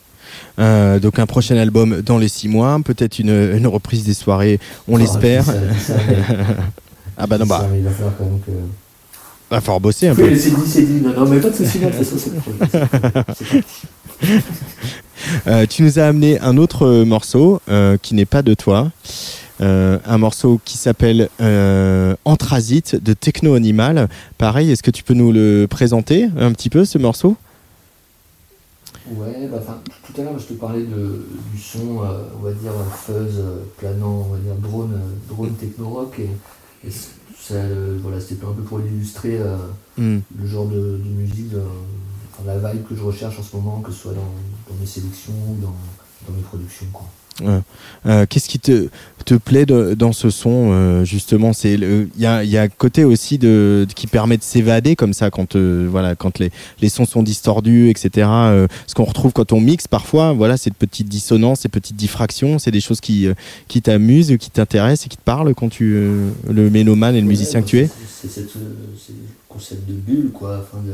Euh, 0.60 1.00
donc 1.00 1.20
un 1.20 1.26
prochain 1.26 1.56
album 1.56 2.02
dans 2.02 2.18
les 2.18 2.28
six 2.28 2.50
mois, 2.50 2.78
peut-être 2.84 3.20
une, 3.20 3.30
une 3.30 3.68
reprise 3.68 4.04
des 4.04 4.14
soirées, 4.14 4.60
on 4.88 4.96
Ah, 4.98 5.00
l'espère. 5.00 5.46
ça, 5.46 5.54
ça, 5.80 5.96
mais- 6.08 6.56
Ah 7.16 7.26
bah 7.28 7.38
non, 7.38 7.46
bah, 7.46 7.60
ça, 7.62 7.68
mais 7.72 7.80
il 7.80 7.86
va 7.86 7.92
falloir 7.92 8.18
quand 8.18 8.26
même 8.26 8.40
que. 8.42 8.52
Va 9.56 9.62
falloir 9.62 9.80
bosser 9.80 10.08
un 10.10 10.16
Oui, 10.16 10.30
peu. 10.30 10.36
c'est 10.36 10.50
dit, 10.52 10.62
c'est 10.68 10.82
dit, 10.84 11.02
non, 11.02 11.14
non, 11.14 11.26
mais 11.30 11.40
pas 11.40 11.50
de 11.50 11.56
soucis, 11.56 11.80
là, 11.80 11.90
de 11.90 11.96
toute 11.96 12.06
façon, 12.06 12.18
c'est 12.18 12.32
le. 12.34 13.62
Euh, 15.48 15.66
tu 15.66 15.84
nous 15.84 16.00
as 16.00 16.04
amené 16.06 16.40
un 16.40 16.58
autre 16.58 16.86
euh, 16.86 17.06
morceau 17.06 17.60
euh, 17.70 17.98
qui 18.02 18.14
n'est 18.14 18.26
pas 18.26 18.42
de 18.44 18.54
toi. 18.54 18.92
Euh, 19.62 19.98
un 20.06 20.18
morceau 20.20 20.62
qui 20.64 20.78
s'appelle 20.78 21.30
euh, 21.42 22.16
Anthrasite 22.24 22.96
de 23.04 23.14
Techno 23.14 23.56
Animal. 23.56 24.10
Pareil, 24.38 24.72
est-ce 24.72 24.84
que 24.84 24.92
tu 24.92 25.04
peux 25.04 25.16
nous 25.16 25.32
le 25.32 25.66
présenter 25.70 26.30
un 26.40 26.52
petit 26.54 26.70
peu 26.70 26.86
ce 26.86 26.98
morceau? 26.98 27.36
Ouais, 29.12 29.48
bah, 29.52 29.60
tout 30.06 30.22
à 30.22 30.24
l'heure, 30.24 30.38
je 30.40 30.46
te 30.46 30.54
parlais 30.54 30.84
de, 30.84 31.26
du 31.54 31.60
son, 31.62 32.00
on 32.40 32.44
va 32.44 32.52
dire, 32.52 32.72
fuzz, 33.06 33.42
planant, 33.78 34.28
on 34.30 34.34
va 34.34 34.40
dire, 34.40 34.56
drone, 34.56 35.00
drone 35.30 35.54
techno-rock. 35.56 36.20
Et, 36.20 36.88
et 36.88 36.92
euh, 37.52 37.98
voilà, 38.02 38.20
c'était 38.20 38.46
un 38.46 38.52
peu 38.54 38.62
pour 38.64 38.80
illustrer 38.80 39.38
euh, 39.40 39.58
Hmm. 39.98 40.20
le 40.40 40.48
genre 40.48 40.68
de, 40.68 40.76
de 40.76 41.10
musique, 41.10 41.54
euh, 41.56 41.64
enfin, 42.32 42.44
la 42.46 42.72
vibe 42.72 42.86
que 42.88 42.96
je 42.96 43.02
recherche 43.02 43.40
en 43.40 43.44
ce 43.44 43.56
moment, 43.56 43.82
que 43.82 43.92
ce 43.92 43.98
soit 44.00 44.14
dans, 44.14 44.22
dans 44.70 44.80
mes 44.80 44.86
sélections 44.86 45.34
ou 45.50 45.56
dans, 45.60 45.74
dans 46.28 46.34
mes 46.36 46.44
productions. 46.44 46.86
Quoi. 46.94 47.08
Euh, 48.06 48.26
Qu'est-ce 48.30 48.48
qui 48.50 48.60
te, 48.60 48.88
te 49.26 49.34
plaît 49.36 49.66
de- 49.66 49.94
dans 49.94 50.14
ce 50.14 50.30
son 50.30 50.70
euh, 50.72 51.04
justement? 51.06 51.54
C'est 51.54 51.74
il 51.74 52.08
y 52.18 52.26
a, 52.26 52.44
y 52.44 52.58
a 52.58 52.62
un 52.64 52.68
côté 52.70 53.04
aussi 53.04 53.38
de, 53.38 53.86
qui 53.96 54.08
permet 54.08 54.38
de 54.38 54.44
s'évader 54.44 54.96
comme 54.96 55.14
ça 55.14 55.30
quand 55.30 55.56
euh, 55.56 55.88
voilà 55.90 56.16
quand 56.16 56.40
les, 56.40 56.52
les 56.82 56.90
sons 56.90 57.06
sont 57.06 57.24
distordus, 57.24 57.90
etc. 57.90 58.28
ce 58.88 58.94
qu'on 58.96 59.04
retrouve 59.04 59.34
quand 59.34 59.52
on 59.54 59.60
mixe 59.62 59.88
parfois, 59.88 60.34
voilà, 60.34 60.58
cette 60.58 60.76
petite 60.76 61.08
dissonance, 61.10 61.62
ces 61.62 61.70
petites 61.70 61.96
diffractions, 61.98 62.60
c'est 62.60 62.72
des 62.72 62.82
choses 62.82 63.02
qui 63.02 63.28
qui 63.68 63.82
t'amusent, 63.82 64.36
qui 64.40 64.50
t'intéressent 64.50 65.06
et 65.08 65.10
qui 65.10 65.18
te 65.18 65.24
parlent 65.24 65.54
quand 65.54 65.70
tu 65.70 65.94
le 66.50 66.70
mélomane 66.70 67.16
et 67.16 67.22
le 67.22 67.28
musicien 67.28 67.62
que 67.62 67.68
tu 67.68 67.80
es? 67.80 67.84
bah, 67.86 67.92
C'est 68.22 68.32
c'est 68.32 68.42
le 68.42 68.48
concept 69.50 69.88
de 69.88 69.94
bulle, 69.94 70.32
quoi, 70.34 70.68
de 70.86 70.94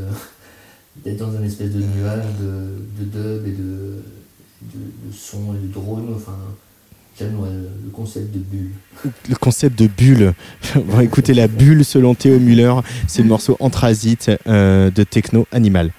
d'être 1.04 1.18
dans 1.18 1.36
un 1.36 1.42
espèce 1.42 1.70
de 1.72 1.80
nuage 1.80 2.24
de, 2.40 3.02
de 3.02 3.10
dub 3.10 3.46
et 3.46 3.50
de, 3.50 4.02
de, 4.72 5.08
de 5.08 5.12
son 5.12 5.54
et 5.54 5.66
de 5.66 5.72
drone. 5.72 6.12
Enfin, 6.16 6.36
j'aime 7.18 7.38
ouais, 7.40 7.48
le 7.50 7.90
concept 7.90 8.32
de 8.32 8.38
bulle. 8.38 8.72
Le 9.28 9.36
concept 9.36 9.78
de 9.78 9.86
bulle. 9.86 10.34
Écouter 11.02 11.34
la 11.34 11.48
bulle 11.48 11.84
selon 11.84 12.14
Théo 12.14 12.38
Muller. 12.38 12.74
C'est 13.06 13.22
le 13.22 13.28
morceau 13.28 13.56
Anthrasite 13.60 14.30
euh, 14.46 14.90
de 14.90 15.02
Techno 15.02 15.46
Animal. 15.52 15.90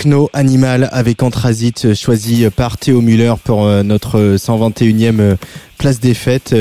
Techno 0.00 0.30
Animal 0.32 0.88
avec 0.92 1.22
Anthrasit 1.22 1.84
euh, 1.84 1.94
choisi 1.94 2.48
par 2.48 2.78
Théo 2.78 3.02
Muller 3.02 3.34
pour 3.44 3.66
euh, 3.66 3.82
notre 3.82 4.36
121e 4.36 5.20
euh, 5.20 5.36
place 5.76 6.00
des 6.00 6.14
fêtes. 6.14 6.54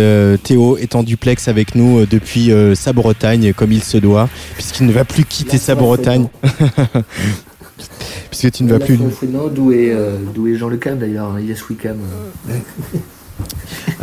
Théo 0.43 0.75
est 0.75 0.93
en 0.93 1.03
duplex 1.03 1.47
avec 1.47 1.73
nous 1.73 2.05
depuis 2.05 2.51
sa 2.75 2.91
Bretagne 2.91 3.53
comme 3.53 3.71
il 3.71 3.81
se 3.81 3.97
doit 3.97 4.27
puisqu'il 4.55 4.87
ne 4.87 4.91
va 4.91 5.05
plus 5.05 5.23
quitter 5.23 5.53
La 5.53 5.63
sa 5.63 5.75
Bretagne. 5.75 6.27
Puisque 8.29 8.51
tu 8.51 8.63
ne 8.65 8.71
vas 8.71 8.79
plus. 8.79 8.97
d'où 8.97 9.71
est, 9.71 9.93
euh, 9.93 10.17
est 10.47 10.55
Jean 10.55 10.67
Le 10.67 10.75
Cam 10.77 10.99
d'ailleurs, 10.99 11.31
hein, 11.31 11.39
Yes 11.39 11.63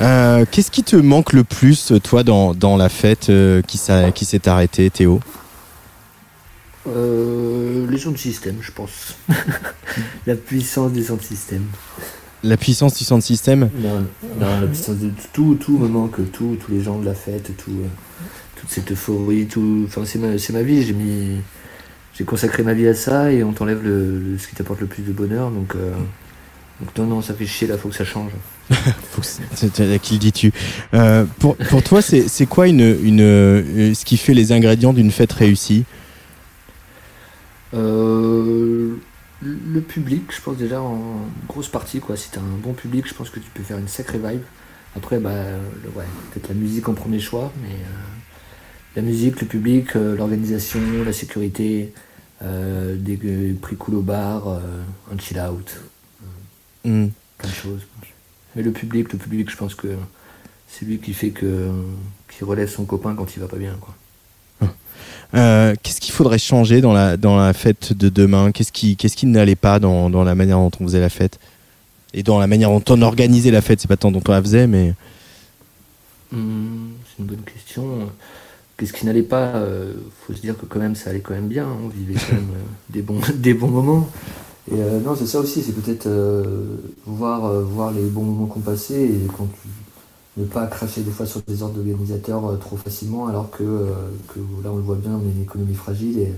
euh. 0.00 0.44
Qu'est-ce 0.50 0.70
qui 0.70 0.82
te 0.82 0.96
manque 0.96 1.34
le 1.34 1.44
plus, 1.44 1.92
toi, 2.02 2.22
dans, 2.22 2.54
dans 2.54 2.78
la 2.78 2.88
fête 2.88 3.28
euh, 3.28 3.60
qui 3.60 3.76
s'est 3.76 4.48
arrêtée, 4.48 4.88
Théo? 4.88 5.20
Euh, 6.88 7.86
les 7.90 7.98
sons 7.98 8.12
de 8.12 8.18
système, 8.18 8.56
je 8.60 8.70
pense. 8.72 9.16
la 10.26 10.34
puissance 10.36 10.92
des 10.92 11.02
sons 11.04 11.16
de 11.16 11.22
système. 11.22 11.64
La 12.44 12.56
puissance 12.56 12.94
du 12.96 13.02
sound 13.02 13.22
system 13.22 13.70
Non, 13.82 14.06
non, 14.38 14.60
la 14.60 14.66
puissance 14.66 14.96
de 14.98 15.10
tout, 15.32 15.56
tout 15.58 15.78
me 15.78 15.88
manque, 15.88 16.30
tout, 16.32 16.56
tous 16.64 16.70
les 16.70 16.82
gens 16.82 16.98
de 16.98 17.04
la 17.04 17.14
fête, 17.14 17.50
tout, 17.56 17.70
euh, 17.72 17.86
toute 18.60 18.70
cette 18.70 18.92
euphorie, 18.92 19.46
tout. 19.46 19.84
Enfin, 19.86 20.02
c'est 20.04 20.18
ma, 20.18 20.28
ma 20.28 20.62
vie. 20.62 20.82
J'ai 20.84 20.92
mis, 20.92 21.38
j'ai 22.16 22.24
consacré 22.24 22.62
ma 22.62 22.74
vie 22.74 22.86
à 22.86 22.94
ça 22.94 23.32
et 23.32 23.42
on 23.42 23.52
t'enlève 23.52 23.82
le, 23.82 24.18
le- 24.20 24.38
ce 24.38 24.46
qui 24.46 24.54
t'apporte 24.54 24.80
le 24.80 24.86
plus 24.86 25.02
de 25.02 25.12
bonheur. 25.12 25.50
Donc, 25.50 25.74
euh, 25.74 25.90
donc 26.80 26.96
non, 26.98 27.06
non, 27.06 27.22
ça 27.22 27.34
fait 27.34 27.46
chier. 27.46 27.66
Là, 27.66 27.78
faut 27.78 27.88
que 27.88 27.96
ça 27.96 28.04
change. 28.04 28.30
Faut 28.70 29.22
que 29.22 29.94
À 29.94 29.98
qui 29.98 30.14
le 30.14 30.18
dis-tu 30.20 30.52
Euh, 30.92 31.24
pour, 31.38 31.56
pour 31.56 31.82
toi, 31.82 32.00
c'est 32.02 32.46
quoi 32.46 32.68
une, 32.68 32.80
une, 33.02 33.94
ce 33.94 34.04
qui 34.04 34.16
fait 34.18 34.34
les 34.34 34.52
ingrédients 34.52 34.92
d'une 34.92 35.10
fête 35.10 35.32
réussie? 35.32 35.84
Le 37.72 39.00
public, 39.80 40.32
je 40.34 40.40
pense 40.40 40.56
déjà 40.56 40.80
en 40.80 41.20
grosse 41.48 41.68
partie 41.68 42.00
quoi. 42.00 42.16
Si 42.16 42.30
t'as 42.30 42.40
un 42.40 42.56
bon 42.62 42.72
public, 42.72 43.06
je 43.06 43.14
pense 43.14 43.30
que 43.30 43.40
tu 43.40 43.50
peux 43.50 43.62
faire 43.62 43.78
une 43.78 43.88
sacrée 43.88 44.18
vibe. 44.18 44.42
Après, 44.96 45.18
bah, 45.18 45.30
le- 45.84 45.90
ouais, 45.90 46.04
peut-être 46.32 46.48
la 46.48 46.54
musique 46.54 46.88
en 46.88 46.94
premier 46.94 47.20
choix, 47.20 47.52
mais 47.62 47.74
euh, 47.74 48.96
la 48.96 49.02
musique, 49.02 49.40
le 49.42 49.46
public, 49.46 49.94
euh, 49.94 50.16
l'organisation, 50.16 50.80
la 51.04 51.12
sécurité, 51.12 51.92
euh, 52.42 52.96
des 52.96 53.18
euh, 53.24 53.54
prix 53.60 53.76
cool 53.76 53.96
au 53.96 54.00
bar, 54.02 54.48
euh, 54.48 54.58
un 55.12 55.18
chill 55.18 55.38
out, 55.38 55.80
Hmm. 56.84 57.08
plein 57.38 57.48
de 57.50 57.54
choses. 57.54 57.80
Mais 58.54 58.62
le 58.62 58.70
public, 58.70 59.12
le 59.12 59.18
public, 59.18 59.50
je 59.50 59.56
pense 59.56 59.74
que 59.74 59.88
c'est 60.68 60.86
lui 60.86 60.98
qui 60.98 61.12
fait 61.14 61.30
que 61.30 61.70
qui 62.30 62.44
relève 62.44 62.68
son 62.70 62.84
copain 62.84 63.14
quand 63.16 63.34
il 63.36 63.40
va 63.40 63.48
pas 63.48 63.56
bien 63.56 63.76
quoi. 63.80 63.94
Euh, 65.34 65.74
Qu'est-ce 65.82 66.00
qu'il 66.00 66.12
faudrait 66.12 66.38
changer 66.38 66.80
dans 66.80 66.92
la, 66.92 67.16
dans 67.16 67.36
la 67.36 67.52
fête 67.52 67.92
de 67.92 68.08
demain? 68.08 68.52
Qu'est-ce 68.52 68.72
qui, 68.72 68.96
qu'est-ce 68.96 69.16
qui 69.16 69.26
n'allait 69.26 69.56
pas 69.56 69.78
dans, 69.78 70.10
dans 70.10 70.24
la 70.24 70.34
manière 70.34 70.58
dont 70.58 70.70
on 70.80 70.84
faisait 70.84 71.00
la 71.00 71.08
fête? 71.08 71.38
Et 72.14 72.22
dans 72.22 72.38
la 72.38 72.46
manière 72.46 72.70
dont 72.70 72.82
on 72.88 73.02
organisait 73.02 73.50
la 73.50 73.60
fête 73.60 73.80
C'est 73.80 73.88
pas 73.88 73.96
tant 73.96 74.10
dont 74.10 74.22
on 74.26 74.32
la 74.32 74.42
faisait, 74.42 74.66
mais. 74.66 74.94
Hmm, 76.32 76.90
c'est 77.06 77.22
une 77.22 77.26
bonne 77.26 77.42
question. 77.44 77.84
Qu'est-ce 78.76 78.92
qui 78.92 79.06
n'allait 79.06 79.22
pas 79.22 79.56
euh, 79.56 79.94
Faut 80.26 80.34
se 80.34 80.40
dire 80.40 80.56
que 80.56 80.66
quand 80.66 80.78
même 80.78 80.94
ça 80.94 81.10
allait 81.10 81.20
quand 81.20 81.34
même 81.34 81.48
bien. 81.48 81.66
On 81.84 81.88
vivait 81.88 82.14
quand 82.14 82.34
même 82.34 82.50
euh, 82.54 82.92
des 82.92 83.02
bons 83.02 83.20
des 83.34 83.54
bons 83.54 83.68
moments. 83.68 84.08
Et 84.70 84.80
euh, 84.80 85.00
non, 85.00 85.14
c'est 85.16 85.26
ça 85.26 85.38
aussi. 85.38 85.62
C'est 85.62 85.72
peut-être 85.72 86.08
voir 87.06 87.50
voir 87.62 87.92
les 87.92 88.02
bons 88.02 88.24
moments 88.24 88.46
qu'on 88.46 88.60
passait 88.60 89.02
et 89.02 89.26
ne 90.36 90.44
pas 90.44 90.66
cracher 90.66 91.02
des 91.02 91.10
fois 91.10 91.26
sur 91.26 91.40
des 91.42 91.62
ordres 91.62 91.74
d'organisateurs 91.74 92.44
euh, 92.46 92.56
trop 92.56 92.76
facilement, 92.76 93.26
alors 93.26 93.50
que, 93.50 93.62
euh, 93.62 93.90
que 94.28 94.38
là 94.62 94.70
on 94.72 94.76
le 94.76 94.82
voit 94.82 94.96
bien, 94.96 95.12
on 95.12 95.26
est 95.26 95.32
une 95.32 95.42
économie 95.42 95.74
fragile 95.74 96.18
et, 96.20 96.32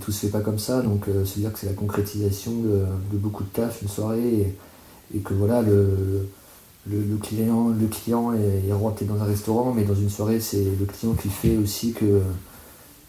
tout 0.00 0.10
se 0.10 0.20
fait 0.20 0.32
pas 0.32 0.40
comme 0.40 0.58
ça. 0.58 0.80
Donc 0.80 1.06
euh, 1.08 1.26
c'est 1.26 1.40
dire 1.40 1.52
que 1.52 1.58
c'est 1.58 1.66
la 1.66 1.74
concrétisation 1.74 2.52
de, 2.52 3.18
beaucoup 3.18 3.44
de 3.44 3.48
taf, 3.50 3.82
une 3.82 3.88
soirée 3.88 4.54
et, 5.14 5.18
que 5.18 5.34
voilà 5.34 5.60
le 5.60 6.26
le, 6.90 7.16
client, 7.16 7.68
le 7.68 7.86
client 7.86 8.32
est, 8.32 8.64
t'es 8.96 9.04
dans 9.04 9.20
un 9.20 9.24
restaurant, 9.24 9.72
mais 9.72 9.84
dans 9.84 9.94
une 9.94 10.10
soirée, 10.10 10.40
c'est 10.40 10.64
le 10.64 10.84
client 10.84 11.12
qui 11.12 11.28
fait 11.28 11.56
aussi 11.56 11.92
que, 11.92 12.20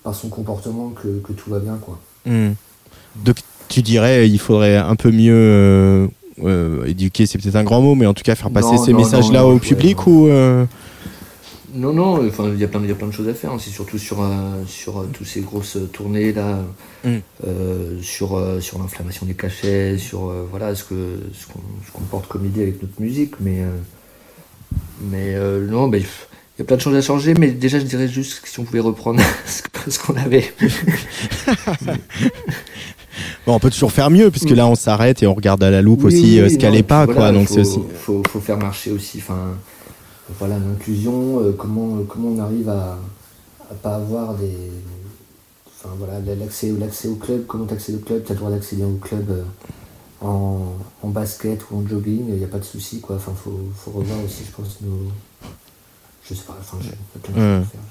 par 0.03 0.13
son 0.13 0.29
comportement, 0.29 0.89
que, 0.89 1.19
que 1.23 1.33
tout 1.33 1.49
va 1.49 1.57
bien, 1.57 1.77
quoi. 1.77 1.97
Hmm. 2.27 2.51
Donc, 3.25 3.37
tu 3.69 3.81
dirais, 3.81 4.29
il 4.29 4.37
faudrait 4.37 4.77
un 4.77 4.95
peu 4.95 5.09
mieux 5.09 6.07
euh, 6.43 6.85
éduquer, 6.85 7.25
c'est 7.25 7.37
peut-être 7.37 7.55
un 7.55 7.63
grand 7.63 7.81
mot, 7.81 7.95
mais 7.95 8.05
en 8.05 8.13
tout 8.13 8.23
cas 8.23 8.35
faire 8.35 8.49
passer 8.51 8.73
Non, 8.75 8.83
ces 8.85 8.93
messages-là 8.93 9.45
au 9.45 9.53
ouais, 9.53 9.59
public 9.59 9.97
non. 10.07 10.13
ou. 10.13 10.27
euh, 10.29 10.65
Non, 11.75 11.91
non, 11.93 12.27
enfin, 12.27 12.49
il 12.53 12.59
y 12.59 12.63
a 12.63 12.67
plein, 12.67 12.81
il 12.83 12.89
y 12.89 12.91
a 12.91 12.95
plein 12.95 13.07
de 13.07 13.11
choses 13.13 13.27
à 13.27 13.33
faire. 13.33 13.51
hein. 13.51 13.57
C'est 13.59 13.69
surtout 13.71 13.97
sur, 13.97 14.21
euh, 14.21 14.63
sur 14.67 14.99
euh, 15.01 15.09
toutes 15.11 15.27
ces 15.27 15.41
grosses 15.41 15.77
tournées 15.91 16.31
là, 16.33 16.59
Mm. 17.05 17.17
euh, 17.45 17.99
sur, 18.01 18.37
euh, 18.37 18.61
sur 18.61 18.79
l'inflammation 18.79 19.25
des 19.25 19.33
cachets, 19.33 19.97
sur 19.97 20.29
euh, 20.29 20.47
voilà 20.49 20.73
ce 20.73 20.85
que 20.85 21.19
ce 21.33 21.45
qu'on 21.91 22.01
porte 22.09 22.27
comme 22.29 22.45
idée 22.45 22.61
avec 22.61 22.81
notre 22.81 23.01
musique. 23.01 23.33
Mais, 23.41 23.59
euh, 23.59 23.75
mais 25.01 25.35
euh, 25.35 25.67
non, 25.67 25.89
ben, 25.89 25.99
il 26.01 26.59
y 26.59 26.61
a 26.61 26.65
plein 26.65 26.77
de 26.77 26.81
choses 26.81 26.95
à 26.95 27.01
changer. 27.01 27.33
Mais 27.33 27.51
déjà, 27.51 27.77
je 27.79 27.83
dirais 27.85 28.07
juste 28.07 28.39
que 28.41 28.47
si 28.47 28.57
on 28.59 28.63
pouvait 28.63 28.79
reprendre 28.79 29.21
ce 29.89 29.99
qu'on 29.99 30.15
avait. 30.15 30.53
Bon, 33.45 33.53
on 33.55 33.59
peut 33.59 33.69
toujours 33.69 33.91
faire 33.91 34.09
mieux, 34.09 34.31
puisque 34.31 34.49
là, 34.51 34.67
on 34.67 34.75
s'arrête 34.75 35.21
et 35.23 35.27
on 35.27 35.33
regarde 35.33 35.63
à 35.63 35.69
la 35.71 35.81
loupe 35.81 36.01
Oui, 36.03 36.07
aussi 36.07 36.21
oui, 36.23 36.39
euh, 36.39 36.49
ce 36.49 36.57
qu'elle 36.57 36.71
non, 36.71 36.75
est 36.77 36.79
et 36.79 36.83
pas, 36.83 37.05
puis 37.05 37.15
quoi. 37.15 37.23
voilà, 37.25 37.37
Donc, 37.37 37.47
faut, 37.47 37.59
aussi. 37.59 37.79
Faut, 37.99 38.23
faut 38.27 38.39
faire 38.39 38.57
marcher 38.57 38.91
aussi, 38.91 39.19
enfin, 39.19 39.53
voilà, 40.39 40.57
l'inclusion, 40.57 41.39
euh, 41.41 41.51
comment, 41.57 42.03
comment 42.07 42.29
on 42.29 42.39
arrive 42.39 42.69
à, 42.69 42.97
à 43.69 43.73
pas 43.81 43.95
avoir 43.95 44.33
des. 44.35 44.57
Enfin, 45.85 45.95
voilà, 45.97 46.13
l'accès, 46.39 46.71
l'accès 46.79 47.07
au 47.09 47.15
club, 47.15 47.45
comment 47.45 47.65
tu 47.65 47.73
accèdes 47.73 47.95
au 47.95 47.99
club, 47.99 48.23
tu 48.25 48.31
as 48.31 48.35
le 48.35 48.39
droit 48.39 48.51
d'accéder 48.51 48.83
au 48.85 48.97
club 49.01 49.29
euh, 49.29 49.43
en, 50.25 50.73
en 51.01 51.07
basket 51.09 51.59
ou 51.71 51.77
en 51.77 51.87
jogging, 51.87 52.25
il 52.29 52.35
n'y 52.35 52.43
a 52.43 52.47
pas 52.47 52.59
de 52.59 52.63
souci, 52.63 53.01
quoi. 53.01 53.17
Enfin, 53.17 53.33
faut, 53.35 53.59
faut 53.75 53.91
revoir 53.91 54.19
aussi, 54.25 54.43
je 54.45 54.51
pense, 54.55 54.77
nos. 54.81 55.11
Je 56.29 56.33
sais 56.35 56.43
pas, 56.47 56.57
enfin, 56.59 56.77
plein 57.21 57.33
de 57.33 57.37
choses 57.37 57.67
à 57.67 57.69
faire. 57.69 57.81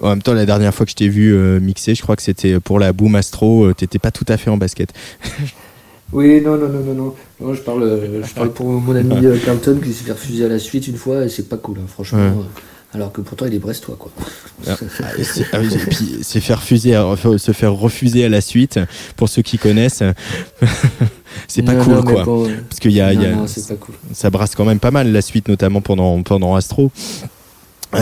En 0.00 0.08
même 0.10 0.22
temps, 0.22 0.32
la 0.34 0.46
dernière 0.46 0.74
fois 0.74 0.84
que 0.86 0.90
je 0.90 0.96
t'ai 0.96 1.08
vu 1.08 1.32
euh, 1.34 1.60
mixer, 1.60 1.94
je 1.94 2.02
crois 2.02 2.16
que 2.16 2.22
c'était 2.22 2.58
pour 2.60 2.78
la 2.80 2.92
Boom 2.92 3.14
Astro, 3.14 3.66
euh, 3.66 3.74
t'étais 3.74 3.98
pas 3.98 4.10
tout 4.10 4.24
à 4.28 4.36
fait 4.36 4.50
en 4.50 4.56
basket. 4.56 4.92
Oui, 6.14 6.42
non, 6.42 6.58
non, 6.58 6.68
non, 6.68 6.80
non, 6.80 6.94
non. 6.94 7.14
Non, 7.40 7.54
je 7.54 7.62
parle, 7.62 7.84
euh, 7.84 8.22
je 8.22 8.34
parle 8.34 8.52
pour 8.52 8.66
mon 8.66 8.94
ami 8.94 9.24
Carlton 9.46 9.80
qui 9.82 9.94
s'est 9.94 10.04
fait 10.04 10.12
refuser 10.12 10.44
à 10.44 10.48
la 10.48 10.58
suite 10.58 10.86
une 10.86 10.98
fois 10.98 11.24
et 11.24 11.30
c'est 11.30 11.48
pas 11.48 11.56
cool, 11.56 11.78
hein, 11.80 11.86
franchement. 11.88 12.18
Ouais. 12.18 12.44
alors 12.92 13.10
que 13.12 13.22
pourtant 13.22 13.46
il 13.46 13.54
est 13.54 13.58
brestois, 13.58 13.96
quoi. 13.98 14.12
Ah, 14.66 14.76
c'est- 15.22 15.46
ah 15.54 15.56
oui, 15.58 15.68
et 15.72 15.78
puis 15.88 16.18
c'est 16.20 16.40
faire 16.40 16.60
refuser, 16.60 16.94
à- 16.94 17.14
se 17.38 17.52
faire 17.52 17.72
refuser 17.72 18.26
à 18.26 18.28
la 18.28 18.42
suite. 18.42 18.78
Pour 19.16 19.30
ceux 19.30 19.40
qui 19.40 19.56
connaissent, 19.56 20.02
c'est 21.48 21.62
pas 21.62 21.72
Non, 21.72 21.82
cool, 21.84 21.94
non, 21.94 22.02
quoi. 22.02 22.24
Parce 22.68 22.78
qu'il 22.78 22.92
y 22.92 23.00
a, 23.00 23.14
il 23.14 23.22
y 23.22 23.24
a- 23.24 23.30
non, 23.30 23.36
non, 23.38 23.46
c'est 23.46 23.66
pas 23.66 23.76
cool. 23.76 23.94
ça 24.12 24.28
brasse 24.28 24.54
quand 24.54 24.66
même 24.66 24.80
pas 24.80 24.90
mal 24.90 25.10
la 25.12 25.22
suite, 25.22 25.48
notamment 25.48 25.80
pendant 25.80 26.22
pendant 26.22 26.54
Astro. 26.56 26.92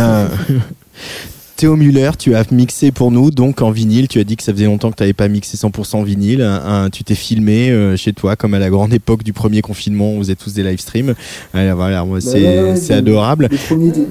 Théo 1.61 1.77
Muller, 1.77 2.13
tu 2.19 2.35
as 2.35 2.51
mixé 2.53 2.91
pour 2.91 3.11
nous, 3.11 3.31
donc 3.31 3.61
en 3.61 3.71
vinyle. 3.71 4.09
Tu 4.09 4.19
as 4.19 4.25
dit 4.25 4.35
que 4.35 4.43
ça 4.43 4.51
faisait 4.51 4.65
longtemps 4.65 4.91
que 4.91 4.97
tu 4.97 5.03
n'avais 5.03 5.13
pas 5.13 5.29
mixé 5.29 5.59
100% 5.59 6.03
vinyle. 6.05 6.41
Un- 6.41 6.85
un- 6.85 6.89
tu 6.89 7.05
t'es 7.05 7.15
filmé 7.15 7.71
euh, 7.71 7.99
chez 7.99 8.15
toi, 8.15 8.35
comme 8.35 8.55
à 8.55 8.59
la 8.59 8.71
grande 8.71 8.95
époque 8.95 9.23
du 9.23 9.35
premier 9.35 9.61
confinement. 9.61 10.11
On 10.13 10.21
faisait 10.21 10.37
tous 10.37 10.55
des 10.55 10.63
live 10.63 10.81
streams. 10.81 11.15
Alors, 11.53 11.77
voilà, 11.77 12.03
moi, 12.07 12.17
Bah 12.25 12.77
c'est 12.77 12.95
adorable. 12.95 13.49
Les 13.51 13.59
premiers, 13.59 13.91
de- 13.91 14.07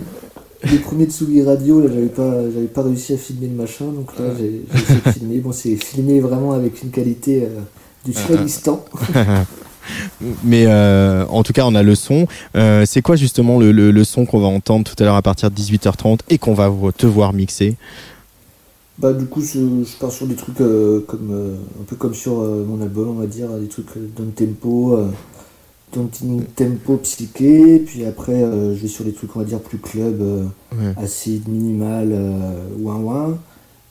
les 0.72 0.78
premiers 0.78 1.06
Tsugi 1.06 1.41
Radio, 1.41 1.82
là, 1.82 1.88
j'avais 1.91 2.06
pas, 2.06 2.32
j'avais 2.54 2.68
pas 2.68 2.84
réussi 2.84 3.14
à 3.14 3.18
filmer 3.18 3.47
le 3.47 3.56
machin, 3.56 3.86
donc 3.86 4.12
là, 4.20 4.26
j'ai 4.38 4.62
essayé 4.80 5.00
de 5.04 5.12
filmer. 5.12 5.38
Bon, 5.39 5.52
c'est 5.52 5.76
filmé 5.76 6.20
vraiment 6.20 6.52
avec 6.52 6.84
une 6.84 6.91
qualité 6.91 7.45
euh, 7.45 7.62
du 8.06 8.14
Swagistan. 8.14 8.86
Mais 10.43 10.65
euh, 10.67 11.25
en 11.27 11.43
tout 11.43 11.53
cas, 11.53 11.63
on 11.65 11.75
a 11.75 11.83
le 11.83 11.95
son. 11.95 12.27
Euh, 12.55 12.83
c'est 12.85 13.01
quoi 13.01 13.15
justement 13.15 13.59
le, 13.59 13.71
le- 13.71 13.91
le 13.91 14.03
son 14.03 14.25
qu'on 14.25 14.39
va 14.39 14.47
entendre 14.47 14.83
tout 14.85 15.01
à 15.01 15.05
l'heure 15.05 15.15
à 15.15 15.21
partir 15.21 15.49
de 15.51 15.55
18h30 15.55 16.19
et 16.29 16.37
qu'on 16.37 16.53
va 16.53 16.71
te 16.97 17.05
voir 17.05 17.33
mixer? 17.33 17.75
Bah, 18.97 19.13
du 19.13 19.25
coup, 19.25 19.41
je, 19.41 19.59
je 19.59 19.97
pars 19.97 20.11
sur 20.11 20.27
des 20.27 20.35
trucs 20.35 20.59
euh, 20.59 20.99
comme, 21.07 21.29
euh, 21.31 21.55
un 21.81 21.83
peu 21.85 21.95
comme 21.95 22.13
sur 22.13 22.39
euh, 22.41 22.65
mon 22.67 22.81
album, 22.81 23.09
on 23.09 23.13
va 23.21 23.27
dire, 23.27 23.47
des 23.59 23.67
trucs 23.67 23.87
down 24.17 24.31
tempo, 24.33 24.99
down 25.95 26.09
tempo 26.55 26.97
psyché, 26.97 27.79
puis 27.79 28.05
après, 28.05 28.41
je 28.41 28.79
vais 28.81 28.87
sur 28.89 29.05
des 29.05 29.13
trucs, 29.13 29.33
on 29.35 29.39
va 29.39 29.45
dire, 29.45 29.59
plus 29.59 29.77
club, 29.77 30.21
Ouais. 30.77 30.93
acide, 31.03 31.47
minimal, 31.47 32.13
ouin 32.79 32.95
ouin. 32.97 33.37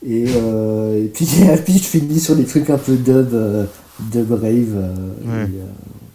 Et, 0.06 0.24
et 0.24 1.10
puis, 1.12 1.26
et 1.54 1.56
puis, 1.56 1.72
je 1.78 1.84
finis 1.84 2.20
sur 2.20 2.36
des 2.36 2.44
trucs 2.44 2.68
un 2.70 2.78
peu 2.78 2.94
dub, 2.96 3.34
euh, 4.00 4.04
dub 4.12 4.30
rave. 4.32 4.42
euh, 4.76 4.94
Ouais. 5.24 5.42
et, 5.50 5.60
euh, 5.60 5.64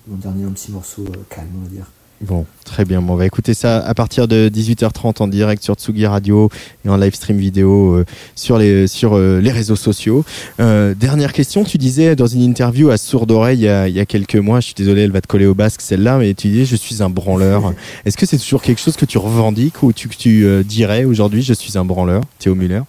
mon 0.07 0.17
dernier, 0.17 0.43
un 0.45 0.51
petit 0.51 0.71
morceau 0.71 1.03
euh, 1.07 1.17
calme, 1.29 1.47
on 1.59 1.63
va 1.63 1.69
dire. 1.69 1.86
Bon, 2.21 2.45
très 2.63 2.86
bien. 2.86 3.01
Bon, 3.01 3.13
on 3.13 3.15
va 3.17 3.25
écouter 3.25 3.53
ça 3.53 3.79
à 3.79 3.93
partir 3.93 4.29
de 4.29 4.47
18h30 4.47 5.21
en 5.21 5.27
direct 5.27 5.61
sur 5.61 5.75
Tsugi 5.75 6.05
Radio 6.05 6.49
et 6.86 6.89
en 6.89 6.95
live 6.95 7.13
stream 7.15 7.38
vidéo 7.38 7.95
euh, 7.95 8.05
sur 8.36 8.57
les 8.57 8.88
sur 8.88 9.15
euh, 9.17 9.41
les 9.41 9.51
réseaux 9.51 9.75
sociaux. 9.75 10.23
Euh, 10.61 10.93
dernière 10.93 11.34
question, 11.34 11.65
tu 11.65 11.77
disais 11.77 12.15
dans 12.15 12.27
une 12.27 12.41
interview 12.41 12.91
à 12.91 12.97
Sourde 12.97 13.29
Oreille 13.31 13.57
il 13.59 13.63
y, 13.63 13.67
a, 13.67 13.89
il 13.89 13.95
y 13.95 13.99
a 13.99 14.05
quelques 14.05 14.38
mois, 14.38 14.61
je 14.61 14.67
suis 14.67 14.73
désolé, 14.75 15.01
elle 15.01 15.11
va 15.11 15.19
te 15.19 15.27
coller 15.27 15.47
au 15.47 15.53
basque 15.55 15.81
celle-là, 15.81 16.17
mais 16.17 16.34
tu 16.34 16.47
disais 16.47 16.63
je 16.63 16.77
suis 16.77 17.03
un 17.03 17.09
branleur. 17.09 17.73
Est-ce 18.05 18.15
que 18.15 18.25
c'est 18.25 18.38
toujours 18.38 18.61
quelque 18.61 18.79
chose 18.79 18.95
que 18.95 19.05
tu 19.05 19.17
revendiques 19.17 19.84
ou 19.84 19.91
tu, 19.91 20.07
que 20.07 20.15
tu 20.15 20.45
euh, 20.45 20.63
dirais 20.63 21.03
aujourd'hui 21.03 21.41
je 21.41 21.53
suis 21.53 21.77
un 21.77 21.84
branleur, 21.84 22.21
Théo 22.39 22.55
Muller 22.55 22.81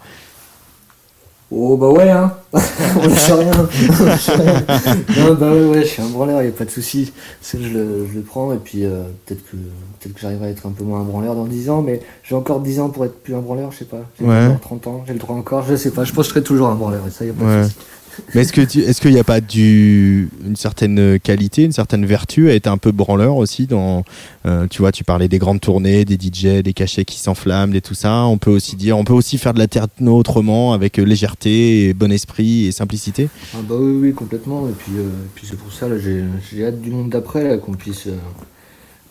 Oh 1.56 1.76
bah 1.76 1.88
ouais, 1.88 2.10
hein 2.10 2.32
On 2.52 3.06
lâche 3.08 3.30
rien. 3.32 3.52
On 4.00 4.04
lâche 4.04 4.28
rien. 4.30 4.64
non, 5.18 5.34
bah 5.34 5.52
ouais, 5.52 5.64
ouais, 5.66 5.80
je 5.82 5.86
suis 5.86 6.02
un 6.02 6.08
branleur, 6.08 6.42
y 6.42 6.48
a 6.48 6.50
pas 6.50 6.64
de 6.64 6.70
souci. 6.70 7.12
C'est 7.40 7.58
que 7.58 7.64
je 7.64 7.68
le, 7.70 8.06
je 8.10 8.16
le 8.16 8.22
prends 8.22 8.52
et 8.52 8.56
puis 8.56 8.84
euh, 8.84 9.02
peut-être 9.26 9.42
que, 9.44 9.56
peut 10.00 10.10
que 10.10 10.20
j'arriverai 10.20 10.48
à 10.48 10.50
être 10.50 10.66
un 10.66 10.70
peu 10.72 10.82
moins 10.84 11.00
un 11.00 11.04
branleur 11.04 11.34
dans 11.34 11.44
10 11.46 11.70
ans, 11.70 11.82
mais 11.82 12.00
j'ai 12.24 12.34
encore 12.34 12.60
10 12.60 12.80
ans 12.80 12.88
pour 12.88 13.04
être 13.04 13.22
plus 13.22 13.34
un 13.34 13.40
branleur, 13.40 13.70
je 13.72 13.78
sais 13.78 13.84
pas. 13.84 14.02
J'ai 14.18 14.26
Ouais. 14.26 14.46
encore 14.46 14.60
30 14.60 14.86
ans, 14.88 15.04
j'ai 15.06 15.12
le 15.12 15.18
droit 15.18 15.36
encore, 15.36 15.64
je 15.68 15.76
sais 15.76 15.90
pas. 15.90 16.04
Je 16.04 16.12
pense 16.12 16.24
que 16.26 16.28
je 16.30 16.34
serai 16.34 16.42
toujours 16.42 16.68
un 16.68 16.74
branleur 16.74 17.02
et 17.06 17.10
ça, 17.10 17.24
y 17.24 17.30
a 17.30 17.32
pas 17.32 17.44
Ouais. 17.44 17.58
de 17.58 17.64
souci. 17.64 17.76
Mais 18.34 18.42
est-ce 18.42 18.52
que 18.52 18.60
est-ce 18.60 19.00
qu'il 19.00 19.12
n'y 19.12 19.18
a 19.18 19.24
pas 19.24 19.40
du, 19.40 20.28
une 20.44 20.56
certaine 20.56 21.18
qualité, 21.20 21.64
une 21.64 21.72
certaine 21.72 22.04
vertu 22.06 22.50
à 22.50 22.54
être 22.54 22.66
un 22.66 22.78
peu 22.78 22.92
branleur 22.92 23.36
aussi 23.36 23.66
dans, 23.66 24.04
euh, 24.46 24.66
tu 24.68 24.80
vois, 24.80 24.92
tu 24.92 25.04
parlais 25.04 25.28
des 25.28 25.38
grandes 25.38 25.60
tournées, 25.60 26.04
des 26.04 26.14
DJ, 26.14 26.62
des 26.62 26.72
cachets 26.72 27.04
qui 27.04 27.18
s'enflamment, 27.18 27.74
et 27.74 27.80
tout 27.80 27.94
ça. 27.94 28.24
On 28.24 28.38
peut 28.38 28.50
aussi 28.50 28.76
dire, 28.76 28.98
on 28.98 29.04
peut 29.04 29.12
aussi 29.12 29.38
faire 29.38 29.54
de 29.54 29.58
la 29.58 29.68
techno 29.68 30.16
autrement 30.16 30.72
avec 30.72 30.98
euh, 30.98 31.02
légèreté, 31.02 31.88
et 31.88 31.94
bon 31.94 32.12
esprit 32.12 32.66
et 32.66 32.72
simplicité. 32.72 33.28
Ah 33.54 33.58
bah 33.68 33.76
oui, 33.78 33.98
oui, 34.00 34.12
complètement. 34.12 34.68
Et 34.68 34.72
puis, 34.72 34.92
euh, 34.96 35.08
puis 35.34 35.46
c'est 35.48 35.56
pour 35.58 35.72
ça, 35.72 35.88
là, 35.88 35.96
j'ai 35.98 36.66
hâte 36.66 36.80
du 36.80 36.90
monde 36.90 37.10
d'après, 37.10 37.58
qu'on 37.58 37.72
puisse, 37.72 38.08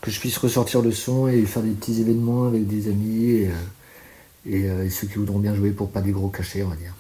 que 0.02 0.12
je 0.12 0.20
puisse 0.20 0.38
ressortir 0.38 0.82
le 0.82 0.92
son 0.92 1.28
et 1.28 1.42
faire 1.44 1.64
des 1.64 1.72
petits 1.72 2.02
événements 2.02 2.48
avec 2.48 2.68
des 2.68 2.88
amis 2.90 3.48
et 4.46 4.90
ceux 4.90 5.08
qui 5.08 5.16
voudront 5.16 5.40
bien 5.40 5.56
jouer 5.56 5.72
pour 5.72 5.90
pas 5.90 6.02
des 6.02 6.12
gros 6.12 6.28
cachets, 6.28 6.64
on 6.64 6.70
va 6.70 6.76
dire. 6.76 6.94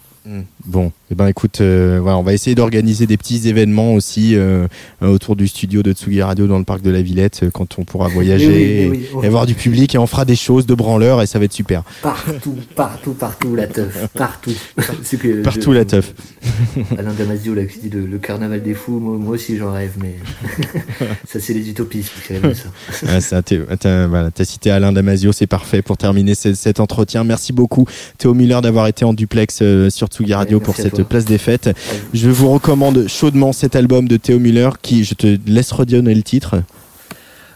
Bon, 0.65 0.93
eh 1.11 1.15
ben 1.15 1.28
écoute, 1.28 1.59
euh, 1.59 1.99
voilà, 2.01 2.17
on 2.17 2.24
va 2.24 2.34
essayer 2.34 2.55
d'organiser 2.55 3.05
des 3.07 3.17
petits 3.17 3.47
événements 3.49 3.93
aussi 3.93 4.36
euh, 4.36 4.67
euh, 5.01 5.07
autour 5.07 5.36
du 5.36 5.49
studio 5.49 5.84
de 5.84 5.91
Tsugi 5.91 6.21
Radio 6.21 6.47
dans 6.47 6.57
le 6.57 6.63
parc 6.63 6.82
de 6.82 6.89
la 6.91 7.01
Villette 7.01 7.43
quand 7.53 7.78
on 7.78 7.84
pourra 7.84 8.07
voyager 8.13 8.47
oui, 8.47 8.53
et, 8.53 8.89
oui, 8.89 9.05
oui. 9.15 9.26
et 9.26 9.30
voir 9.30 9.45
du 9.45 9.53
public 9.53 9.93
et 9.95 9.97
on 9.97 10.07
fera 10.07 10.24
des 10.24 10.38
choses 10.38 10.65
de 10.65 10.74
branleurs 10.76 11.21
et 11.21 11.26
ça 11.26 11.39
va 11.39 11.45
être 11.45 11.51
super. 11.53 11.84
Partout, 12.01 12.55
partout, 12.76 13.11
partout, 13.13 13.55
la 13.55 13.67
teuf, 13.67 14.07
partout. 14.13 14.51
Que 15.13 15.43
Partout 15.43 15.71
je- 15.74 15.78
la 15.78 15.86
teuf. 15.86 16.13
Alain 16.97 17.13
Damasio, 17.13 17.53
là, 17.53 17.65
qui 17.65 17.80
dit 17.80 17.89
le, 17.89 18.05
le 18.05 18.17
carnaval 18.17 18.63
des 18.63 18.74
fous, 18.74 18.99
moi, 18.99 19.17
moi 19.17 19.34
aussi 19.36 19.57
j'en 19.57 19.71
rêve, 19.74 19.91
mais 20.01 20.15
ça, 21.28 21.39
c'est 21.39 21.53
les 21.53 21.69
utopistes 21.69 22.11
qui 22.26 22.34
rêvent 22.34 22.49
de 22.49 22.53
ça. 22.53 22.69
Ah, 23.07 23.21
ça, 23.21 23.41
t'as 23.43 24.07
voilà, 24.07 24.30
cité 24.43 24.71
Alain 24.71 24.91
Damasio, 24.91 25.32
c'est 25.32 25.47
parfait 25.47 25.82
pour 25.82 25.97
terminer 25.97 26.34
ce- 26.36 26.53
cet 26.55 26.80
entretien. 26.80 27.24
Merci 27.24 27.53
beaucoup 27.53 27.86
Théo 28.17 28.34
Muller 28.34 28.59
d'avoir 28.63 28.88
été 28.88 29.05
en 29.05 29.13
duplex 29.13 29.59
euh, 29.61 29.89
sur 29.89 30.09
Tsugi 30.14 30.34
Radio 30.36 30.59
pour 30.59 30.76
cette 30.76 30.93
toi. 30.93 31.03
place 31.05 31.26
des 31.26 31.38
fêtes. 31.39 31.70
Je 32.14 32.30
vous 32.30 32.51
recommande 32.51 33.07
chaudement 33.07 33.51
cet 33.51 33.76
album 33.76 34.07
de 34.07 34.18
Théo 34.18 34.38
Muller 34.39 34.70
qui, 34.82 35.03
je 35.03 35.16
te 35.16 35.38
laisse 35.47 35.72
redonner 35.72 36.14
le 36.14 36.22
titre. 36.22 36.61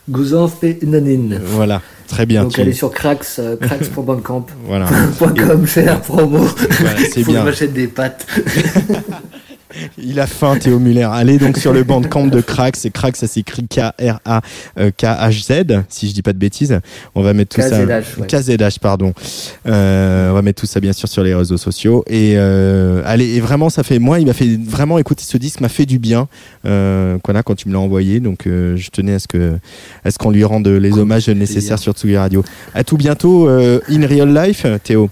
Guzanf 0.10 0.64
et 0.64 0.80
Nanin. 0.84 1.38
Voilà, 1.44 1.82
très 2.08 2.26
bien. 2.26 2.44
Donc 2.44 2.54
tu- 2.54 2.62
allez 2.62 2.74
sur 2.74 2.92
cracks, 2.92 3.26
euh, 3.40 3.56
cracks.bandcamp. 3.62 4.46
Voilà. 4.66 4.88
.com, 5.20 5.68
faire 5.68 5.86
la 5.86 5.96
promo. 5.98 6.40
Voilà, 6.80 7.00
c'est 7.14 7.24
bien. 7.26 7.42
je 7.42 7.46
m'achète 7.46 7.74
des 7.74 7.88
pâtes. 7.88 8.26
Il 9.98 10.20
a 10.20 10.28
faim, 10.28 10.58
Théo 10.58 10.80
Muller. 10.80 11.08
Allez 11.12 11.38
donc 11.38 11.58
sur 11.58 11.74
le 11.74 11.84
bandcamp 11.84 12.28
de 12.28 12.42
Crax. 12.42 12.86
Et 12.86 12.92
Crax, 12.92 13.20
ça 13.20 13.28
s'écrit 13.28 13.68
K-R-A-K-H-Z, 13.68 14.24
si 15.90 16.08
je 16.10 16.14
dis 16.14 16.22
pas 16.22 16.34
de 16.34 16.38
bêtises. 16.38 16.80
On 17.16 17.22
va 17.22 17.34
mettre 17.34 17.56
tout 17.56 17.62
ça. 17.62 17.86
KZH, 18.28 18.80
pardon. 18.80 19.14
Euh, 19.68 20.32
on 20.32 20.34
va 20.34 20.42
mettre 20.42 20.62
tout 20.62 20.68
ça 20.68 20.80
bien 20.80 20.94
sûr 20.94 21.08
sur 21.08 21.24
les 21.24 21.34
réseaux 21.34 21.58
sociaux. 21.58 22.04
Et 22.08 22.34
euh, 22.36 23.02
allez, 23.06 23.36
et 23.36 23.40
vraiment, 23.40 23.70
ça 23.70 23.84
fait. 23.84 24.00
Moi, 24.00 24.20
il 24.20 24.26
m'a 24.26 24.34
fait 24.34 24.58
vraiment 24.58 24.98
écouter 25.00 25.24
ce 25.24 25.38
disque, 25.38 25.62
m'a 25.62 25.70
fait 25.70 25.86
du 25.86 26.00
bien. 26.00 26.28
Euh, 26.66 27.18
voilà, 27.24 27.44
quand 27.44 27.56
tu 27.56 27.68
me 27.68 27.74
l'as 27.74 27.80
envoyé. 27.80 28.20
Donc, 28.20 28.48
euh, 28.48 28.76
je 28.78 28.90
tenais 28.90 29.14
à 29.14 29.20
ce 29.20 29.28
que, 29.28 29.58
à 30.04 30.12
ce 30.12 30.18
qu'on 30.18 30.32
lui 30.32 30.44
rende 30.44 30.68
les 30.68 30.98
hommages 30.98 31.30
nécessaires 31.30 31.80
sur 31.80 31.94
Tsugi 31.94 32.18
Radio. 32.18 32.44
À 32.74 32.84
tout 32.84 32.98
bientôt, 32.98 33.48
euh, 33.48 33.80
in 33.90 34.06
real 34.08 34.34
life, 34.34 34.66
Théo. 34.84 35.10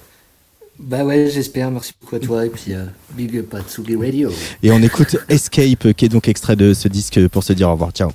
Bah 0.80 1.06
ouais, 1.06 1.30
j'espère. 1.30 1.72
Merci 1.72 1.94
beaucoup 2.00 2.16
à 2.16 2.20
toi. 2.20 2.46
Et 2.46 2.50
puis, 2.50 2.74
euh, 2.74 2.86
big 3.16 3.38
up 3.38 3.54
à 3.54 3.62
Tsugi 3.62 3.96
Radio. 3.96 4.32
Et 4.62 4.72
on 4.72 4.82
écoute 4.82 5.16
Escape, 5.30 5.94
qui 5.94 6.06
est 6.06 6.10
donc 6.10 6.28
extrait 6.28 6.56
de 6.56 6.74
ce 6.74 6.88
disque 6.88 7.28
pour 7.30 7.44
se 7.44 7.54
dire 7.54 7.70
au 7.70 7.74
revoir. 7.74 7.92
Ciao. 7.92 8.12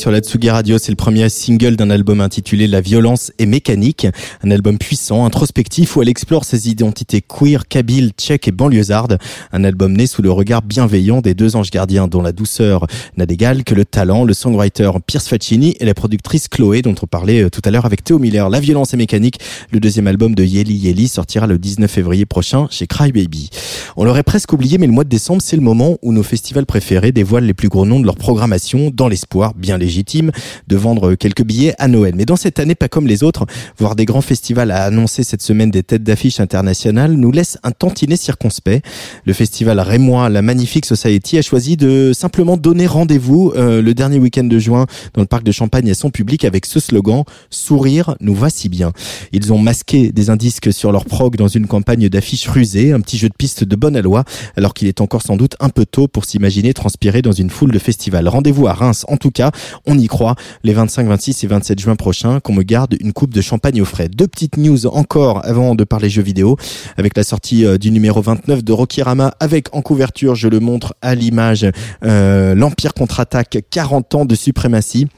Sur 0.00 0.10
la 0.10 0.20
Tsugi 0.20 0.48
Radio. 0.48 0.78
C'est 0.78 0.92
le 0.92 0.96
premier 0.96 1.28
single 1.28 1.76
d'un 1.76 1.90
album 1.90 2.22
intitulé 2.22 2.66
La 2.66 2.80
violence 2.80 3.32
est 3.38 3.44
mécanique. 3.44 4.06
Un 4.42 4.50
album 4.50 4.78
puissant, 4.78 5.26
introspectif 5.26 5.94
où 5.94 6.00
elle 6.00 6.08
explore 6.08 6.46
ses 6.46 6.70
identités 6.70 7.20
queer, 7.20 7.68
kabyle, 7.68 8.12
tchèque 8.16 8.48
et 8.48 8.50
banlieusarde. 8.50 9.18
Un 9.52 9.62
album 9.62 9.92
né 9.92 10.06
sous 10.06 10.22
le 10.22 10.30
regard 10.30 10.62
bienveillant 10.62 11.20
des 11.20 11.34
deux 11.34 11.54
anges 11.54 11.70
gardiens 11.70 12.08
dont 12.08 12.22
la 12.22 12.32
douceur 12.32 12.86
n'a 13.18 13.26
d'égal 13.26 13.62
que 13.62 13.74
le 13.74 13.84
talent, 13.84 14.24
le 14.24 14.32
songwriter 14.32 14.90
Pierce 15.06 15.28
Faccini 15.28 15.76
et 15.80 15.84
la 15.84 15.92
productrice 15.92 16.48
Chloé 16.48 16.80
dont 16.80 16.94
on 17.02 17.06
parlait 17.06 17.42
euh, 17.42 17.50
tout 17.50 17.60
à 17.66 17.70
l'heure 17.70 17.84
avec 17.84 18.02
Théo 18.02 18.18
Miller. 18.18 18.48
La 18.48 18.60
violence 18.60 18.94
est 18.94 18.96
mécanique. 18.96 19.38
Le 19.70 19.80
deuxième 19.80 20.06
album 20.06 20.34
de 20.34 20.44
Yeli 20.44 20.76
Yeli 20.76 21.08
sortira 21.08 21.46
le 21.46 21.58
19 21.58 21.90
février 21.90 22.24
prochain 22.24 22.68
chez 22.70 22.86
Crybaby. 22.86 23.50
On 23.98 24.04
l'aurait 24.04 24.22
presque 24.22 24.50
oublié, 24.54 24.78
mais 24.78 24.86
le 24.86 24.92
mois 24.92 25.04
de 25.04 25.10
décembre, 25.10 25.42
c'est 25.42 25.56
le 25.56 25.62
moment 25.62 25.98
où 26.00 26.14
nos 26.14 26.22
festivals 26.22 26.64
préférés 26.64 27.12
dévoilent 27.12 27.44
les 27.44 27.54
plus 27.54 27.68
gros 27.68 27.84
noms 27.84 28.00
de 28.00 28.06
leur 28.06 28.16
programmation 28.16 28.90
dans 28.94 29.08
l'espoir, 29.08 29.52
bien 29.54 29.76
légitime, 29.90 30.30
de 30.68 30.76
vendre 30.76 31.16
quelques 31.16 31.42
billets 31.42 31.74
à 31.78 31.88
Noël. 31.88 32.14
Mais 32.16 32.24
dans 32.24 32.36
cette 32.36 32.60
année, 32.60 32.76
pas 32.76 32.88
comme 32.88 33.08
les 33.08 33.24
autres, 33.24 33.44
voir 33.76 33.96
des 33.96 34.04
grands 34.04 34.20
festivals 34.20 34.70
à 34.70 34.84
annoncer 34.84 35.24
cette 35.24 35.42
semaine 35.42 35.70
des 35.70 35.82
têtes 35.82 36.04
d'affiche 36.04 36.38
internationales 36.38 37.12
nous 37.14 37.32
laisse 37.32 37.58
un 37.64 37.72
tantinet 37.72 38.16
circonspect. 38.16 38.86
Le 39.24 39.32
festival 39.32 39.80
Rémois, 39.80 40.28
la 40.28 40.42
Magnifique 40.42 40.86
Society, 40.86 41.38
a 41.38 41.42
choisi 41.42 41.76
de 41.76 42.12
simplement 42.14 42.56
donner 42.56 42.86
rendez-vous 42.86 43.52
euh, 43.56 43.82
le 43.82 43.92
dernier 43.94 44.18
week-end 44.18 44.44
de 44.44 44.58
juin 44.60 44.86
dans 45.14 45.22
le 45.22 45.26
parc 45.26 45.42
de 45.42 45.52
Champagne 45.52 45.90
à 45.90 45.94
son 45.94 46.10
public 46.10 46.44
avec 46.44 46.66
ce 46.66 46.78
slogan 46.78 47.24
«Sourire 47.50 48.14
nous 48.20 48.34
va 48.34 48.48
si 48.48 48.68
bien». 48.68 48.92
Ils 49.32 49.52
ont 49.52 49.58
masqué 49.58 50.12
des 50.12 50.30
indices 50.30 50.60
sur 50.70 50.92
leur 50.92 51.04
prog 51.04 51.36
dans 51.36 51.48
une 51.48 51.66
campagne 51.66 52.08
d'affiches 52.08 52.48
rusées, 52.48 52.92
un 52.92 53.00
petit 53.00 53.18
jeu 53.18 53.28
de 53.28 53.34
piste 53.36 53.64
de 53.64 53.76
bonne 53.76 53.96
aloi, 53.96 54.24
alors 54.56 54.74
qu'il 54.74 54.86
est 54.86 55.00
encore 55.00 55.22
sans 55.22 55.36
doute 55.36 55.56
un 55.58 55.68
peu 55.68 55.84
tôt 55.84 56.06
pour 56.06 56.24
s'imaginer 56.24 56.74
transpirer 56.74 57.22
dans 57.22 57.32
une 57.32 57.50
foule 57.50 57.72
de 57.72 57.78
festivals. 57.78 58.28
Rendez-vous 58.28 58.68
à 58.68 58.74
Reims, 58.74 59.04
en 59.08 59.16
tout 59.16 59.30
cas, 59.30 59.50
on 59.86 59.98
y 59.98 60.06
croit, 60.06 60.34
les 60.64 60.72
25, 60.72 61.06
26 61.06 61.44
et 61.44 61.46
27 61.46 61.78
juin 61.78 61.96
prochains, 61.96 62.40
qu'on 62.40 62.52
me 62.52 62.62
garde 62.62 62.96
une 63.00 63.12
coupe 63.12 63.34
de 63.34 63.40
champagne 63.40 63.80
au 63.80 63.84
frais. 63.84 64.08
Deux 64.08 64.26
petites 64.26 64.56
news 64.56 64.86
encore 64.86 65.44
avant 65.44 65.74
de 65.74 65.84
parler 65.84 66.08
jeux 66.08 66.22
vidéo, 66.22 66.56
avec 66.96 67.16
la 67.16 67.24
sortie 67.24 67.64
euh, 67.64 67.78
du 67.78 67.90
numéro 67.90 68.20
29 68.20 68.64
de 68.64 68.72
Rokirama, 68.72 69.34
avec 69.40 69.74
en 69.74 69.82
couverture, 69.82 70.34
je 70.34 70.48
le 70.48 70.60
montre 70.60 70.94
à 71.02 71.14
l'image, 71.14 71.66
euh, 72.04 72.54
l'Empire 72.54 72.94
contre-attaque, 72.94 73.58
40 73.70 74.14
ans 74.14 74.24
de 74.24 74.34
suprématie. 74.34 75.08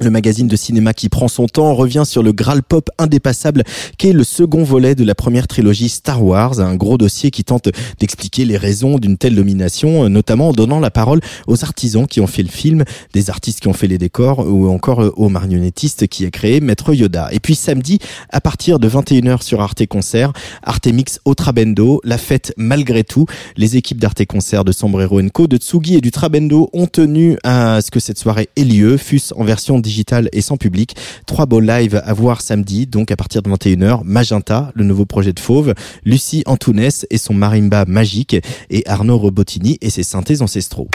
Le 0.00 0.10
magazine 0.10 0.46
de 0.46 0.54
cinéma 0.54 0.94
qui 0.94 1.08
prend 1.08 1.26
son 1.26 1.46
temps 1.46 1.74
revient 1.74 2.04
sur 2.06 2.22
le 2.22 2.30
Graal 2.30 2.62
Pop 2.62 2.88
indépassable 2.98 3.64
qui 3.96 4.08
est 4.08 4.12
le 4.12 4.22
second 4.22 4.62
volet 4.62 4.94
de 4.94 5.02
la 5.02 5.16
première 5.16 5.48
trilogie 5.48 5.88
Star 5.88 6.22
Wars, 6.22 6.60
un 6.60 6.76
gros 6.76 6.98
dossier 6.98 7.32
qui 7.32 7.42
tente 7.42 7.68
d'expliquer 7.98 8.44
les 8.44 8.56
raisons 8.56 8.98
d'une 8.98 9.18
telle 9.18 9.34
domination, 9.34 10.08
notamment 10.08 10.50
en 10.50 10.52
donnant 10.52 10.78
la 10.78 10.92
parole 10.92 11.20
aux 11.48 11.64
artisans 11.64 12.06
qui 12.06 12.20
ont 12.20 12.28
fait 12.28 12.44
le 12.44 12.48
film, 12.48 12.84
des 13.12 13.28
artistes 13.28 13.58
qui 13.58 13.66
ont 13.66 13.72
fait 13.72 13.88
les 13.88 13.98
décors 13.98 14.46
ou 14.48 14.68
encore 14.68 15.12
aux 15.16 15.28
marionnettistes 15.28 16.06
qui 16.06 16.24
a 16.26 16.30
créé 16.30 16.60
Maître 16.60 16.94
Yoda. 16.94 17.28
Et 17.32 17.40
puis 17.40 17.56
samedi, 17.56 17.98
à 18.30 18.40
partir 18.40 18.78
de 18.78 18.88
21h 18.88 19.42
sur 19.42 19.60
Arte 19.60 19.84
Concert, 19.86 20.32
Artemix 20.62 21.18
Otrabendo, 21.24 22.00
la 22.04 22.18
fête 22.18 22.54
malgré 22.56 23.02
tout, 23.02 23.26
les 23.56 23.76
équipes 23.76 23.98
d'Arte 23.98 24.24
Concert 24.26 24.64
de 24.64 24.70
Sombrero 24.70 25.20
Co, 25.34 25.48
de 25.48 25.56
Tsugi 25.56 25.96
et 25.96 26.00
du 26.00 26.12
Trabendo 26.12 26.70
ont 26.72 26.86
tenu 26.86 27.36
à 27.42 27.80
ce 27.80 27.90
que 27.90 27.98
cette 27.98 28.18
soirée 28.18 28.48
ait 28.54 28.62
lieu, 28.62 28.96
fût-ce 28.96 29.34
en 29.34 29.42
version 29.42 29.80
digital 29.88 30.28
et 30.32 30.40
sans 30.40 30.56
public. 30.56 30.94
Trois 31.26 31.46
beaux 31.46 31.60
lives 31.60 32.00
à 32.04 32.12
voir 32.12 32.40
samedi, 32.40 32.86
donc 32.86 33.10
à 33.10 33.16
partir 33.16 33.42
de 33.42 33.50
21h. 33.50 34.02
Magenta, 34.04 34.70
le 34.74 34.84
nouveau 34.84 35.06
projet 35.06 35.32
de 35.32 35.40
Fauve, 35.40 35.74
Lucie 36.04 36.42
Antounès 36.46 37.06
et 37.10 37.18
son 37.18 37.34
marimba 37.34 37.84
magique, 37.86 38.36
et 38.70 38.86
Arnaud 38.86 39.18
Robotini 39.18 39.78
et 39.80 39.90
ses 39.90 40.02
synthés 40.02 40.42
ancestraux. 40.42 40.88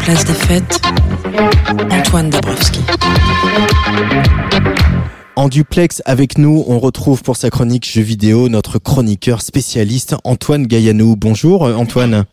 Place 0.00 0.24
des 0.24 0.34
fêtes, 0.34 0.80
Antoine 1.90 2.30
Dabrowski. 2.30 2.80
En 5.36 5.48
duplex 5.48 6.02
avec 6.04 6.38
nous, 6.38 6.64
on 6.66 6.78
retrouve 6.78 7.22
pour 7.22 7.36
sa 7.36 7.50
chronique 7.50 7.88
jeux 7.90 8.02
vidéo 8.02 8.48
notre 8.48 8.78
chroniqueur 8.78 9.40
spécialiste 9.40 10.16
Antoine 10.24 10.66
Gaillanou. 10.66 11.16
Bonjour 11.16 11.64
euh, 11.64 11.74
Antoine. 11.74 12.24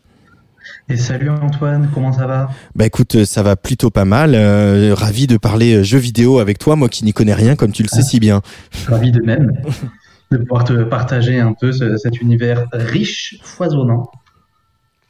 Et 0.90 0.96
salut 0.96 1.28
Antoine, 1.28 1.90
comment 1.92 2.12
ça 2.12 2.26
va? 2.26 2.48
Bah 2.74 2.86
écoute, 2.86 3.24
ça 3.24 3.42
va 3.42 3.56
plutôt 3.56 3.90
pas 3.90 4.06
mal. 4.06 4.34
Euh, 4.34 4.94
ravi 4.94 5.26
de 5.26 5.36
parler 5.36 5.74
euh, 5.74 5.82
jeux 5.82 5.98
vidéo 5.98 6.38
avec 6.38 6.58
toi, 6.58 6.76
moi 6.76 6.88
qui 6.88 7.04
n'y 7.04 7.12
connais 7.12 7.34
rien, 7.34 7.56
comme 7.56 7.72
tu 7.72 7.82
le 7.82 7.88
sais 7.88 8.02
si 8.02 8.18
bien. 8.20 8.40
Ravi 8.86 9.12
de 9.12 9.20
même 9.20 9.52
de 10.30 10.38
pouvoir 10.38 10.64
te 10.64 10.84
partager 10.84 11.38
un 11.40 11.52
peu 11.52 11.72
ce- 11.72 11.98
cet 11.98 12.20
univers 12.22 12.64
riche, 12.72 13.36
foisonnant. 13.42 14.10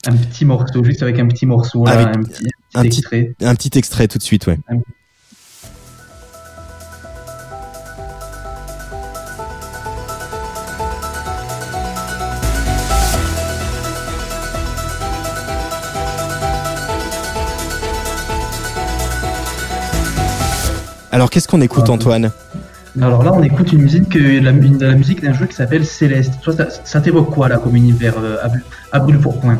Un 0.07 0.17
petit 0.17 0.45
morceau, 0.45 0.83
juste 0.83 1.03
avec 1.03 1.19
un 1.21 1.27
petit 1.29 1.47
morceau, 1.47 1.85
là, 1.85 1.93
Avec 1.93 2.17
un 2.17 2.23
petit, 2.23 2.45
un 2.75 2.81
un 2.81 2.83
petit 2.83 2.89
petit- 2.89 2.99
extrait. 2.99 3.35
Un 3.43 3.55
petit 3.55 3.79
extrait 3.79 4.09
tout 4.09 4.19
de 4.19 4.23
suite, 4.23 4.47
ouais. 4.49 4.59
Alors 21.19 21.31
qu'est-ce 21.31 21.49
qu'on 21.49 21.61
écoute 21.63 21.91
Antoine? 21.91 22.31
Alors 23.03 23.25
là, 23.25 23.33
on 23.35 23.43
écoute 23.43 23.73
une 23.73 23.83
musique, 23.83 24.15
euh, 24.15 24.41
la, 24.41 24.51
une- 24.53 24.79
la 24.79 24.95
musique 24.95 25.21
d'un 25.21 25.33
jeu 25.33 25.47
qui 25.47 25.55
s'appelle 25.57 25.85
Céleste. 25.85 26.35
Toi, 26.43 26.53
ça, 26.57 26.69
ça 26.85 27.01
t'évoque 27.01 27.31
quoi, 27.31 27.49
là, 27.49 27.59
comme 27.59 27.75
univers 27.75 28.15
euh, 28.23 28.37
à, 28.93 29.01
brûle- 29.01 29.19
pour 29.19 29.41
point 29.41 29.59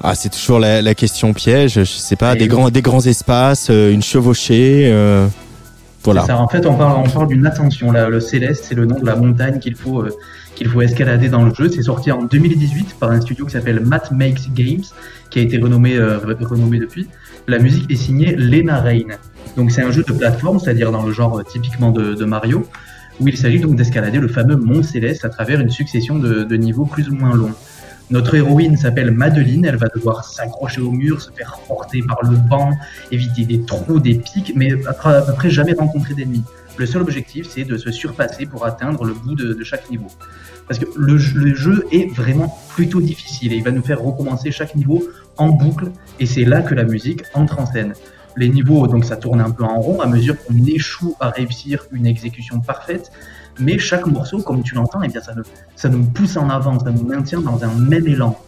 Ah, 0.00 0.14
c'est 0.14 0.28
toujours 0.28 0.60
la, 0.60 0.82
la 0.82 0.94
question 0.94 1.32
piège. 1.32 1.72
Je 1.80 1.82
sais 1.84 2.14
pas, 2.14 2.34
Et 2.34 2.38
des 2.38 2.44
oui. 2.44 2.50
grands, 2.50 2.70
des 2.70 2.82
grands 2.82 3.04
espaces, 3.04 3.66
euh, 3.68 3.90
une 3.92 4.00
chevauchée. 4.04 4.88
euh, 4.92 5.26
voilà. 6.04 6.24
Ça, 6.24 6.38
en 6.38 6.46
fait, 6.46 6.64
on 6.66 6.74
parle, 6.76 7.02
on 7.04 7.10
parle 7.10 7.26
d'une 7.26 7.44
ascension. 7.48 7.90
Là, 7.90 8.08
le 8.08 8.20
Céleste, 8.20 8.66
c'est 8.68 8.76
le 8.76 8.86
nom 8.86 9.00
de 9.00 9.06
la 9.06 9.16
montagne 9.16 9.58
qu'il 9.58 9.74
faut, 9.74 10.02
euh, 10.02 10.10
qu'il 10.54 10.68
faut 10.68 10.82
escalader 10.82 11.28
dans 11.28 11.42
le 11.42 11.52
jeu. 11.52 11.68
C'est 11.68 11.82
sorti 11.82 12.12
en 12.12 12.22
2018 12.22 12.94
par 13.00 13.10
un 13.10 13.20
studio 13.20 13.44
qui 13.44 13.50
s'appelle 13.54 13.80
Matt 13.80 14.12
Makes 14.12 14.52
Games, 14.54 14.84
qui 15.30 15.40
a 15.40 15.42
été 15.42 15.58
renommé, 15.58 15.98
renommé 15.98 16.78
depuis. 16.78 17.08
La 17.48 17.60
musique 17.60 17.88
est 17.92 17.96
signée 17.96 18.34
Lena 18.34 18.80
Rain. 18.80 19.06
Donc 19.56 19.70
c'est 19.70 19.82
un 19.82 19.92
jeu 19.92 20.02
de 20.02 20.12
plateforme, 20.12 20.58
c'est-à-dire 20.58 20.90
dans 20.90 21.04
le 21.04 21.12
genre 21.12 21.38
euh, 21.38 21.42
typiquement 21.44 21.92
de, 21.92 22.24
Mario, 22.24 22.66
où 23.20 23.28
il 23.28 23.36
s'agit 23.36 23.60
donc 23.60 23.76
d'escalader 23.76 24.18
le 24.18 24.26
fameux 24.26 24.56
mont 24.56 24.82
Céleste 24.82 25.24
à 25.24 25.28
travers 25.28 25.60
une 25.60 25.70
succession 25.70 26.18
de, 26.18 26.56
niveaux 26.56 26.86
plus 26.86 27.08
ou 27.08 27.14
moins 27.14 27.34
longs. 27.34 27.54
Notre 28.10 28.34
héroïne 28.34 28.76
s'appelle 28.76 29.12
Madeline, 29.12 29.64
elle 29.64 29.76
va 29.76 29.86
devoir 29.94 30.24
s'accrocher 30.24 30.80
au 30.80 30.90
mur, 30.90 31.20
se 31.20 31.30
faire 31.30 31.58
porter 31.68 32.02
par 32.06 32.18
le 32.24 32.36
vent, 32.48 32.70
éviter 33.12 33.44
des 33.44 33.62
trous, 33.62 34.00
des 34.00 34.14
pics, 34.14 34.52
mais 34.56 34.72
à 34.86 34.92
tra- 34.92 35.18
à 35.18 35.22
peu 35.22 35.32
près 35.32 35.50
jamais 35.50 35.72
rencontrer 35.72 36.14
d'ennemis. 36.14 36.44
Le 36.76 36.86
seul 36.86 37.02
objectif, 37.02 37.46
c'est 37.48 37.64
de 37.64 37.76
se 37.76 37.90
surpasser 37.90 38.46
pour 38.46 38.64
atteindre 38.66 39.04
le 39.04 39.14
bout 39.14 39.34
de, 39.34 39.64
chaque 39.64 39.88
niveau. 39.90 40.08
Parce 40.68 40.78
que 40.78 40.86
le 40.96 41.16
jeu 41.16 41.86
est 41.92 42.12
vraiment 42.12 42.56
plutôt 42.70 43.00
difficile 43.00 43.52
et 43.52 43.56
il 43.56 43.64
va 43.64 43.70
nous 43.70 43.82
faire 43.82 44.00
recommencer 44.00 44.50
chaque 44.50 44.74
niveau 44.74 45.02
en 45.36 45.48
boucle 45.48 45.90
et 46.20 46.26
c'est 46.26 46.44
là 46.44 46.62
que 46.62 46.74
la 46.74 46.84
musique 46.84 47.22
entre 47.34 47.60
en 47.60 47.66
scène. 47.66 47.94
Les 48.36 48.48
niveaux, 48.48 48.86
donc 48.86 49.04
ça 49.04 49.16
tourne 49.16 49.40
un 49.40 49.50
peu 49.50 49.64
en 49.64 49.80
rond 49.80 50.00
à 50.00 50.06
mesure 50.06 50.36
qu'on 50.44 50.54
échoue 50.66 51.16
à 51.20 51.30
réussir 51.30 51.86
une 51.92 52.06
exécution 52.06 52.60
parfaite. 52.60 53.10
mais 53.58 53.78
chaque 53.78 54.06
morceau, 54.06 54.42
comme 54.42 54.62
tu 54.62 54.74
l'entends, 54.74 55.02
eh 55.02 55.08
bien 55.08 55.22
ça, 55.22 55.34
nous, 55.34 55.96
nous 55.96 56.04
pousse 56.04 56.36
en 56.36 56.50
avant, 56.50 56.78
ça 56.78 56.90
nous 56.90 57.04
maintient 57.04 57.40
dans 57.40 57.64
un 57.64 57.72
même 57.74 58.06
élan. 58.06 58.38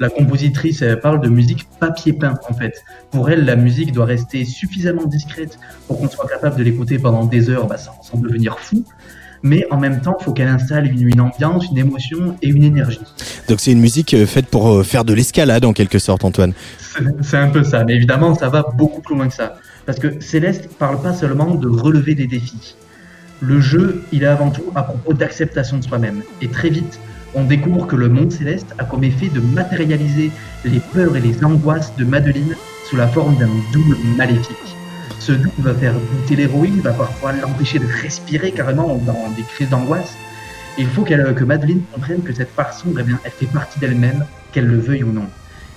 La 0.00 0.10
compositrice 0.10 0.84
parle 1.02 1.20
de 1.20 1.28
musique 1.28 1.68
papier 1.78 2.12
peint 2.12 2.38
en 2.50 2.52
fait. 2.52 2.82
Pour 3.10 3.30
elle, 3.30 3.44
la 3.44 3.56
musique 3.56 3.92
doit 3.92 4.06
rester 4.06 4.44
suffisamment 4.44 5.06
discrète 5.06 5.58
pour 5.86 5.98
qu'on 5.98 6.08
soit 6.08 6.28
capable 6.28 6.56
de 6.56 6.64
l'écouter 6.64 6.98
pendant 6.98 7.24
des 7.24 7.48
heures 7.48 7.66
bah, 7.66 7.78
sans, 7.78 8.02
sans 8.02 8.18
devenir 8.18 8.58
fou. 8.58 8.84
Mais 9.46 9.66
en 9.70 9.78
même 9.78 10.00
temps, 10.00 10.16
il 10.18 10.24
faut 10.24 10.32
qu'elle 10.32 10.48
installe 10.48 10.86
une, 10.86 11.06
une 11.06 11.20
ambiance, 11.20 11.66
une 11.70 11.76
émotion 11.78 12.34
et 12.42 12.48
une 12.48 12.64
énergie. 12.64 12.98
Donc 13.48 13.60
c'est 13.60 13.72
une 13.72 13.80
musique 13.80 14.14
euh, 14.14 14.24
faite 14.26 14.46
pour 14.46 14.68
euh, 14.72 14.82
faire 14.82 15.04
de 15.04 15.12
l'escalade 15.12 15.64
en 15.66 15.72
quelque 15.74 15.98
sorte, 15.98 16.24
Antoine. 16.24 16.54
C'est- 16.78 17.04
C'est 17.22 17.36
un 17.36 17.48
peu 17.50 17.62
ça, 17.62 17.84
mais 17.84 17.94
évidemment, 17.94 18.34
ça 18.34 18.48
va 18.48 18.64
beaucoup 18.76 19.02
plus 19.02 19.14
loin 19.14 19.28
que 19.28 19.34
ça. 19.34 19.56
Parce 19.86 19.98
que 19.98 20.18
Céleste 20.20 20.70
parle 20.78 21.00
pas 21.02 21.12
seulement 21.12 21.54
de 21.54 21.68
relever 21.68 22.14
des 22.14 22.26
défis. 22.26 22.74
Le 23.42 23.60
jeu, 23.60 24.02
il 24.12 24.22
est 24.22 24.26
avant 24.26 24.50
tout 24.50 24.64
à 24.74 24.82
propos 24.82 25.12
d'acceptation 25.12 25.76
de 25.76 25.84
soi-même. 25.84 26.22
Et 26.40 26.48
très 26.48 26.70
vite, 26.70 26.98
on 27.34 27.44
découvre 27.44 27.86
que 27.86 27.96
le 27.96 28.08
monde 28.08 28.32
céleste 28.32 28.68
a 28.78 28.84
comme 28.84 29.04
effet 29.04 29.28
de 29.28 29.40
matérialiser 29.40 30.30
les 30.64 30.80
peurs 30.94 31.16
et 31.16 31.20
les 31.20 31.44
angoisses 31.44 31.92
de 31.98 32.04
Madeline 32.04 32.54
sous 32.88 32.96
la 32.96 33.08
forme 33.08 33.36
d'un 33.36 33.50
double 33.74 33.96
maléfique. 34.16 34.56
Ce 35.26 35.32
double 35.32 35.52
va 35.58 35.72
faire 35.72 35.94
douter 35.94 36.36
l'héroïne, 36.36 36.82
va 36.82 36.92
parfois 36.92 37.32
l'empêcher 37.32 37.78
de 37.78 37.86
respirer 37.86 38.52
carrément 38.52 38.96
dans 38.96 39.30
des 39.34 39.40
crises 39.40 39.70
d'angoisse. 39.70 40.12
Il 40.76 40.86
faut 40.86 41.02
que 41.02 41.44
Madeline 41.44 41.80
comprenne 41.94 42.20
que 42.22 42.34
cette 42.34 42.54
part 42.54 42.74
sombre, 42.74 43.00
eh 43.00 43.04
bien, 43.04 43.18
elle 43.24 43.30
fait 43.30 43.46
partie 43.46 43.78
d'elle-même, 43.78 44.26
qu'elle 44.52 44.66
le 44.66 44.78
veuille 44.78 45.02
ou 45.02 45.12
non. 45.12 45.24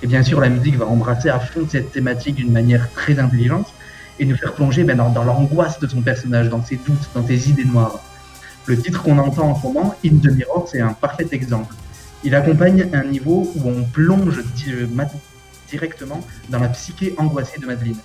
Et 0.04 0.08
bien 0.08 0.22
sûr, 0.22 0.42
la 0.42 0.50
musique 0.50 0.76
va 0.76 0.86
embrasser 0.86 1.30
à 1.30 1.40
fond 1.40 1.66
cette 1.70 1.94
thématique 1.94 2.36
d'une 2.36 2.52
manière 2.52 2.92
très 2.92 3.20
intelligente 3.20 3.74
et 4.20 4.26
nous 4.26 4.36
faire 4.36 4.52
plonger 4.52 4.84
ben, 4.84 4.98
dans, 4.98 5.24
l'angoisse 5.24 5.80
de 5.80 5.88
son 5.88 6.02
personnage, 6.02 6.50
dans 6.50 6.62
ses 6.62 6.76
doutes, 6.76 7.10
dans 7.16 7.26
ses 7.26 7.50
idées 7.50 7.64
noires. 7.64 8.02
Le 8.66 8.78
titre 8.78 9.02
qu'on 9.02 9.18
entend 9.18 9.52
en 9.52 9.56
ce 9.56 9.66
moment, 9.66 9.96
In 10.06 10.18
the 10.18 10.30
Mirror, 10.30 10.68
c'est 10.70 10.82
un 10.82 10.92
parfait 10.92 11.28
exemple. 11.32 11.74
Il 12.26 12.36
accompagne 12.36 12.90
un 12.92 13.06
niveau 13.06 13.50
où 13.56 13.70
on 13.70 13.86
plonge 13.86 14.44
euh, 14.68 14.88
directement 15.70 16.20
dans 16.50 16.60
la 16.60 16.68
psyché 16.68 17.16
angoissée 17.18 17.62
de 17.62 17.66
Madeleine. 17.66 17.96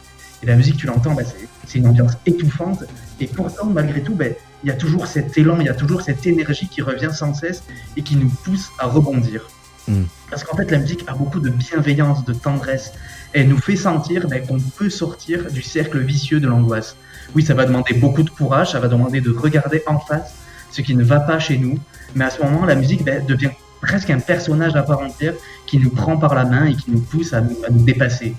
Et 0.42 0.46
la 0.46 0.56
musique, 0.56 0.76
tu 0.76 0.86
l'entends, 0.86 1.14
ben, 1.14 1.24
c'est- 1.26 1.78
une 1.78 1.86
ambiance 1.86 2.12
étouffante. 2.26 2.84
Et 3.18 3.26
pourtant, 3.26 3.66
malgré 3.66 4.02
tout, 4.02 4.14
ben, 4.14 4.34
il 4.62 4.68
y 4.68 4.70
a 4.70 4.74
toujours 4.74 5.06
cet 5.06 5.38
élan, 5.38 5.56
il 5.60 5.66
y 5.66 5.70
a 5.70 5.74
toujours 5.74 6.02
cette 6.02 6.26
énergie 6.26 6.68
qui 6.68 6.82
revient 6.82 7.08
sans 7.12 7.32
cesse 7.32 7.62
et 7.96 8.02
qui 8.02 8.16
nous 8.16 8.28
pousse 8.44 8.68
à 8.78 8.86
rebondir. 8.86 9.48
Mm. 9.88 10.02
Parce 10.28 10.44
qu'en 10.44 10.54
fait, 10.56 10.70
la 10.70 10.78
musique 10.78 11.04
a 11.06 11.14
beaucoup 11.14 11.40
de 11.40 11.48
bienveillance, 11.48 12.24
de 12.26 12.34
tendresse. 12.34 12.92
Elle 13.32 13.48
nous 13.48 13.58
fait 13.58 13.76
sentir 13.76 14.28
ben, 14.28 14.46
qu'on 14.46 14.58
peut 14.60 14.90
sortir 14.90 15.50
du 15.50 15.62
cercle 15.62 15.98
vicieux 16.00 16.40
de 16.40 16.46
l'angoisse. 16.48 16.96
Oui, 17.34 17.42
ça 17.42 17.54
va 17.54 17.64
demander 17.64 17.94
beaucoup 17.94 18.22
de 18.22 18.30
courage, 18.30 18.72
ça 18.72 18.80
va 18.80 18.88
demander 18.88 19.20
de 19.22 19.30
regarder 19.30 19.82
en 19.86 19.98
face 19.98 20.34
ce 20.70 20.82
qui 20.82 20.94
ne 20.94 21.04
va 21.04 21.20
pas 21.20 21.38
chez 21.38 21.56
nous. 21.56 21.78
Mais 22.14 22.24
à 22.26 22.30
ce 22.30 22.42
moment, 22.42 22.66
la 22.66 22.74
musique 22.74 23.02
devient 23.26 23.50
presque 23.80 24.10
un 24.10 24.20
personnage 24.20 24.76
à 24.76 24.82
part 24.82 25.00
entière 25.00 25.34
qui 25.66 25.78
nous 25.78 25.90
prend 25.90 26.16
par 26.18 26.34
la 26.34 26.44
main 26.44 26.66
et 26.66 26.74
qui 26.74 26.90
nous 26.90 27.00
pousse 27.00 27.32
à 27.32 27.40
nous, 27.40 27.56
à 27.66 27.70
nous 27.70 27.82
dépasser. 27.82 28.34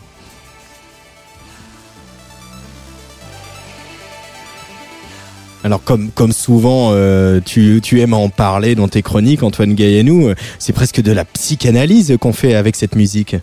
Alors 5.63 5.81
comme 5.83 6.11
comme 6.11 6.33
souvent 6.33 6.89
euh, 6.91 7.39
tu, 7.43 7.79
tu 7.81 8.01
aimes 8.01 8.13
en 8.13 8.29
parler 8.29 8.75
dans 8.75 8.89
tes 8.89 9.01
chroniques 9.01 9.43
Antoine 9.43 9.75
Gaillanou, 9.75 10.27
euh, 10.27 10.35
c'est 10.59 10.73
presque 10.73 11.01
de 11.01 11.11
la 11.11 11.23
psychanalyse 11.23 12.17
qu'on 12.19 12.33
fait 12.33 12.55
avec 12.55 12.75
cette 12.75 12.95
musique. 12.95 13.37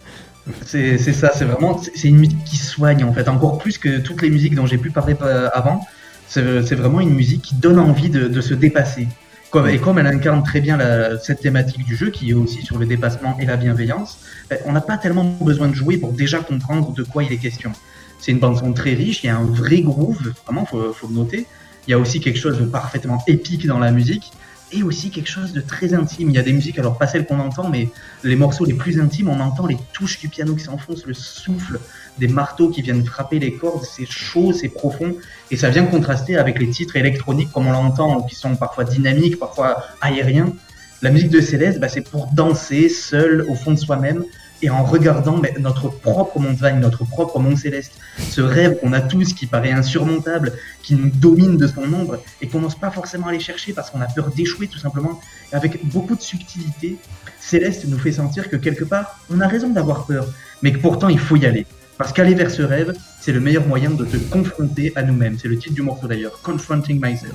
C'est 0.67 0.99
ça, 0.99 1.33
c'est 1.35 1.45
vraiment 1.45 1.81
c'est 1.95 2.09
une 2.09 2.19
musique 2.19 2.45
qui 2.45 2.57
soigne 2.57 3.05
en 3.05 3.13
fait, 3.13 3.29
encore 3.29 3.59
plus 3.59 3.79
que 3.79 3.99
toutes 3.99 4.21
les 4.21 4.31
musiques 4.31 4.55
dont 4.55 4.67
j'ai 4.67 4.79
pu 4.79 4.91
parler 4.91 5.15
euh, 5.23 5.49
avant. 5.55 5.87
C'est 6.29 6.75
vraiment 6.75 7.01
une 7.01 7.15
musique 7.15 7.43
qui 7.43 7.55
donne 7.57 7.79
envie 7.79 8.09
de, 8.09 8.29
de 8.29 8.41
se 8.41 8.55
dépasser. 8.55 9.09
Comme, 9.51 9.69
et 9.69 9.79
comme 9.79 9.99
elle 9.99 10.07
incarne 10.07 10.45
très 10.45 10.61
bien 10.61 10.79
cette 11.21 11.41
thématique 11.41 11.85
du 11.85 11.97
jeu, 11.97 12.11
qui 12.11 12.31
est 12.31 12.35
aussi 12.35 12.63
sur 12.63 12.79
le 12.79 12.87
dépassement 12.87 13.37
et 13.41 13.47
la 13.47 13.57
bienveillance, 13.57 14.19
ben, 14.49 14.61
on 14.65 14.71
n'a 14.71 14.81
pas 14.81 14.97
tellement 14.97 15.25
besoin 15.41 15.67
de 15.67 15.75
jouer 15.75 15.97
pour 15.97 16.13
déjà 16.13 16.39
comprendre 16.39 16.93
de 16.93 17.03
quoi 17.03 17.25
il 17.25 17.33
est 17.33 17.39
question. 17.39 17.73
C'est 18.21 18.31
une 18.31 18.39
bande-son 18.39 18.73
très 18.73 18.95
riche, 18.95 19.25
il 19.25 19.27
y 19.27 19.31
a 19.31 19.37
un 19.37 19.45
vrai 19.45 19.81
groove, 19.81 20.33
vraiment, 20.47 20.67
faut, 20.67 20.93
faut 20.93 21.09
le 21.09 21.15
noter. 21.15 21.49
Il 21.91 21.95
y 21.95 21.97
a 21.97 21.99
aussi 21.99 22.21
quelque 22.21 22.39
chose 22.39 22.57
de 22.57 22.65
parfaitement 22.65 23.21
épique 23.27 23.67
dans 23.67 23.81
la 23.81 23.91
musique, 23.91 24.31
et 24.71 24.85
aussi 24.85 25.11
quelque 25.11 25.29
chose 25.29 25.53
de 25.53 25.61
très 25.61 25.93
intime. 25.93 26.31
Il 26.31 26.37
y 26.37 26.39
a 26.39 26.43
des 26.43 26.53
musiques, 26.53 26.79
alors 26.79 26.97
pas 26.97 27.09
celles 27.09 27.27
qu'on 27.27 27.41
entend, 27.41 27.69
mais 27.69 27.89
les 28.23 28.37
morceaux 28.37 28.65
les 28.65 28.75
plus 28.75 29.01
intimes, 29.01 29.29
on 29.29 29.41
entend 29.41 29.67
les 29.67 29.77
touches 29.93 30.21
du 30.21 30.29
piano 30.29 30.55
qui 30.55 30.63
s'enfoncent, 30.63 31.05
le 31.05 31.15
souffle 31.15 31.81
des 32.17 32.29
marteaux 32.29 32.69
qui 32.69 32.81
viennent 32.81 33.05
frapper 33.05 33.41
les 33.41 33.55
cordes, 33.55 33.83
c'est 33.83 34.07
chaud, 34.07 34.53
c'est 34.53 34.69
profond, 34.69 35.17
et 35.51 35.57
ça 35.57 35.69
vient 35.69 35.85
contraster 35.85 36.37
avec 36.37 36.61
les 36.61 36.71
titres 36.71 36.95
électroniques 36.95 37.51
comme 37.51 37.67
on 37.67 37.73
l'entend, 37.73 38.23
qui 38.23 38.37
sont 38.37 38.55
parfois 38.55 38.85
dynamiques, 38.85 39.41
parfois 39.41 39.83
aériens. 40.01 40.53
La 41.03 41.11
musique 41.11 41.31
de 41.31 41.41
Céleste, 41.41 41.81
bah, 41.81 41.89
c'est 41.89 42.09
pour 42.09 42.29
danser 42.29 42.89
seul 42.89 43.45
au 43.49 43.57
fond 43.57 43.73
de 43.73 43.79
soi-même 43.81 44.23
et 44.63 44.71
en 44.71 44.85
regardant 44.85 45.39
bah, 45.39 45.49
notre 45.59 45.89
propre 45.89 46.39
montagne, 46.39 46.81
notre 46.81 47.05
propre 47.05 47.39
monde 47.39 47.57
céleste, 47.57 47.93
ce 48.19 48.41
rêve 48.41 48.79
qu'on 48.81 48.93
a 48.93 49.01
tous 49.01 49.33
qui 49.33 49.47
paraît 49.47 49.73
insurmontable, 49.73 50.53
qui 50.83 50.95
nous 50.95 51.11
domine 51.11 51.57
de 51.57 51.67
son 51.67 51.83
ombre 51.93 52.23
et 52.41 52.49
qu'on 52.49 52.61
n'ose 52.61 52.75
pas 52.75 52.91
forcément 52.91 53.29
aller 53.29 53.41
chercher 53.41 53.73
parce 53.73 53.91
qu'on 53.91 54.01
a 54.01 54.07
peur 54.07 54.31
d'échouer 54.31 54.67
tout 54.67 54.79
simplement. 54.79 55.21
Et 55.53 55.57
avec 55.57 55.85
beaucoup 55.87 56.15
de 56.15 56.23
subtilité, 56.23 56.99
Céleste 57.39 57.87
nous 57.89 57.99
fait 57.99 58.13
sentir 58.13 58.49
que 58.51 58.57
quelque 58.57 58.85
part, 58.85 59.21
on 59.31 59.41
a 59.41 59.49
raison 59.49 59.71
d'avoir 59.71 60.07
peur, 60.07 60.27
mais 60.63 60.73
que 60.73 60.79
pourtant 60.79 61.09
il 61.09 61.19
faut 61.19 61.37
y 61.37 61.47
aller. 61.47 61.67
Parce 61.97 62.13
qu'aller 62.13 62.35
vers 62.35 62.51
ce 62.51 62.63
rêve, 62.63 62.95
c'est 63.21 63.33
le 63.33 63.41
meilleur 63.41 63.67
moyen 63.67 63.91
de 63.91 64.05
te 64.07 64.17
confronter 64.17 64.93
à 64.97 65.03
nous-mêmes. 65.03 65.37
C'est 65.39 65.49
le 65.49 65.59
titre 65.59 65.75
du 65.75 65.83
morceau 65.83 66.07
d'ailleurs, 66.07 66.41
Confronting 66.43 66.99
Myself. 66.99 67.35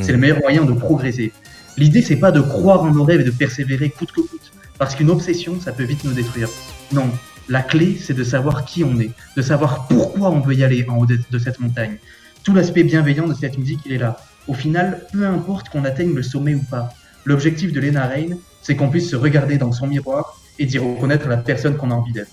C'est 0.00 0.12
le 0.12 0.18
meilleur 0.18 0.38
moyen 0.38 0.64
de 0.64 0.72
progresser. 0.72 1.32
L'idée, 1.76 2.02
c'est 2.02 2.16
pas 2.16 2.30
de 2.30 2.40
croire 2.40 2.82
en 2.82 2.92
nos 2.92 3.04
rêves 3.04 3.20
et 3.20 3.24
de 3.24 3.30
persévérer 3.30 3.90
coûte 3.90 4.12
que 4.12 4.20
coûte. 4.20 4.43
Parce 4.78 4.94
qu'une 4.94 5.10
obsession, 5.10 5.60
ça 5.60 5.72
peut 5.72 5.84
vite 5.84 6.04
nous 6.04 6.12
détruire. 6.12 6.48
Non, 6.92 7.10
la 7.48 7.62
clé, 7.62 7.98
c'est 8.00 8.14
de 8.14 8.24
savoir 8.24 8.64
qui 8.64 8.84
on 8.84 8.98
est, 8.98 9.10
de 9.36 9.42
savoir 9.42 9.86
pourquoi 9.86 10.30
on 10.30 10.40
veut 10.40 10.54
y 10.54 10.64
aller 10.64 10.84
en 10.88 10.98
haut 10.98 11.06
de, 11.06 11.18
de 11.30 11.38
cette 11.38 11.60
montagne. 11.60 11.98
Tout 12.42 12.54
l'aspect 12.54 12.84
bienveillant 12.84 13.26
de 13.26 13.34
cette 13.34 13.58
musique, 13.58 13.80
il 13.86 13.92
est 13.92 13.98
là. 13.98 14.18
Au 14.48 14.54
final, 14.54 15.06
peu 15.12 15.26
importe 15.26 15.68
qu'on 15.70 15.84
atteigne 15.84 16.14
le 16.14 16.22
sommet 16.22 16.54
ou 16.54 16.62
pas. 16.62 16.92
L'objectif 17.24 17.72
de 17.72 17.80
Lena 17.80 18.06
Rain, 18.06 18.36
c'est 18.62 18.76
qu'on 18.76 18.90
puisse 18.90 19.10
se 19.10 19.16
regarder 19.16 19.56
dans 19.56 19.72
son 19.72 19.86
miroir 19.86 20.38
et 20.58 20.66
d'y 20.66 20.78
reconnaître 20.78 21.28
la 21.28 21.38
personne 21.38 21.76
qu'on 21.76 21.90
a 21.90 21.94
envie 21.94 22.12
d'être. 22.12 22.30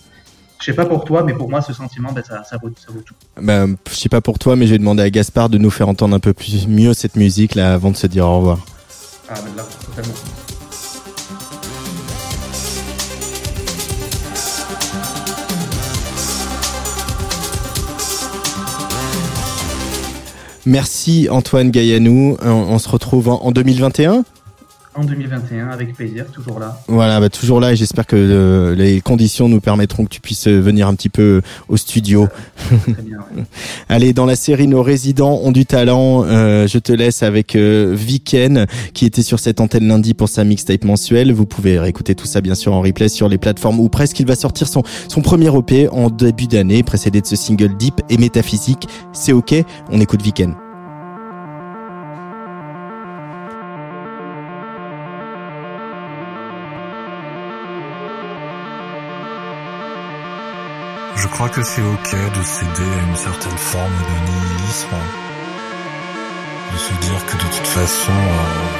Je 0.60 0.66
sais 0.66 0.74
pas 0.74 0.86
pour 0.86 1.06
toi, 1.06 1.24
mais 1.24 1.34
pour 1.34 1.50
moi, 1.50 1.62
ce 1.62 1.74
sentiment, 1.74 2.12
ben, 2.12 2.24
ça, 2.24 2.44
ça, 2.44 2.58
vaut, 2.62 2.70
ça 2.78 2.92
vaut 2.92 3.02
tout. 3.02 3.16
Ben, 3.42 3.76
je 3.90 3.96
sais 3.96 4.10
pas 4.10 4.22
pour 4.22 4.38
toi, 4.38 4.56
mais 4.56 4.68
j'ai 4.68 4.78
demandé 4.78 5.02
à 5.02 5.10
Gaspard 5.10 5.50
de 5.50 5.58
nous 5.58 5.72
faire 5.72 5.90
entendre 5.90 6.16
un 6.16 6.20
peu 6.20 6.34
plus 6.34 6.68
mieux 6.68 6.94
cette 6.94 7.16
musique 7.16 7.56
là 7.56 7.74
avant 7.74 7.90
de 7.90 7.98
se 7.98 8.06
dire 8.08 8.28
au 8.28 8.38
revoir. 8.38 8.60
Ah, 9.28 9.36
ben 9.44 9.56
là, 9.56 9.64
totalement. 9.86 10.14
Merci 20.72 21.28
Antoine 21.30 21.70
Gaillanou. 21.70 22.38
On, 22.42 22.80
se 22.80 22.88
retrouve 22.88 23.28
en, 23.28 23.44
en 23.44 23.52
2021. 23.52 24.24
En 24.94 25.06
2021, 25.06 25.70
avec 25.70 25.96
plaisir, 25.96 26.26
toujours 26.34 26.60
là. 26.60 26.78
Voilà, 26.90 27.22
bah, 27.22 27.30
toujours 27.30 27.62
là 27.62 27.72
et 27.72 27.78
j'espère 27.78 28.06
que 28.06 28.18
euh, 28.18 28.76
les 28.76 29.00
conditions 29.00 29.48
nous 29.48 29.62
permettront 29.62 30.04
que 30.04 30.10
tu 30.10 30.20
puisses 30.20 30.48
euh, 30.48 30.60
venir 30.60 30.86
un 30.86 30.96
petit 30.96 31.08
peu 31.08 31.42
au 31.70 31.78
studio. 31.78 32.28
Très 32.58 33.02
bien, 33.02 33.20
ouais. 33.36 33.44
Allez, 33.88 34.12
dans 34.12 34.26
la 34.26 34.36
série 34.36 34.68
Nos 34.68 34.84
résidents 34.84 35.40
ont 35.44 35.54
du 35.54 35.66
talent, 35.66 36.26
euh, 36.26 36.68
je 36.68 36.78
te 36.78 36.92
laisse 36.92 37.24
avec 37.24 37.56
euh, 37.56 37.94
Viken 37.96 38.66
qui 38.94 39.06
était 39.06 39.22
sur 39.22 39.40
cette 39.40 39.62
antenne 39.62 39.88
lundi 39.88 40.14
pour 40.14 40.28
sa 40.28 40.44
mixtape 40.44 40.84
mensuelle. 40.84 41.32
Vous 41.32 41.46
pouvez 41.46 41.80
réécouter 41.80 42.14
tout 42.14 42.28
ça 42.28 42.42
bien 42.42 42.56
sûr 42.56 42.74
en 42.74 42.82
replay 42.82 43.08
sur 43.08 43.30
les 43.30 43.38
plateformes 43.38 43.80
ou 43.80 43.88
presque. 43.88 44.20
Il 44.20 44.28
va 44.28 44.36
sortir 44.36 44.68
son, 44.68 44.84
son 45.08 45.22
premier 45.22 45.56
EP 45.58 45.88
en 45.88 46.10
début 46.10 46.48
d'année, 46.48 46.84
précédé 46.84 47.22
de 47.22 47.28
ce 47.28 47.38
single 47.38 47.78
Deep 47.78 48.02
et 48.10 48.18
Métaphysique. 48.18 48.90
C'est 49.14 49.32
ok, 49.32 49.56
on 49.90 50.02
écoute 50.02 50.22
Viken. 50.22 50.54
Crois 61.42 61.50
que 61.50 61.64
c'est 61.64 61.82
ok 61.82 62.12
de 62.38 62.44
céder 62.44 62.92
à 63.00 63.10
une 63.10 63.16
certaine 63.16 63.58
forme 63.58 63.98
de 63.98 64.32
nihilisme. 64.32 64.96
De 66.72 66.78
se 66.78 66.94
dire 66.94 67.26
que 67.26 67.34
de 67.36 67.56
toute 67.56 67.68
façon, 67.68 68.12
euh, 68.12 68.72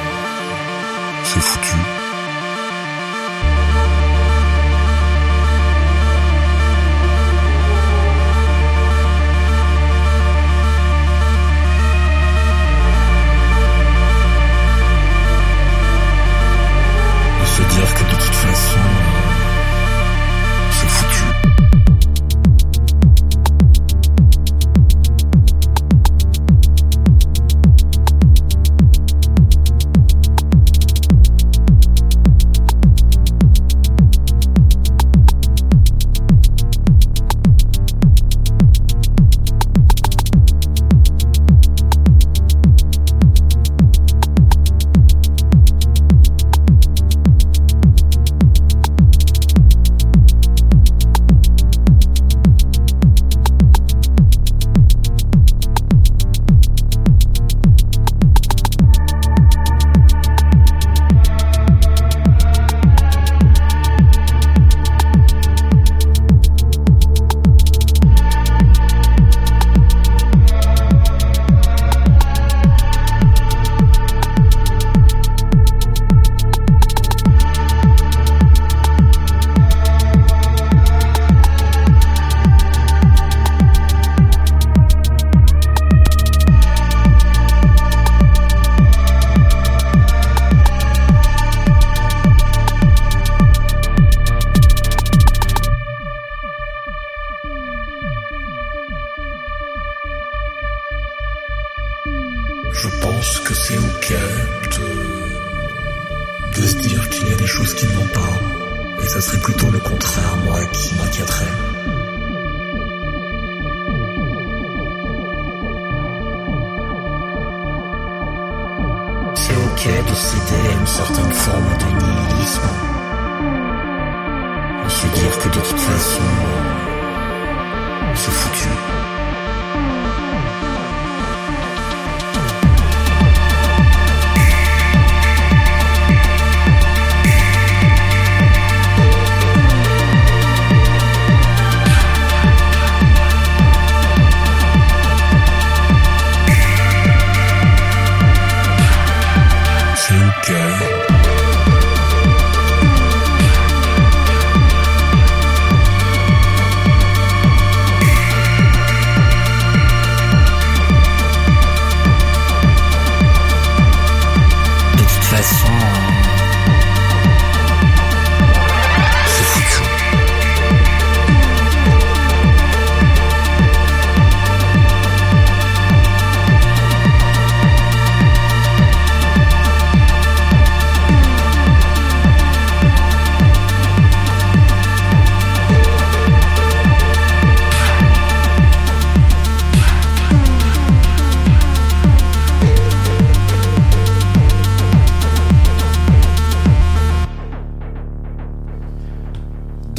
c'est 1.24 1.40
foutu. 1.40 2.01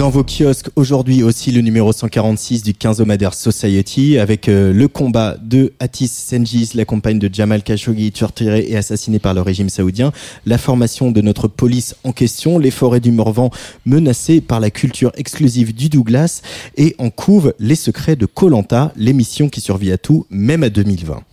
Dans 0.03 0.09
vos 0.09 0.25
kiosques, 0.25 0.69
aujourd'hui 0.75 1.23
aussi 1.23 1.53
le 1.53 1.61
numéro 1.61 1.93
146 1.93 2.61
du 2.61 2.73
15 2.73 2.99
Omadère 2.99 3.33
Society 3.33 4.17
avec 4.17 4.49
euh, 4.49 4.73
le 4.73 4.89
combat 4.89 5.37
de 5.41 5.71
Atis 5.79 6.09
Senjis, 6.09 6.71
la 6.75 6.83
compagne 6.83 7.19
de 7.19 7.33
Jamal 7.33 7.63
Khashoggi, 7.63 8.11
torturé 8.11 8.65
et 8.67 8.75
assassiné 8.75 9.19
par 9.19 9.33
le 9.33 9.39
régime 9.39 9.69
saoudien, 9.69 10.11
la 10.45 10.57
formation 10.57 11.09
de 11.09 11.21
notre 11.21 11.47
police 11.47 11.95
en 12.03 12.11
question, 12.11 12.59
les 12.59 12.69
forêts 12.69 12.99
du 12.99 13.13
Morvan 13.13 13.49
menacées 13.85 14.41
par 14.41 14.59
la 14.59 14.71
culture 14.71 15.13
exclusive 15.15 15.73
du 15.73 15.87
Douglas 15.87 16.41
et 16.75 16.97
en 16.97 17.09
couve 17.09 17.53
les 17.57 17.75
secrets 17.75 18.17
de 18.17 18.25
Colanta, 18.25 18.91
l'émission 18.97 19.47
qui 19.47 19.61
survit 19.61 19.93
à 19.93 19.97
tout, 19.97 20.25
même 20.29 20.63
à 20.63 20.69
2020. 20.69 21.23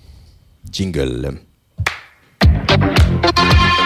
Jingle. 0.71 1.41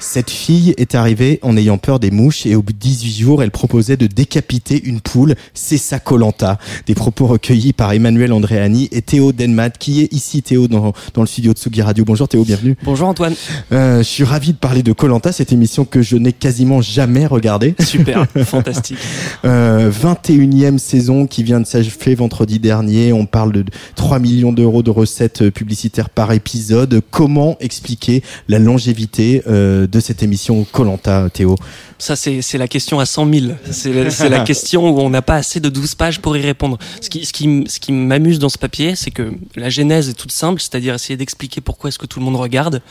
Cette 0.00 0.30
fille 0.30 0.72
est 0.78 0.94
arrivée 0.94 1.38
en 1.42 1.58
ayant 1.58 1.76
peur 1.76 2.00
des 2.00 2.10
mouches 2.10 2.46
et 2.46 2.54
au 2.54 2.62
bout 2.62 2.72
de 2.72 2.78
18 2.78 3.20
jours, 3.20 3.42
elle 3.42 3.50
proposait 3.50 3.98
de 3.98 4.06
décapiter 4.06 4.80
une 4.82 5.02
poule. 5.02 5.34
C'est 5.52 5.76
ça 5.76 5.98
Colanta. 5.98 6.58
Des 6.86 6.94
propos 6.94 7.26
recueillis 7.26 7.74
par 7.74 7.92
Emmanuel 7.92 8.32
Andréani 8.32 8.88
et 8.92 9.02
Théo 9.02 9.32
Denmat 9.32 9.70
qui 9.70 10.00
est 10.00 10.10
ici 10.12 10.42
Théo 10.42 10.68
dans, 10.68 10.94
dans 11.12 11.20
le 11.20 11.26
studio 11.26 11.52
de 11.52 11.58
Sugi 11.58 11.82
Radio? 11.82 12.06
Bonjour 12.06 12.26
Théo, 12.28 12.44
bienvenue. 12.44 12.76
Bonjour 12.82 13.08
Antoine. 13.08 13.34
Euh, 13.72 13.98
je 13.98 14.08
suis 14.08 14.24
ravi 14.24 14.52
de 14.52 14.56
parler 14.56 14.82
de 14.82 14.94
Colanta, 14.94 15.32
cette 15.32 15.52
émission 15.52 15.84
que 15.84 16.00
je 16.00 16.16
n'ai 16.16 16.32
quasiment 16.32 16.80
jamais 16.80 17.26
regardée. 17.26 17.74
Super, 17.78 18.26
fantastique. 18.44 18.98
Euh, 19.44 19.90
21e 19.90 20.78
saison 20.78 21.26
qui 21.26 21.42
vient 21.42 21.60
de 21.60 21.66
s'achever 21.66 22.14
vendredi 22.14 22.58
dernier. 22.58 23.12
On 23.12 23.26
parle 23.26 23.52
de 23.52 23.64
3 23.96 24.18
millions 24.18 24.52
d'euros 24.52 24.82
de 24.82 24.90
recettes 24.90 25.50
publicitaires 25.50 26.08
par 26.08 26.32
épisode. 26.32 27.02
Comment 27.10 27.58
expliquer 27.60 28.22
la 28.48 28.58
longévité 28.58 29.42
euh, 29.46 29.86
de 29.90 30.00
cette 30.00 30.22
émission 30.22 30.64
Colanta, 30.70 31.28
Théo 31.32 31.56
Ça, 31.98 32.14
c'est 32.16 32.58
la 32.58 32.68
question 32.68 33.00
à 33.00 33.06
100 33.06 33.32
000. 33.32 33.46
C'est 33.70 34.28
la- 34.28 34.40
question 34.44 34.88
où 34.90 35.00
on 35.00 35.10
n'a 35.10 35.22
pas 35.22 35.34
assez 35.36 35.60
de 35.60 35.68
12 35.68 35.94
pages 35.96 36.20
pour 36.20 36.36
y 36.36 36.40
répondre. 36.40 36.78
Ce 37.00 37.10
qui, 37.10 37.26
ce 37.26 37.32
qui, 37.32 37.64
ce 37.68 37.80
qui 37.80 37.92
m'amuse 37.92 38.38
dans 38.38 38.48
ce 38.48 38.58
papier, 38.58 38.94
c'est 38.96 39.10
que 39.10 39.32
la 39.56 39.68
genèse 39.70 40.08
est 40.08 40.14
toute 40.14 40.32
simple, 40.32 40.60
c'est-à-dire 40.60 40.94
essayer 40.94 41.16
d'expliquer 41.16 41.60
pourquoi 41.60 41.88
est-ce 41.88 41.98
que 41.98 42.06
tout 42.06 42.18
le 42.20 42.24
monde 42.24 42.36
regarde. 42.36 42.82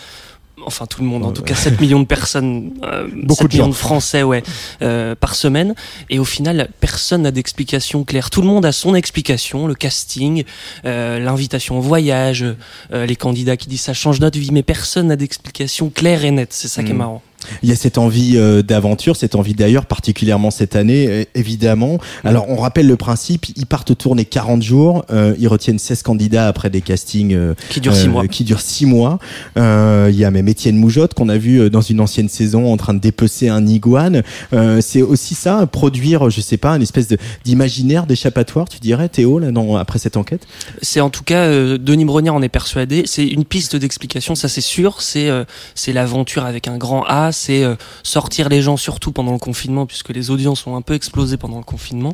Enfin, 0.65 0.85
tout 0.85 1.01
le 1.01 1.07
monde, 1.07 1.25
en 1.25 1.31
tout 1.31 1.41
cas 1.41 1.55
7 1.55 1.79
millions 1.81 1.99
de 1.99 2.05
personnes, 2.05 2.71
euh, 2.83 3.07
Beaucoup 3.13 3.43
7 3.43 3.47
de 3.47 3.53
millions 3.53 3.63
gens. 3.65 3.69
de 3.69 3.75
Français, 3.75 4.23
ouais, 4.23 4.43
euh, 4.81 5.15
par 5.15 5.35
semaine. 5.35 5.73
Et 6.09 6.19
au 6.19 6.25
final, 6.25 6.69
personne 6.79 7.23
n'a 7.23 7.31
d'explication 7.31 8.03
claire. 8.03 8.29
Tout 8.29 8.41
le 8.41 8.47
monde 8.47 8.65
a 8.65 8.71
son 8.71 8.93
explication, 8.95 9.67
le 9.67 9.75
casting, 9.75 10.43
euh, 10.85 11.19
l'invitation 11.19 11.77
au 11.77 11.81
voyage, 11.81 12.45
euh, 12.93 13.05
les 13.05 13.15
candidats 13.15 13.57
qui 13.57 13.67
disent 13.69 13.81
ça 13.81 13.93
change 13.93 14.19
notre 14.19 14.37
vie, 14.39 14.51
mais 14.51 14.63
personne 14.63 15.07
n'a 15.07 15.15
d'explication 15.15 15.89
claire 15.89 16.23
et 16.25 16.31
nette. 16.31 16.53
C'est 16.53 16.67
ça 16.67 16.83
qui 16.83 16.91
est 16.91 16.93
Mm. 16.93 16.97
marrant. 16.97 17.21
Il 17.63 17.69
y 17.69 17.71
a 17.71 17.75
cette 17.75 17.97
envie 17.97 18.33
euh, 18.37 18.61
d'aventure, 18.61 19.15
cette 19.15 19.35
envie 19.35 19.53
d'ailleurs, 19.53 19.85
particulièrement 19.85 20.51
cette 20.51 20.75
année, 20.75 21.07
euh, 21.09 21.23
évidemment. 21.35 21.99
Alors, 22.23 22.49
on 22.49 22.55
rappelle 22.57 22.87
le 22.87 22.95
principe, 22.97 23.47
ils 23.55 23.65
partent 23.65 23.97
tourner 23.97 24.25
40 24.25 24.61
jours, 24.61 25.05
euh, 25.11 25.35
ils 25.39 25.47
retiennent 25.47 25.79
16 25.79 26.03
candidats 26.03 26.47
après 26.47 26.69
des 26.69 26.81
castings 26.81 27.33
euh, 27.33 27.53
Qui 27.69 27.81
dure 27.81 27.95
6 27.95 28.05
euh, 28.05 28.09
mois. 28.09 28.27
qui 28.27 28.43
durent 28.43 28.61
six 28.61 28.85
mois. 28.85 29.19
Euh, 29.57 30.07
Il 30.11 30.17
y 30.17 30.25
a 30.25 30.31
même 30.31 30.47
Étienne 30.47 30.77
Moujotte 30.77 31.13
qu'on 31.13 31.29
a 31.29 31.37
vu 31.37 31.69
dans 31.69 31.81
une 31.81 31.99
ancienne 32.01 32.29
saison 32.29 32.71
en 32.71 32.77
train 32.77 32.93
de 32.93 32.99
dépecer 32.99 33.49
un 33.49 33.65
iguane. 33.67 34.23
Euh, 34.53 34.81
c'est 34.81 35.01
aussi 35.01 35.35
ça, 35.35 35.65
produire, 35.67 36.29
je 36.29 36.41
sais 36.41 36.57
pas, 36.57 36.75
une 36.75 36.81
espèce 36.81 37.07
de- 37.07 37.17
d'imaginaire 37.43 38.05
d'échappatoire, 38.05 38.67
tu 38.69 38.79
dirais, 38.79 39.09
Théo, 39.09 39.39
là, 39.39 39.51
dans, 39.51 39.75
après 39.75 39.99
cette 39.99 40.17
enquête? 40.17 40.45
C'est 40.81 41.01
en 41.01 41.09
tout 41.09 41.23
cas, 41.23 41.45
euh, 41.45 41.77
Denis 41.77 42.05
Brognard 42.05 42.35
en 42.35 42.41
est 42.41 42.49
persuadé, 42.49 43.03
c'est 43.05 43.25
une 43.27 43.45
piste 43.45 43.75
d'explication, 43.75 44.35
ça 44.35 44.47
c'est 44.47 44.61
sûr, 44.61 45.01
c'est 45.01 45.29
euh, 45.29 45.43
c'est 45.75 45.93
l'aventure 45.93 46.45
avec 46.45 46.67
un 46.67 46.77
grand 46.77 47.03
A, 47.07 47.28
c'est 47.31 47.63
euh, 47.63 47.75
sortir 48.03 48.49
les 48.49 48.61
gens, 48.61 48.77
surtout 48.77 49.11
pendant 49.11 49.31
le 49.33 49.39
confinement, 49.39 49.85
puisque 49.85 50.09
les 50.09 50.29
audiences 50.31 50.65
ont 50.67 50.75
un 50.75 50.81
peu 50.81 50.93
explosé 50.93 51.37
pendant 51.37 51.57
le 51.57 51.63
confinement, 51.63 52.13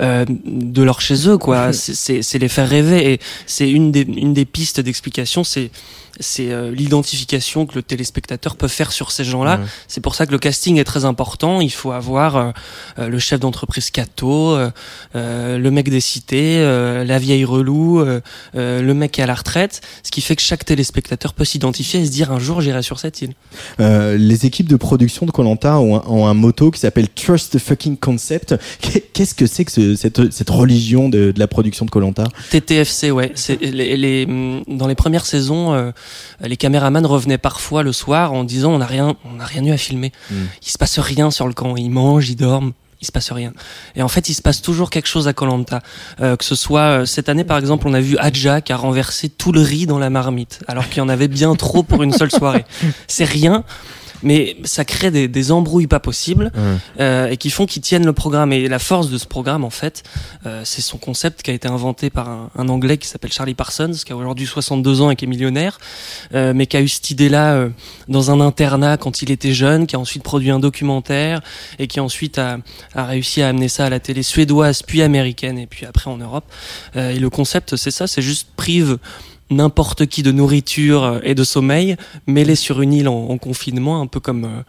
euh, 0.00 0.24
de 0.28 0.82
leur 0.82 1.00
chez 1.00 1.28
eux, 1.28 1.38
quoi. 1.38 1.72
C'est- 1.72 2.38
les 2.38 2.48
faire 2.48 2.68
rêver, 2.68 3.12
et 3.14 3.20
c'est 3.46 3.70
une 3.70 3.90
des, 3.92 4.02
une 4.02 4.34
des 4.34 4.44
pistes 4.44 4.80
d'explication, 4.80 5.42
c'est 5.42 5.70
c'est 6.20 6.50
euh, 6.50 6.70
l'identification 6.70 7.66
que 7.66 7.74
le 7.74 7.82
téléspectateur 7.82 8.56
peut 8.56 8.68
faire 8.68 8.92
sur 8.92 9.10
ces 9.12 9.24
gens-là. 9.24 9.58
Ouais. 9.58 9.64
C'est 9.88 10.00
pour 10.00 10.14
ça 10.14 10.26
que 10.26 10.32
le 10.32 10.38
casting 10.38 10.78
est 10.78 10.84
très 10.84 11.04
important. 11.04 11.60
Il 11.60 11.70
faut 11.72 11.92
avoir 11.92 12.36
euh, 12.36 12.50
euh, 12.98 13.08
le 13.08 13.18
chef 13.18 13.40
d'entreprise 13.40 13.90
Cato, 13.90 14.50
euh, 14.54 14.70
euh, 15.14 15.58
le 15.58 15.70
mec 15.70 15.88
des 15.90 16.00
cités, 16.00 16.58
euh, 16.58 17.04
la 17.04 17.18
vieille 17.18 17.44
relou, 17.44 18.04
le 18.54 18.92
mec 18.92 19.12
qui 19.12 19.20
est 19.20 19.24
à 19.24 19.26
la 19.26 19.34
retraite, 19.34 19.80
ce 20.02 20.10
qui 20.10 20.20
fait 20.20 20.36
que 20.36 20.42
chaque 20.42 20.64
téléspectateur 20.64 21.34
peut 21.34 21.44
s'identifier 21.44 22.00
et 22.00 22.06
se 22.06 22.10
dire 22.10 22.32
un 22.32 22.38
jour 22.38 22.60
j'irai 22.60 22.82
sur 22.82 22.98
cette 22.98 23.20
île. 23.22 23.32
Euh, 23.80 24.16
les 24.16 24.46
équipes 24.46 24.68
de 24.68 24.76
production 24.76 25.26
de 25.26 25.30
Colanta 25.30 25.78
ont, 25.78 25.96
un- 25.96 26.02
ont 26.06 26.26
un 26.26 26.34
motto 26.34 26.70
qui 26.70 26.80
s'appelle 26.80 27.08
Trust 27.08 27.52
the 27.54 27.58
fucking 27.58 27.96
concept. 27.96 28.54
Qu'est- 28.80 29.04
Qu'est-ce 29.12 29.34
que 29.34 29.46
c'est 29.46 29.64
que 29.64 29.72
ce- 29.72 29.94
cette, 29.96 30.32
cette 30.32 30.50
religion 30.50 31.08
de, 31.08 31.30
de 31.32 31.38
la 31.38 31.46
production 31.46 31.84
de 31.86 31.90
Colanta 31.90 32.24
TTFC, 32.50 33.10
ouais. 33.10 33.32
C'est 33.34 33.60
les, 33.60 33.96
les- 33.96 34.24
hum, 34.26 34.62
dans 34.68 34.86
les 34.86 34.94
premières 34.94 35.26
saisons, 35.26 35.72
euh, 35.74 35.90
les 36.40 36.56
caméramans 36.56 37.06
revenaient 37.06 37.38
parfois 37.38 37.82
le 37.82 37.92
soir 37.92 38.32
en 38.32 38.44
disant 38.44 38.72
on 38.72 38.78
n'a 38.78 38.86
rien, 38.86 39.16
on 39.24 39.34
n'a 39.34 39.44
rien 39.44 39.64
eu 39.64 39.72
à 39.72 39.76
filmer. 39.76 40.12
Mm. 40.30 40.34
Il 40.62 40.70
se 40.70 40.78
passe 40.78 40.98
rien 40.98 41.30
sur 41.30 41.46
le 41.46 41.54
camp. 41.54 41.76
Ils 41.76 41.90
mangent, 41.90 42.28
ils 42.28 42.36
dorment. 42.36 42.72
Il 43.02 43.06
se 43.06 43.12
passe 43.12 43.30
rien. 43.30 43.52
Et 43.94 44.02
en 44.02 44.08
fait, 44.08 44.28
il 44.30 44.34
se 44.34 44.40
passe 44.40 44.62
toujours 44.62 44.88
quelque 44.88 45.06
chose 45.06 45.28
à 45.28 45.34
Colanta. 45.34 45.82
Euh, 46.20 46.36
que 46.36 46.44
ce 46.44 46.54
soit 46.54 46.80
euh, 46.80 47.04
cette 47.04 47.28
année, 47.28 47.44
par 47.44 47.58
exemple, 47.58 47.86
on 47.86 47.94
a 47.94 48.00
vu 48.00 48.16
Adja 48.18 48.62
qui 48.62 48.72
a 48.72 48.76
renversé 48.76 49.28
tout 49.28 49.52
le 49.52 49.60
riz 49.60 49.86
dans 49.86 49.98
la 49.98 50.08
marmite, 50.08 50.60
alors 50.66 50.88
qu'il 50.88 50.98
y 50.98 51.00
en 51.02 51.08
avait 51.10 51.28
bien 51.28 51.54
trop 51.56 51.82
pour 51.82 52.02
une 52.02 52.12
seule 52.12 52.30
soirée. 52.30 52.64
C'est 53.06 53.24
rien. 53.24 53.64
Mais 54.22 54.56
ça 54.64 54.84
crée 54.84 55.10
des, 55.10 55.28
des 55.28 55.52
embrouilles 55.52 55.86
pas 55.86 56.00
possibles 56.00 56.52
euh, 57.00 57.28
et 57.28 57.36
qui 57.36 57.50
font 57.50 57.66
qu'ils 57.66 57.82
tiennent 57.82 58.06
le 58.06 58.12
programme. 58.12 58.52
Et 58.52 58.68
la 58.68 58.78
force 58.78 59.10
de 59.10 59.18
ce 59.18 59.26
programme, 59.26 59.64
en 59.64 59.70
fait, 59.70 60.02
euh, 60.46 60.62
c'est 60.64 60.82
son 60.82 60.98
concept 60.98 61.42
qui 61.42 61.50
a 61.50 61.54
été 61.54 61.68
inventé 61.68 62.10
par 62.10 62.28
un, 62.28 62.50
un 62.56 62.68
Anglais 62.68 62.98
qui 62.98 63.08
s'appelle 63.08 63.32
Charlie 63.32 63.54
Parsons, 63.54 63.92
qui 64.04 64.12
a 64.12 64.16
aujourd'hui 64.16 64.46
62 64.46 65.00
ans 65.02 65.10
et 65.10 65.16
qui 65.16 65.24
est 65.24 65.28
millionnaire, 65.28 65.78
euh, 66.34 66.52
mais 66.54 66.66
qui 66.66 66.76
a 66.76 66.80
eu 66.80 66.88
cette 66.88 67.10
idée-là 67.10 67.54
euh, 67.54 67.68
dans 68.08 68.30
un 68.30 68.40
internat 68.40 68.96
quand 68.96 69.22
il 69.22 69.30
était 69.30 69.52
jeune, 69.52 69.86
qui 69.86 69.96
a 69.96 69.98
ensuite 69.98 70.22
produit 70.22 70.50
un 70.50 70.58
documentaire 70.58 71.40
et 71.78 71.86
qui 71.86 72.00
ensuite 72.00 72.38
a, 72.38 72.58
a 72.94 73.04
réussi 73.04 73.42
à 73.42 73.48
amener 73.48 73.68
ça 73.68 73.86
à 73.86 73.90
la 73.90 74.00
télé 74.00 74.22
suédoise, 74.22 74.82
puis 74.82 75.02
américaine 75.02 75.58
et 75.58 75.66
puis 75.66 75.86
après 75.86 76.10
en 76.10 76.16
Europe. 76.16 76.44
Euh, 76.96 77.10
et 77.10 77.18
le 77.18 77.30
concept, 77.30 77.76
c'est 77.76 77.90
ça, 77.90 78.06
c'est 78.06 78.22
juste 78.22 78.48
prive 78.56 78.98
n'importe 79.50 80.06
qui 80.06 80.22
de 80.22 80.32
nourriture 80.32 81.20
et 81.22 81.34
de 81.34 81.44
sommeil 81.44 81.96
mêlé 82.26 82.54
sur 82.54 82.80
une 82.80 82.92
île 82.92 83.08
en, 83.08 83.28
en 83.28 83.38
confinement, 83.38 84.00
un 84.00 84.06
peu 84.06 84.20
comme 84.20 84.44
euh, 84.44 84.62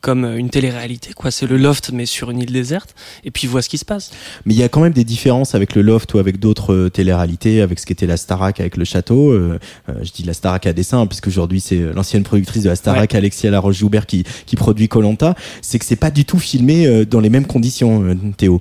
comme 0.00 0.24
une 0.24 0.48
télé-réalité 0.48 1.12
quoi. 1.12 1.30
C'est 1.30 1.46
le 1.46 1.56
loft 1.56 1.90
mais 1.92 2.06
sur 2.06 2.30
une 2.30 2.40
île 2.40 2.52
déserte 2.52 2.94
et 3.24 3.30
puis 3.30 3.46
vois 3.46 3.62
ce 3.62 3.68
qui 3.68 3.78
se 3.78 3.84
passe. 3.84 4.10
Mais 4.46 4.54
il 4.54 4.58
y 4.58 4.62
a 4.62 4.68
quand 4.68 4.80
même 4.80 4.92
des 4.92 5.04
différences 5.04 5.54
avec 5.54 5.74
le 5.74 5.82
Loft 5.82 6.14
ou 6.14 6.18
avec 6.18 6.38
d'autres 6.38 6.72
euh, 6.72 6.90
téléréalités, 6.90 7.60
avec 7.60 7.78
ce 7.78 7.86
qu'était 7.86 8.06
la 8.06 8.16
Starac 8.16 8.60
avec 8.60 8.76
le 8.76 8.84
château. 8.84 9.30
Euh, 9.30 9.58
je 10.02 10.12
dis 10.12 10.22
la 10.22 10.34
Starac 10.34 10.66
à 10.66 10.72
dessin, 10.72 11.00
hein, 11.00 11.06
puisque 11.06 11.26
aujourd'hui 11.26 11.60
c'est 11.60 11.78
l'ancienne 11.92 12.22
productrice 12.22 12.62
de 12.62 12.68
la 12.68 12.76
Starac, 12.76 13.14
Alexia 13.14 13.50
Laroche-Joubert, 13.50 14.06
qui, 14.06 14.24
qui 14.46 14.56
produit 14.56 14.88
Colanta. 14.88 15.34
C'est 15.62 15.78
que 15.78 15.84
c'est 15.84 15.96
pas 15.96 16.10
du 16.10 16.24
tout 16.24 16.38
filmé 16.38 17.04
dans 17.06 17.20
les 17.20 17.30
mêmes 17.30 17.46
conditions, 17.46 18.16
Théo. 18.36 18.60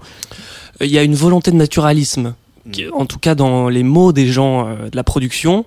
Il 0.81 0.87
y 0.87 0.97
a 0.97 1.03
une 1.03 1.15
volonté 1.15 1.51
de 1.51 1.55
naturalisme, 1.55 2.33
en 2.93 3.05
tout 3.05 3.19
cas 3.19 3.35
dans 3.35 3.69
les 3.69 3.83
mots 3.83 4.11
des 4.11 4.27
gens 4.27 4.67
euh, 4.67 4.89
de 4.89 4.95
la 4.95 5.03
production. 5.03 5.65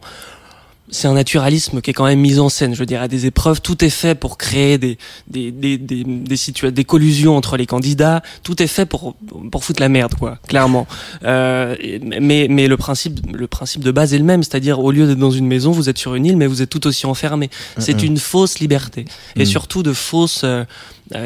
C'est 0.93 1.07
un 1.07 1.13
naturalisme 1.15 1.81
qui 1.83 1.91
est 1.91 1.93
quand 1.93 2.07
même 2.07 2.19
mis 2.19 2.41
en 2.41 2.49
scène. 2.49 2.75
Je 2.75 2.81
veux 2.81 2.87
dire, 2.87 3.01
à 3.01 3.07
des 3.07 3.25
épreuves, 3.25 3.61
tout 3.61 3.85
est 3.85 3.91
fait 3.91 4.17
pour 4.17 4.37
créer 4.37 4.77
des 4.77 4.99
des 5.29 5.53
des 5.53 5.79
des 5.79 6.03
des, 6.03 6.35
situa- 6.37 6.73
des 6.73 6.83
collusions 6.83 7.37
entre 7.37 7.57
les 7.57 7.65
candidats. 7.67 8.23
Tout 8.43 8.61
est 8.61 8.67
fait 8.67 8.87
pour 8.87 9.15
pour 9.53 9.63
foutre 9.63 9.81
la 9.81 9.89
merde, 9.89 10.15
quoi, 10.17 10.39
clairement. 10.49 10.89
Euh, 11.23 11.77
mais 12.21 12.49
mais 12.51 12.67
le 12.67 12.77
principe 12.77 13.21
le 13.33 13.47
principe 13.47 13.85
de 13.85 13.93
base 13.93 14.15
est 14.15 14.19
le 14.19 14.25
même, 14.25 14.43
c'est-à-dire 14.43 14.81
au 14.81 14.91
lieu 14.91 15.07
d'être 15.07 15.19
dans 15.21 15.31
une 15.31 15.47
maison, 15.47 15.71
vous 15.71 15.89
êtes 15.89 15.99
sur 15.99 16.17
une 16.17 16.27
île, 16.27 16.37
mais 16.37 16.49
vous 16.49 16.61
êtes 16.61 16.71
tout 16.71 16.85
aussi 16.89 17.07
enfermé. 17.07 17.51
C'est 17.79 18.03
une 18.03 18.19
fausse 18.19 18.59
liberté 18.59 19.05
et 19.37 19.41
Mhm. 19.41 19.47
surtout 19.47 19.85
de 19.85 19.93
fausses. 19.93 20.41
euh, 20.43 20.65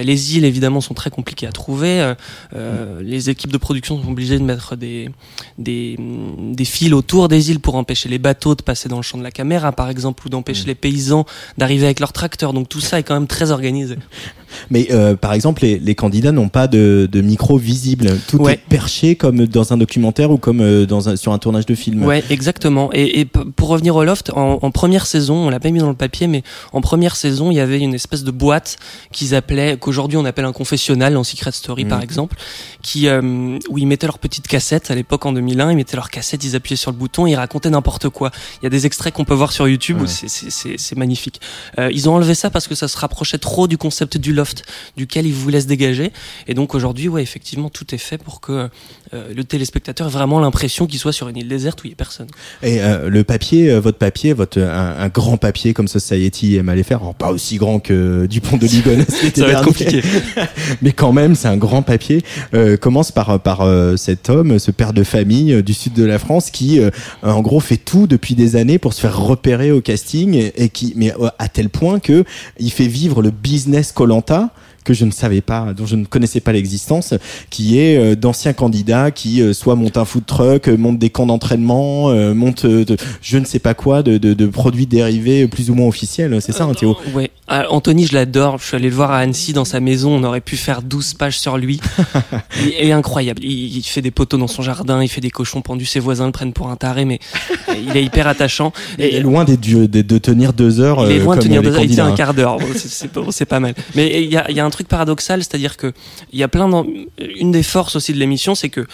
les 0.03 0.37
îles 0.37 0.45
évidemment 0.45 0.81
sont 0.81 0.95
très 0.95 1.11
compliquées 1.11 1.47
à 1.47 1.53
trouver. 1.53 2.01
euh, 2.01 2.15
euh, 2.57 3.01
les 3.03 3.31
équipes 3.31 3.53
de 3.53 3.59
production 3.59 4.03
sont 4.03 4.11
obligées 4.11 4.39
de 4.39 4.45
mettre 4.45 4.77
des, 4.77 5.11
des, 5.59 5.97
mm, 5.99 6.55
des 6.55 6.65
fils 6.65 6.93
autour 6.93 7.29
des 7.29 7.51
îles 7.51 7.61
pour 7.61 7.75
empêcher 7.77 8.09
les 8.09 8.19
bateaux 8.19 8.55
de 8.55 8.63
passer 8.63 8.89
dans 8.89 8.97
le 8.97 9.03
champ 9.03 9.19
de 9.19 9.23
la 9.23 9.31
caméra, 9.31 9.73
par 9.73 9.91
exemple, 9.91 10.27
ou 10.27 10.29
d'empêcher 10.31 10.65
les 10.67 10.75
paysans 10.75 11.27
d'arriver 11.59 11.85
avec 11.85 12.01
leurs 12.01 12.13
tracteurs. 12.13 12.53
Donc 12.53 12.69
tout 12.69 12.81
ça 12.81 12.99
est 12.99 13.03
quand 13.03 13.15
même 13.15 13.27
très 13.27 13.51
organisé. 13.51 13.97
Mais 14.71 14.87
euh, 14.93 15.17
par 15.17 15.33
exemple, 15.33 15.63
les, 15.63 15.81
les 15.81 15.95
candidats 15.97 16.31
n'ont 16.31 16.49
pas 16.49 16.69
de, 16.69 17.09
de 17.11 17.21
micro 17.21 17.59
visible. 17.59 18.17
Tout 18.29 18.37
Ouais. 18.45 18.53
est 18.55 18.61
perché 18.69 19.17
comme 19.17 19.47
dans 19.47 19.73
un 19.73 19.77
documentaire 19.79 20.31
ou 20.31 20.37
comme 20.39 20.61
euh, 20.61 20.87
dans 20.87 21.09
un, 21.09 21.17
sur 21.17 21.33
un 21.33 21.39
tournage 21.39 21.67
de 21.67 21.75
film. 21.75 22.05
Ouais, 22.05 22.23
exactement. 22.31 22.91
Et, 22.93 23.25
pour 23.25 23.69
revenir 23.69 23.97
au 23.97 24.05
loft, 24.05 24.31
en, 24.35 24.61
en 24.63 24.71
première 24.71 25.07
saison, 25.07 25.35
on 25.47 25.51
l'a 25.51 25.59
pas 25.59 25.71
mis 25.71 25.81
dans 25.81 25.89
le 25.89 25.95
papier, 25.97 26.29
mais 26.29 26.43
en 26.73 26.81
première 26.81 27.17
saison, 27.17 27.51
il 27.51 27.57
y 27.57 27.61
avait 27.61 27.81
une 27.81 27.95
espèce 27.95 28.23
de 28.23 28.31
boîte 28.31 28.77
qu'ils 29.11 29.35
appelaient, 29.35 29.74
qu'aujourd'hui 29.79 30.17
on 30.19 30.25
appelle 30.25 30.45
un 30.45 30.53
confessionnal 30.53 31.17
en 31.17 31.25
Secret 31.25 31.53
Story 31.53 31.85
Mhm. 31.85 31.91
par 31.91 32.03
exemple, 32.03 32.37
qui 32.83 33.09
euh, 33.09 33.59
où 33.69 33.79
ils 33.79 33.87
mettaient 33.87 34.07
leur 34.07 34.19
petite 34.19 34.47
cassette 34.47 34.91
à 34.91 34.95
l'époque 34.95 35.25
en 35.27 35.33
2001, 35.33 35.71
ils 35.71 35.77
mettaient 35.77 35.97
leur 35.97 36.11
cassette, 36.11 36.45
ils 36.45 36.57
appuyaient 36.57 36.77
sur 36.77 36.91
le 36.91 36.97
bouton, 36.97 37.27
ils 37.27 37.35
racontaient 37.35 37.71
n'importe 37.71 38.09
quoi. 38.09 38.31
Il 38.61 38.65
y 38.65 38.67
a 38.67 38.71
des 38.71 38.87
extraits 38.87 39.13
qu'on 39.15 39.25
peut 39.25 39.35
voir 39.35 39.53
sur 39.53 39.69
YouTube 39.69 40.01
Ouais. 40.03 40.07
c'est- 40.09 40.95
magnifique. 40.97 41.41
Euh, 41.79 41.91
ils 41.93 42.09
ont 42.09 42.15
enlevé 42.15 42.35
ça 42.35 42.51
parce 42.51 42.69
que 42.69 42.75
ça 42.75 42.87
se 42.89 42.97
rapprochait 42.97 43.39
trop 43.39 43.67
du 43.67 43.77
concept 43.79 44.17
du 44.17 44.33
loft, 44.33 44.63
duquel 44.97 45.27
ils 45.27 45.35
voulaient 45.35 45.61
se 45.61 45.67
dégager. 45.67 46.13
Et 46.47 46.55
donc 46.55 46.75
aujourd'hui, 46.75 47.09
ouais, 47.09 47.23
effectivement, 47.23 47.69
tout 47.71 47.95
est 47.95 47.99
fait 47.99 48.19
pour 48.19 48.41
que 48.41 48.69
euh, 49.13 49.33
le 49.35 49.45
téléspectateur 49.45 50.07
ait 50.07 50.11
vraiment 50.11 50.39
l'impression 50.41 50.87
qu'il 50.87 50.99
soit 50.99 51.13
sur 51.13 51.29
une 51.29 51.37
île 51.37 51.49
déserte 51.49 51.83
où 51.83 51.87
il 51.87 51.91
y 51.91 51.93
a 51.93 51.97
personne. 51.97 52.29
Et 52.63 52.79
le 53.07 53.25
papier, 53.25 53.79
votre 53.81 53.99
papier, 53.99 54.33
votre 54.33 54.61
un, 54.61 54.97
un 54.99 55.09
grand 55.09 55.37
papier 55.37 55.75
comme 55.75 55.89
Society 55.89 56.57
aime 56.57 56.69
aller 56.69 56.83
faire, 56.83 56.99
alors 57.01 57.15
pas 57.15 57.31
aussi 57.33 57.57
grand 57.57 57.81
que 57.81 58.27
Dupont 58.27 58.57
de 58.57 58.67
Ligonnès 58.67 59.07
l'été 59.23 59.41
dernier, 59.41 59.64
compliqué. 59.65 60.03
mais 60.83 60.93
quand 60.93 61.13
même 61.13 61.35
c'est 61.35 61.49
un 61.49 61.57
grand 61.57 61.83
papier. 61.83 62.23
Euh, 62.55 62.77
commence 62.77 63.13
par 63.13 63.41
par 63.41 63.63
euh, 63.63 63.97
cet 63.97 64.31
homme, 64.31 64.59
ce 64.59 64.71
père 64.71 64.93
de 64.93 65.05
famille 65.05 65.53
euh, 65.53 65.63
du 65.63 65.75
sud 65.75 65.95
de 65.95 66.05
la 66.05 66.19
France 66.19 66.51
qui, 66.51 66.81
euh, 66.81 66.91
en 67.23 67.41
gros, 67.41 67.61
fait 67.61 67.77
tout 67.77 68.07
depuis 68.07 68.35
des 68.35 68.57
années 68.57 68.79
pour 68.79 68.93
se 68.93 69.01
faire 69.01 69.19
repérer 69.19 69.73
au 69.73 69.81
casting 69.81 70.35
et, 70.35 70.53
et 70.57 70.69
qui, 70.69 70.93
mais 70.97 71.13
euh, 71.13 71.29
à 71.39 71.49
tel 71.49 71.69
point 71.69 71.99
que 71.99 72.25
il 72.59 72.71
fait 72.71 72.87
vivre 72.87 73.23
le 73.23 73.31
business 73.31 73.93
Colanta 73.93 74.51
que 74.85 74.95
je 74.95 75.05
ne 75.05 75.11
savais 75.11 75.41
pas, 75.41 75.73
dont 75.75 75.87
je 75.87 75.97
ne 75.97 76.05
connaissais 76.05 76.41
pas 76.41 76.53
l'existence, 76.53 77.15
qui 77.51 77.79
est 77.79 77.97
euh, 77.97 78.15
d'anciens 78.15 78.53
candidats 78.53 79.11
qui 79.11 79.41
euh, 79.43 79.53
soit 79.53 79.75
montent 79.75 79.97
un 79.97 80.05
food 80.05 80.27
truck, 80.27 80.69
euh, 80.69 80.77
montent 80.77 80.99
des 80.99 81.11
camps 81.11 81.27
d'entraînement, 81.27 82.11
montent 82.35 82.67
de- 82.67 82.97
je 83.23 83.39
ne 83.39 83.45
sais 83.45 83.59
pas 83.59 83.75
quoi, 83.75 84.03
de, 84.03 84.19
de, 84.19 84.35
de 84.35 84.47
produits 84.47 84.87
dérivés 84.87 85.49
plus 85.49 85.71
ou 85.71 85.75
moins 85.75 85.89
officiels. 85.89 86.41
C'est 86.41 86.53
ça, 86.53 86.65
hein, 86.65 86.75
Théo? 86.75 86.97
Ouais. 87.15 87.31
Ah, 87.47 87.67
Anthony, 87.71 88.07
je 88.07 88.15
l'adore. 88.15 88.59
Je 88.59 88.65
suis 88.65 88.77
allé 88.77 88.89
le 88.89 88.95
voir 88.95 89.11
à 89.11 89.19
Annecy 89.19 89.53
dans 89.53 89.65
sa 89.67 89.81
maison. 89.81 90.13
On 90.15 90.25
aurait 90.25 90.41
pu 90.41 90.57
faire 90.57 90.81
12 90.83 91.15
pages 91.15 91.39
sur 91.39 91.59
lui. 91.59 91.81
il 92.63 92.89
est 92.89 92.93
incroyable. 92.93 93.45
Il, 93.45 93.77
il 93.77 93.83
fait 93.83 94.01
des 94.01 94.11
poteaux 94.11 94.39
dans 94.39 94.47
son 94.47 94.63
jardin. 94.63 95.03
Il 95.03 95.09
fait 95.09 95.21
des 95.21 95.31
cochons 95.31 95.61
pendus. 95.61 95.85
Ses 95.87 96.01
voisins 96.01 96.27
le 96.27 96.33
prennent 96.33 96.53
pour 96.53 96.69
un 96.69 96.77
taré, 96.77 97.05
mais 97.05 97.19
il 97.77 97.97
est 97.97 98.05
hyper 98.05 98.27
attachant. 98.27 98.73
Il 98.99 99.05
est 99.05 99.21
loin 99.21 99.45
de, 99.45 99.55
de 99.87 100.19
tenir 100.19 100.53
deux 100.53 100.81
heures. 100.81 101.05
Il 101.09 101.17
est 101.17 101.19
loin 101.19 101.37
de 101.37 101.43
tenir 101.43 101.63
deux 101.63 101.75
heures, 101.75 101.83
il 101.85 101.91
tient 101.91 102.07
un 102.07 102.13
hein. 102.13 102.15
quart 102.15 102.35
d'heure. 102.35 102.59
C'est- 102.75 103.45
pas- 103.45 103.61
mal. 103.61 103.75
Mais 103.95 104.23
il 104.23 104.31
y 104.31 104.37
a, 104.37 104.51
y 104.51 104.61
a 104.61 104.65
un 104.65 104.71
truc 104.75 104.89
paradoxal, 104.89 105.43
c'est-à-dire 105.43 105.77
que 105.77 105.93
il 106.33 106.39
y 106.39 106.43
a 106.43 106.49
plein 106.49 106.69
une 107.19 107.53
des 107.53 107.63
forces 107.63 107.97
aussi 107.97 108.13
de 108.13 108.19
l'émission, 108.19 108.55
c'est 108.55 108.69
que 108.69 108.87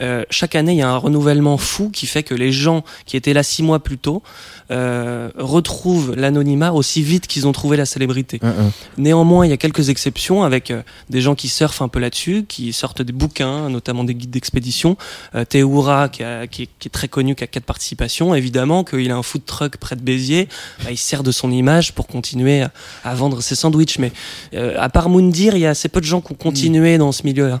euh, 0.00 0.24
chaque 0.30 0.54
année 0.54 0.72
il 0.72 0.78
y 0.78 0.82
a 0.82 0.90
un 0.90 0.96
renouvellement 0.96 1.58
fou 1.58 1.90
qui 1.90 2.06
fait 2.06 2.22
que 2.22 2.34
les 2.34 2.52
gens 2.52 2.84
qui 3.06 3.16
étaient 3.16 3.32
là 3.32 3.42
six 3.42 3.62
mois 3.62 3.78
plus 3.80 3.98
tôt 3.98 4.22
euh, 4.70 5.30
retrouvent 5.36 6.14
l'anonymat 6.14 6.72
aussi 6.72 7.02
vite 7.02 7.26
qu'ils 7.26 7.46
ont 7.46 7.52
trouvé 7.52 7.76
la 7.76 7.86
célébrité. 7.86 8.38
Hein, 8.42 8.54
hein. 8.58 8.70
Néanmoins, 8.98 9.46
il 9.46 9.50
y 9.50 9.52
a 9.52 9.56
quelques 9.56 9.88
exceptions 9.88 10.42
avec 10.44 10.70
euh, 10.70 10.82
des 11.08 11.20
gens 11.20 11.34
qui 11.34 11.48
surfent 11.48 11.80
un 11.82 11.88
peu 11.88 11.98
là-dessus, 12.00 12.44
qui 12.46 12.72
sortent 12.72 13.00
des 13.02 13.12
bouquins, 13.12 13.70
notamment 13.70 14.04
des 14.04 14.14
guides 14.14 14.30
d'expédition. 14.30 14.96
Euh, 15.34 15.44
Théoura, 15.44 16.08
qui, 16.08 16.22
a- 16.22 16.46
qui 16.46 16.64
est, 16.64 16.68
qui 16.78 16.88
est 16.88 16.90
très 16.90 17.08
connu, 17.08 17.34
qui 17.34 17.44
a 17.44 17.46
quatre 17.46 17.64
participations, 17.64 18.34
évidemment, 18.34 18.84
qu'il 18.84 19.10
a 19.10 19.16
un 19.16 19.22
food 19.22 19.44
truck 19.46 19.78
près 19.78 19.96
de 19.96 20.02
Béziers, 20.02 20.48
bah, 20.84 20.90
il 20.90 20.98
sert 20.98 21.22
de 21.22 21.32
son 21.32 21.50
image 21.50 21.94
pour 21.94 22.06
continuer 22.06 22.60
à, 22.62 22.70
à 23.04 23.14
vendre 23.14 23.40
ses 23.40 23.54
sandwichs. 23.54 23.98
Mais 23.98 24.12
euh, 24.54 24.74
à 24.78 24.88
part 24.90 25.08
Moundir, 25.08 25.54
il 25.56 25.60
y 25.60 25.66
a 25.66 25.70
assez 25.70 25.88
peu 25.88 26.00
de 26.00 26.06
gens 26.06 26.20
qui 26.20 26.32
ont 26.32 26.36
continué 26.36 26.98
dans 26.98 27.12
ce 27.12 27.22
milieu-là. 27.24 27.60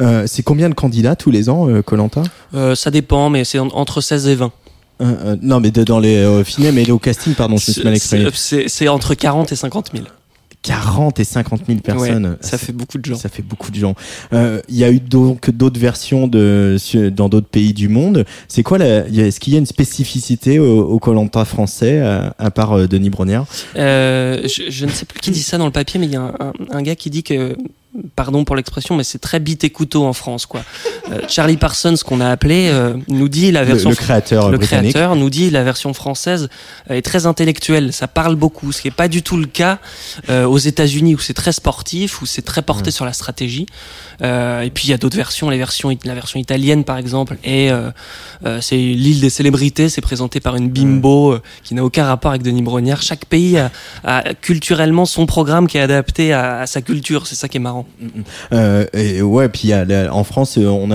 Euh, 0.00 0.24
c'est 0.26 0.42
combien 0.42 0.68
de 0.68 0.74
candidats 0.74 1.16
tous 1.16 1.30
les 1.30 1.48
ans, 1.48 1.68
Colanta? 1.82 2.22
Euh, 2.54 2.74
ça 2.74 2.90
dépend, 2.90 3.30
mais 3.30 3.44
c'est 3.44 3.58
en- 3.58 3.68
entre 3.68 4.00
16 4.00 4.26
et 4.28 4.34
20. 4.34 4.52
Non, 5.42 5.60
mais 5.60 5.70
de- 5.70 5.84
dans 5.84 5.98
les 5.98 6.16
euh, 6.16 6.42
mais 6.72 6.90
au 6.90 6.98
casting, 6.98 7.34
pardon, 7.34 7.56
je 7.58 7.70
me 7.70 7.72
suis 7.74 7.84
mal 7.84 7.94
exprimé. 7.94 8.30
C'est 8.34 8.88
entre 8.88 9.14
40 9.14 9.52
et 9.52 9.56
50 9.56 9.90
000. 9.92 10.04
40 10.62 11.20
et 11.20 11.24
50 11.24 11.60
000 11.68 11.78
personnes. 11.80 12.26
Ouais, 12.26 12.36
ça 12.40 12.58
fait 12.58 12.72
beaucoup 12.72 12.98
de 12.98 13.04
gens. 13.04 13.14
Ça 13.14 13.28
fait 13.28 13.42
beaucoup 13.42 13.70
de 13.70 13.76
gens. 13.76 13.94
Euh, 14.32 14.60
Il 14.68 14.76
y 14.76 14.82
a 14.82 14.90
eu 14.90 14.98
donc 14.98 15.50
d'autres 15.50 15.78
versions 15.78 16.26
de 16.26 16.76
dans 17.10 17.28
d'autres 17.28 17.46
pays 17.46 17.72
du 17.72 17.88
monde. 17.88 18.24
C'est 18.48 18.64
quoi 18.64 18.78
Est-ce 18.80 19.38
qu'il 19.38 19.52
y 19.52 19.56
a 19.56 19.60
une 19.60 19.66
spécificité 19.66 20.58
au, 20.58 20.98
Colanta 20.98 21.44
français 21.44 22.00
à, 22.00 22.34
à 22.38 22.50
part 22.50 22.72
euh, 22.72 22.88
Denis 22.88 23.10
Brognard 23.10 23.46
Euh, 23.76 24.42
je, 24.48 24.62
je 24.70 24.86
ne 24.86 24.90
sais 24.90 25.04
plus 25.04 25.20
qui 25.20 25.30
dit 25.30 25.42
ça 25.42 25.56
dans 25.56 25.66
le 25.66 25.72
papier, 25.72 26.00
mais 26.00 26.06
il 26.06 26.12
y 26.12 26.16
a 26.16 26.22
un, 26.22 26.34
un- 26.40 26.52
un 26.70 26.82
gars 26.82 26.96
qui 26.96 27.10
dit 27.10 27.22
que, 27.22 27.56
pardon 28.14 28.44
pour 28.44 28.56
l'expression, 28.56 28.96
mais 28.96 29.04
c'est 29.04 29.18
très 29.18 29.40
bite 29.40 29.64
et 29.64 29.70
couteau 29.70 30.04
en 30.04 30.12
France, 30.12 30.46
quoi. 30.46 30.62
Euh, 31.10 31.20
Charlie 31.28 31.56
Parsons, 31.56 31.94
qu'on 32.04 32.20
a 32.20 32.28
appelé, 32.30 32.68
euh, 32.72 32.94
nous 33.08 33.28
dit 33.28 33.50
la 33.52 33.60
Le- 33.62 33.66
version 33.68 33.90
le 33.90 33.96
créateur 33.96 34.50
le 34.50 34.58
créateur 34.58 35.16
nous 35.16 35.30
dit 35.30 35.50
la 35.50 35.62
version 35.64 35.92
française 35.94 36.48
euh, 36.90 36.94
est 36.94 37.02
très 37.02 37.26
intellectuelle, 37.26 37.92
ça 37.92 38.08
parle 38.08 38.34
beaucoup, 38.36 38.72
ce 38.72 38.82
qui 38.82 38.88
est 38.88 38.92
pas 38.92 39.08
du 39.08 39.22
tout 39.22 39.36
le 39.36 39.46
cas 39.46 39.78
euh, 40.30 40.44
aux 40.44 40.58
États-Unis 40.58 41.14
où 41.14 41.18
c'est 41.18 41.34
très 41.34 41.52
sportif, 41.52 42.22
où 42.22 42.26
c'est 42.26 42.42
très 42.42 42.62
porté 42.62 42.90
sur 42.90 43.04
la 43.04 43.12
stratégie. 43.12 43.66
Euh, 44.22 44.62
et 44.62 44.70
puis 44.70 44.88
il 44.88 44.90
y 44.90 44.94
a 44.94 44.98
d'autres 44.98 45.16
versions, 45.16 45.50
les 45.50 45.58
versions, 45.58 45.96
la 46.04 46.14
version 46.14 46.40
italienne 46.40 46.84
par 46.84 46.98
exemple, 46.98 47.36
et 47.44 47.70
c'est 48.60 48.76
l'île 48.76 49.20
des 49.20 49.30
célébrités, 49.30 49.88
c'est 49.88 50.00
présenté 50.00 50.40
par 50.40 50.56
une 50.56 50.68
bimbo 50.70 51.36
qui 51.64 51.74
n'a 51.74 51.84
aucun 51.84 52.04
rapport 52.06 52.30
avec 52.30 52.42
Denis 52.42 52.62
Brognard. 52.62 53.02
Chaque 53.02 53.24
pays 53.26 53.58
a, 53.58 53.70
a 54.04 54.34
culturellement 54.34 55.04
son 55.06 55.26
programme 55.26 55.66
qui 55.66 55.78
est 55.78 55.80
adapté 55.80 56.32
à, 56.32 56.60
à 56.60 56.66
sa 56.66 56.82
culture, 56.82 57.26
c'est 57.26 57.34
ça 57.34 57.48
qui 57.48 57.56
est 57.58 57.60
marrant. 57.60 57.85
Euh, 58.52 58.86
et 58.92 59.22
ouais, 59.22 59.48
puis 59.48 59.62
il 59.64 59.70
y 59.70 59.72
a 59.72 59.84
la- 59.84 60.14
en 60.14 60.24
France, 60.24 60.58
euh, 60.58 60.66
on 60.66 60.90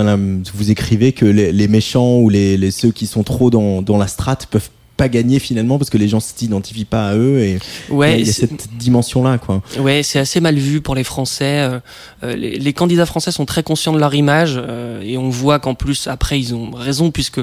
vous 0.54 0.70
écrivez 0.70 1.12
que 1.12 1.24
les, 1.24 1.68
méchants 1.68 2.18
ou 2.18 2.28
les, 2.28 2.70
ceux 2.70 2.90
qui 2.90 3.06
sont 3.06 3.22
trop 3.22 3.50
dans 3.50 3.98
la 3.98 4.06
strate 4.06 4.46
peuvent 4.46 4.70
pas 5.02 5.08
gagné 5.08 5.40
finalement 5.40 5.78
parce 5.78 5.90
que 5.90 5.98
les 5.98 6.06
gens 6.06 6.20
s'identifient 6.20 6.84
pas 6.84 7.08
à 7.08 7.14
eux 7.16 7.40
et 7.40 7.58
Ouais, 7.90 8.20
il 8.20 8.26
y 8.26 8.30
a 8.30 8.32
c'est- 8.32 8.42
cette 8.46 8.68
dimension 8.76 9.24
là 9.24 9.36
quoi. 9.38 9.60
Ouais, 9.80 10.02
c'est 10.04 10.20
assez 10.20 10.40
mal 10.40 10.54
vu 10.56 10.80
pour 10.80 10.94
les 10.94 11.02
Français. 11.02 11.58
Euh, 11.58 11.80
euh, 12.22 12.36
les, 12.36 12.56
les 12.58 12.72
candidats 12.72 13.06
français 13.06 13.32
sont 13.32 13.44
très 13.44 13.64
conscients 13.64 13.92
de 13.92 13.98
leur 13.98 14.14
image 14.14 14.54
euh, 14.56 15.00
et 15.02 15.18
on 15.18 15.28
voit 15.28 15.58
qu'en 15.58 15.74
plus 15.74 16.06
après 16.06 16.38
ils 16.38 16.54
ont 16.54 16.70
raison 16.70 17.10
puisque 17.10 17.40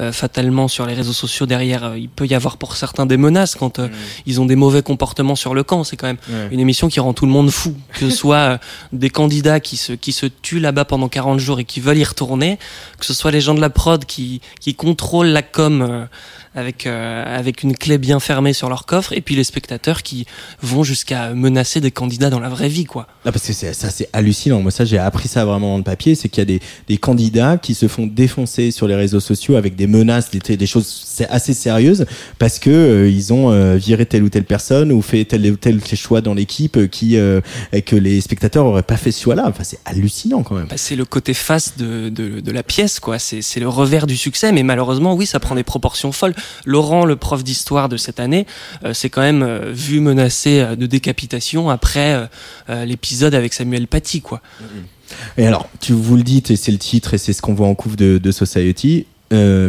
euh, 0.00 0.10
fatalement 0.12 0.68
sur 0.68 0.86
les 0.86 0.94
réseaux 0.94 1.12
sociaux 1.24 1.44
derrière 1.44 1.82
il 1.96 2.08
peut 2.08 2.26
y 2.26 2.34
avoir 2.34 2.56
pour 2.56 2.76
certains 2.76 3.04
des 3.04 3.18
menaces 3.18 3.54
quand 3.56 3.78
euh, 3.78 3.88
ils 4.24 4.40
ont 4.40 4.46
des 4.46 4.56
mauvais 4.56 4.82
comportements 4.82 5.36
sur 5.36 5.52
le 5.54 5.62
camp. 5.64 5.84
C'est 5.84 5.96
quand 5.98 6.06
même 6.06 6.22
Ouais. 6.30 6.48
une 6.52 6.60
émission 6.60 6.88
qui 6.88 6.98
rend 7.00 7.12
tout 7.12 7.26
le 7.26 7.32
monde 7.32 7.50
fou, 7.50 7.74
que 7.98 8.08
ce 8.08 8.16
soit 8.22 8.58
des 8.92 9.10
candidats 9.10 9.60
qui 9.60 9.76
se 9.76 9.92
qui 10.04 10.12
se 10.12 10.26
tuent 10.44 10.60
là-bas 10.60 10.86
pendant 10.86 11.08
40 11.08 11.38
jours 11.46 11.58
et 11.60 11.64
qui 11.64 11.80
veulent 11.80 11.98
y 11.98 12.04
retourner, 12.04 12.58
que 12.98 13.04
ce 13.04 13.12
soit 13.12 13.30
les 13.32 13.40
gens 13.42 13.54
de 13.54 13.60
la 13.60 13.70
prod 13.70 14.04
qui 14.06 14.40
qui 14.60 14.74
contrôlent 14.74 15.32
la 15.40 15.42
com. 15.42 16.06
avec 16.54 16.86
euh, 16.86 17.01
avec 17.02 17.62
une 17.62 17.76
clé 17.76 17.98
bien 17.98 18.20
fermée 18.20 18.52
sur 18.52 18.68
leur 18.68 18.86
coffre 18.86 19.12
et 19.12 19.20
puis 19.20 19.34
les 19.36 19.44
spectateurs 19.44 20.02
qui 20.02 20.26
vont 20.62 20.82
jusqu'à 20.82 21.34
menacer 21.34 21.80
des 21.80 21.90
candidats 21.90 22.30
dans 22.30 22.40
la 22.40 22.48
vraie 22.48 22.68
vie 22.68 22.84
quoi. 22.84 23.06
Ah, 23.24 23.32
parce 23.32 23.46
que 23.46 23.52
c'est, 23.52 23.72
ça 23.74 23.90
c'est 23.90 24.08
hallucinant. 24.12 24.60
Moi 24.60 24.70
ça 24.70 24.84
j'ai 24.84 24.98
appris 24.98 25.28
ça 25.28 25.44
vraiment 25.44 25.72
dans 25.72 25.78
le 25.78 25.84
papier, 25.84 26.14
c'est 26.14 26.28
qu'il 26.28 26.40
y 26.40 26.42
a 26.42 26.46
des, 26.46 26.60
des 26.88 26.98
candidats 26.98 27.56
qui 27.58 27.74
se 27.74 27.88
font 27.88 28.06
défoncer 28.06 28.70
sur 28.70 28.86
les 28.86 28.94
réseaux 28.94 29.20
sociaux 29.20 29.56
avec 29.56 29.76
des 29.76 29.86
menaces, 29.86 30.30
des, 30.30 30.56
des 30.56 30.66
choses 30.66 30.86
c'est 30.86 31.28
assez 31.28 31.54
sérieuses 31.54 32.06
parce 32.38 32.58
que 32.58 32.70
euh, 32.70 33.08
ils 33.08 33.32
ont 33.32 33.50
euh, 33.50 33.76
viré 33.76 34.06
telle 34.06 34.22
ou 34.22 34.28
telle 34.28 34.44
personne 34.44 34.92
ou 34.92 35.02
fait 35.02 35.24
tel 35.24 35.50
ou 35.50 35.56
tel 35.56 35.80
choix 35.94 36.20
dans 36.20 36.34
l'équipe 36.34 36.76
euh, 36.76 36.86
qui 36.86 37.16
euh, 37.16 37.40
et 37.72 37.82
que 37.82 37.96
les 37.96 38.20
spectateurs 38.20 38.66
auraient 38.66 38.82
pas 38.82 38.96
fait 38.96 39.12
ce 39.12 39.22
choix-là. 39.22 39.44
Enfin 39.46 39.64
c'est 39.64 39.78
hallucinant 39.84 40.42
quand 40.42 40.54
même. 40.54 40.66
Bah, 40.68 40.76
c'est 40.76 40.96
le 40.96 41.04
côté 41.04 41.34
face 41.34 41.76
de, 41.76 42.08
de, 42.08 42.40
de 42.40 42.52
la 42.52 42.62
pièce 42.62 43.00
quoi. 43.00 43.18
C'est 43.18 43.42
c'est 43.42 43.60
le 43.60 43.68
revers 43.68 44.06
du 44.06 44.16
succès 44.16 44.52
mais 44.52 44.62
malheureusement 44.62 45.14
oui 45.14 45.26
ça 45.26 45.40
prend 45.40 45.54
des 45.54 45.64
proportions 45.64 46.12
folles. 46.12 46.34
Laurent 46.64 46.91
le 47.04 47.16
prof 47.16 47.42
d'histoire 47.42 47.88
de 47.88 47.96
cette 47.96 48.20
année 48.20 48.46
euh, 48.84 48.94
s'est 48.94 49.10
quand 49.10 49.22
même 49.22 49.42
euh, 49.42 49.72
vu 49.72 50.00
menacé 50.00 50.60
euh, 50.60 50.76
de 50.76 50.86
décapitation 50.86 51.70
après 51.70 52.14
euh, 52.14 52.26
euh, 52.70 52.84
l'épisode 52.84 53.34
avec 53.34 53.52
Samuel 53.52 53.86
Paty 53.86 54.20
quoi. 54.20 54.40
Et 55.36 55.46
alors, 55.46 55.68
tu 55.80 55.92
vous 55.92 56.16
le 56.16 56.22
et 56.22 56.56
c'est 56.56 56.72
le 56.72 56.78
titre, 56.78 57.12
et 57.14 57.18
c'est 57.18 57.34
ce 57.34 57.42
qu'on 57.42 57.52
voit 57.52 57.68
en 57.68 57.74
couve 57.74 57.96
de, 57.96 58.16
de 58.16 58.30
Society. 58.30 59.06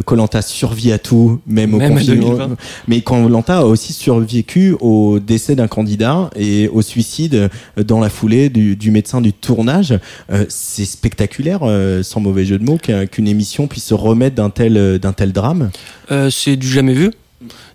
Colanta 0.06 0.41
survit 0.41 0.91
à 0.91 0.99
tout, 0.99 1.40
même 1.48 1.73
au 1.73 1.77
Même 1.77 1.94
à 1.94 1.99
confinement. 1.99 2.30
2020. 2.38 2.57
Mais 2.88 3.02
Colanta 3.02 3.60
a 3.60 3.64
aussi 3.64 3.94
survécu 3.94 4.76
au 4.81 5.19
décès 5.19 5.56
d'un 5.56 5.68
candidat 5.68 6.30
et 6.35 6.68
au 6.68 6.81
suicide 6.81 7.35
euh, 7.77 7.84
dans 7.84 7.99
la 7.99 8.10
foulée 8.10 8.49
du, 8.49 8.76
du 8.76 8.91
médecin 8.91 9.22
du 9.22 9.34
tournage. 9.34 9.98
Euh, 10.31 10.45
c'est 10.49 10.85
spectaculaire, 10.85 11.60
euh, 11.64 12.03
sans 12.03 12.19
mauvais 12.19 12.45
jeu 12.45 12.57
de 12.57 12.64
mots, 12.64 12.77
qu'un- 12.77 13.06
qu'une 13.06 13.27
émission 13.27 13.68
puisse 13.68 13.85
se 13.85 13.94
remettre 13.94 14.35
d'un 14.35 14.49
tel, 14.49 14.77
euh, 14.77 14.98
d'un 14.99 15.14
tel 15.14 15.31
drame. 15.31 15.69
Euh, 16.11 16.30
c'est 16.30 16.56
du 16.56 16.68
jamais 16.68 16.94
vu. 16.94 17.11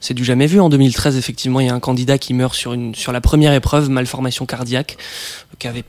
C'est 0.01 0.15
du 0.15 0.25
jamais 0.25 0.47
vu. 0.47 0.61
En 0.61 0.69
2013, 0.69 1.17
effectivement, 1.17 1.61
il 1.61 1.67
y 1.67 1.71
a 1.71 1.75
un 1.75 1.81
candidat 1.81 2.19
qui 2.19 2.35
meurt 2.35 2.55
sur 2.55 2.73
une 2.73 2.95
sur 2.95 3.13
la 3.13 3.21
première 3.21 3.53
épreuve, 3.53 3.91
malformation 3.91 4.47
cardiaque, 4.47 4.97
qui 5.59 5.69
avait 5.69 5.85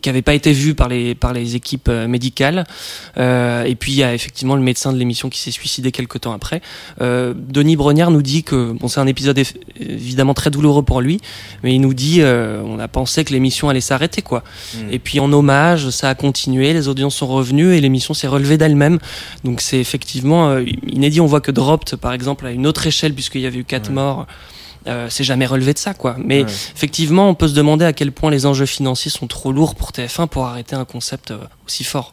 qui 0.00 0.08
avait 0.08 0.22
pas 0.22 0.34
été 0.34 0.52
vu 0.52 0.74
par 0.74 0.88
les 0.88 1.14
par 1.14 1.32
les 1.32 1.56
équipes 1.56 1.88
euh, 1.88 2.06
médicales. 2.08 2.64
Euh, 3.16 3.64
et 3.64 3.74
puis 3.74 3.92
il 3.92 3.98
y 3.98 4.02
a 4.02 4.14
effectivement 4.14 4.56
le 4.56 4.62
médecin 4.62 4.92
de 4.92 4.98
l'émission 4.98 5.28
qui 5.28 5.38
s'est 5.38 5.50
suicidé 5.50 5.92
quelques 5.92 6.20
temps 6.20 6.32
après. 6.32 6.60
Euh, 7.00 7.34
Denis 7.36 7.76
Brognard 7.76 8.10
nous 8.10 8.22
dit 8.22 8.42
que 8.42 8.72
bon, 8.72 8.88
c'est 8.88 9.00
un 9.00 9.06
épisode 9.06 9.40
évidemment 9.78 10.34
très 10.34 10.50
douloureux 10.50 10.82
pour 10.82 11.00
lui, 11.00 11.20
mais 11.62 11.74
il 11.74 11.80
nous 11.80 11.94
dit 11.94 12.18
euh, 12.20 12.62
on 12.64 12.78
a 12.78 12.88
pensé 12.88 13.24
que 13.24 13.32
l'émission 13.32 13.68
allait 13.68 13.80
s'arrêter 13.80 14.22
quoi. 14.22 14.42
Et 14.90 14.98
puis 14.98 15.20
en 15.20 15.32
hommage, 15.32 15.90
ça 15.90 16.08
a 16.10 16.14
continué, 16.14 16.72
les 16.72 16.88
audiences 16.88 17.16
sont 17.16 17.26
revenues 17.26 17.74
et 17.74 17.80
l'émission 17.80 18.14
s'est 18.14 18.26
relevée 18.26 18.58
d'elle-même. 18.58 18.98
Donc 19.44 19.60
c'est 19.60 19.78
effectivement 19.78 20.48
euh, 20.48 20.64
inédit. 20.86 21.20
On 21.20 21.26
voit 21.26 21.40
que 21.40 21.50
Dropped, 21.50 21.96
par 21.96 22.12
exemple, 22.12 22.46
à 22.46 22.50
une 22.50 22.66
autre 22.66 22.86
échelle, 22.86 23.12
puisqu'il 23.24 23.40
y 23.40 23.46
avait 23.46 23.58
eu 23.58 23.64
quatre 23.64 23.90
morts, 23.90 24.26
euh, 24.86 25.06
c'est 25.08 25.24
jamais 25.24 25.46
relevé 25.46 25.72
de 25.72 25.78
ça, 25.78 25.94
quoi. 25.94 26.14
Mais 26.22 26.42
Ouais. 26.44 26.50
effectivement, 26.76 27.30
on 27.30 27.34
peut 27.34 27.48
se 27.48 27.54
demander 27.54 27.86
à 27.86 27.94
quel 27.94 28.12
point 28.12 28.30
les 28.30 28.44
enjeux 28.44 28.66
financiers 28.66 29.10
sont 29.10 29.26
trop 29.26 29.50
lourds 29.50 29.74
pour 29.76 29.92
TF1 29.92 30.26
pour 30.28 30.44
arrêter 30.44 30.76
un 30.76 30.84
concept 30.84 31.30
euh, 31.30 31.38
aussi 31.66 31.84
fort. 31.84 32.12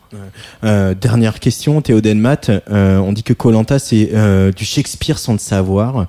Euh, 0.64 0.94
dernière 0.94 1.42
question, 1.42 1.82
Théo 1.82 2.00
Denmat. 2.00 2.50
On 2.70 3.12
dit 3.12 3.24
que 3.24 3.34
Colanta 3.34 3.78
c'est 3.78 4.10
du 4.56 4.64
Shakespeare 4.64 5.20
sans 5.20 5.34
le 5.34 5.40
savoir. 5.40 6.08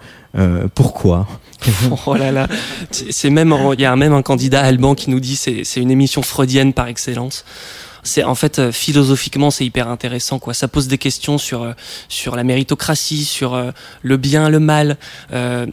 Pourquoi? 0.76 1.26
Oh 2.06 2.14
là 2.16 2.32
là, 2.32 2.48
c'est 2.90 3.30
même, 3.30 3.54
il 3.74 3.80
y 3.80 3.84
a 3.84 3.94
même 3.94 4.12
un 4.12 4.22
candidat 4.22 4.62
allemand 4.62 4.96
qui 4.96 5.10
nous 5.10 5.20
dit 5.20 5.36
c'est 5.36 5.62
c'est 5.62 5.80
une 5.80 5.92
émission 5.92 6.20
freudienne 6.22 6.72
par 6.72 6.88
excellence. 6.88 7.44
C'est 8.02 8.24
en 8.24 8.34
fait 8.34 8.58
euh, 8.58 8.72
philosophiquement 8.72 9.50
c'est 9.50 9.64
hyper 9.64 9.88
intéressant 9.88 10.38
quoi. 10.38 10.54
Ça 10.54 10.66
pose 10.66 10.88
des 10.88 10.98
questions 10.98 11.38
sur 11.38 11.62
euh, 11.62 11.72
sur 12.08 12.34
la 12.34 12.42
méritocratie, 12.42 13.24
sur 13.24 13.54
euh, 13.54 13.70
le 14.02 14.16
bien, 14.16 14.48
le 14.48 14.58
mal. 14.60 14.96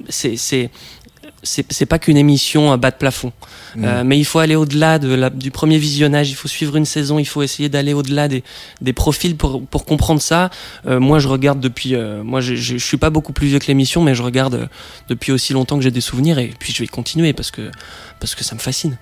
C'est 0.09 0.69
c'est 1.43 1.85
pas 1.85 1.99
qu'une 1.99 2.17
émission 2.17 2.71
à 2.71 2.77
bas 2.77 2.91
de 2.91 2.95
plafond. 2.95 3.31
Euh, 3.77 4.03
mais 4.03 4.17
il 4.17 4.25
faut 4.25 4.39
aller 4.39 4.55
au-delà 4.55 4.99
de 4.99 5.13
la, 5.13 5.29
du 5.29 5.51
premier 5.51 5.77
visionnage. 5.77 6.29
Il 6.29 6.35
faut 6.35 6.47
suivre 6.47 6.75
une 6.75 6.85
saison. 6.85 7.19
Il 7.19 7.25
faut 7.25 7.43
essayer 7.43 7.69
d'aller 7.69 7.93
au-delà 7.93 8.27
des, 8.27 8.43
des 8.81 8.93
profils 8.93 9.35
pour, 9.35 9.65
pour 9.65 9.85
comprendre 9.85 10.21
ça. 10.21 10.49
Euh, 10.87 10.99
moi, 10.99 11.19
je 11.19 11.27
regarde 11.27 11.59
depuis. 11.59 11.95
euh, 11.95 12.23
moi, 12.23 12.41
je, 12.41 12.55
je, 12.55 12.77
je 12.77 12.83
suis 12.85 12.97
pas 12.97 13.09
beaucoup 13.09 13.31
plus 13.33 13.47
vieux 13.47 13.59
que 13.59 13.67
l'émission, 13.67 14.03
mais 14.03 14.15
je 14.15 14.23
regarde 14.23 14.69
depuis 15.07 15.31
aussi 15.31 15.53
longtemps 15.53 15.77
que 15.77 15.83
j'ai 15.83 15.91
des 15.91 16.01
souvenirs. 16.01 16.39
Et 16.39 16.51
puis, 16.59 16.73
je 16.73 16.79
vais 16.83 16.87
continuer 16.87 17.33
parce 17.33 17.51
que 17.51 17.69
parce 18.19 18.35
que 18.35 18.43
ça 18.43 18.53
me 18.53 18.59
fascine. 18.59 18.97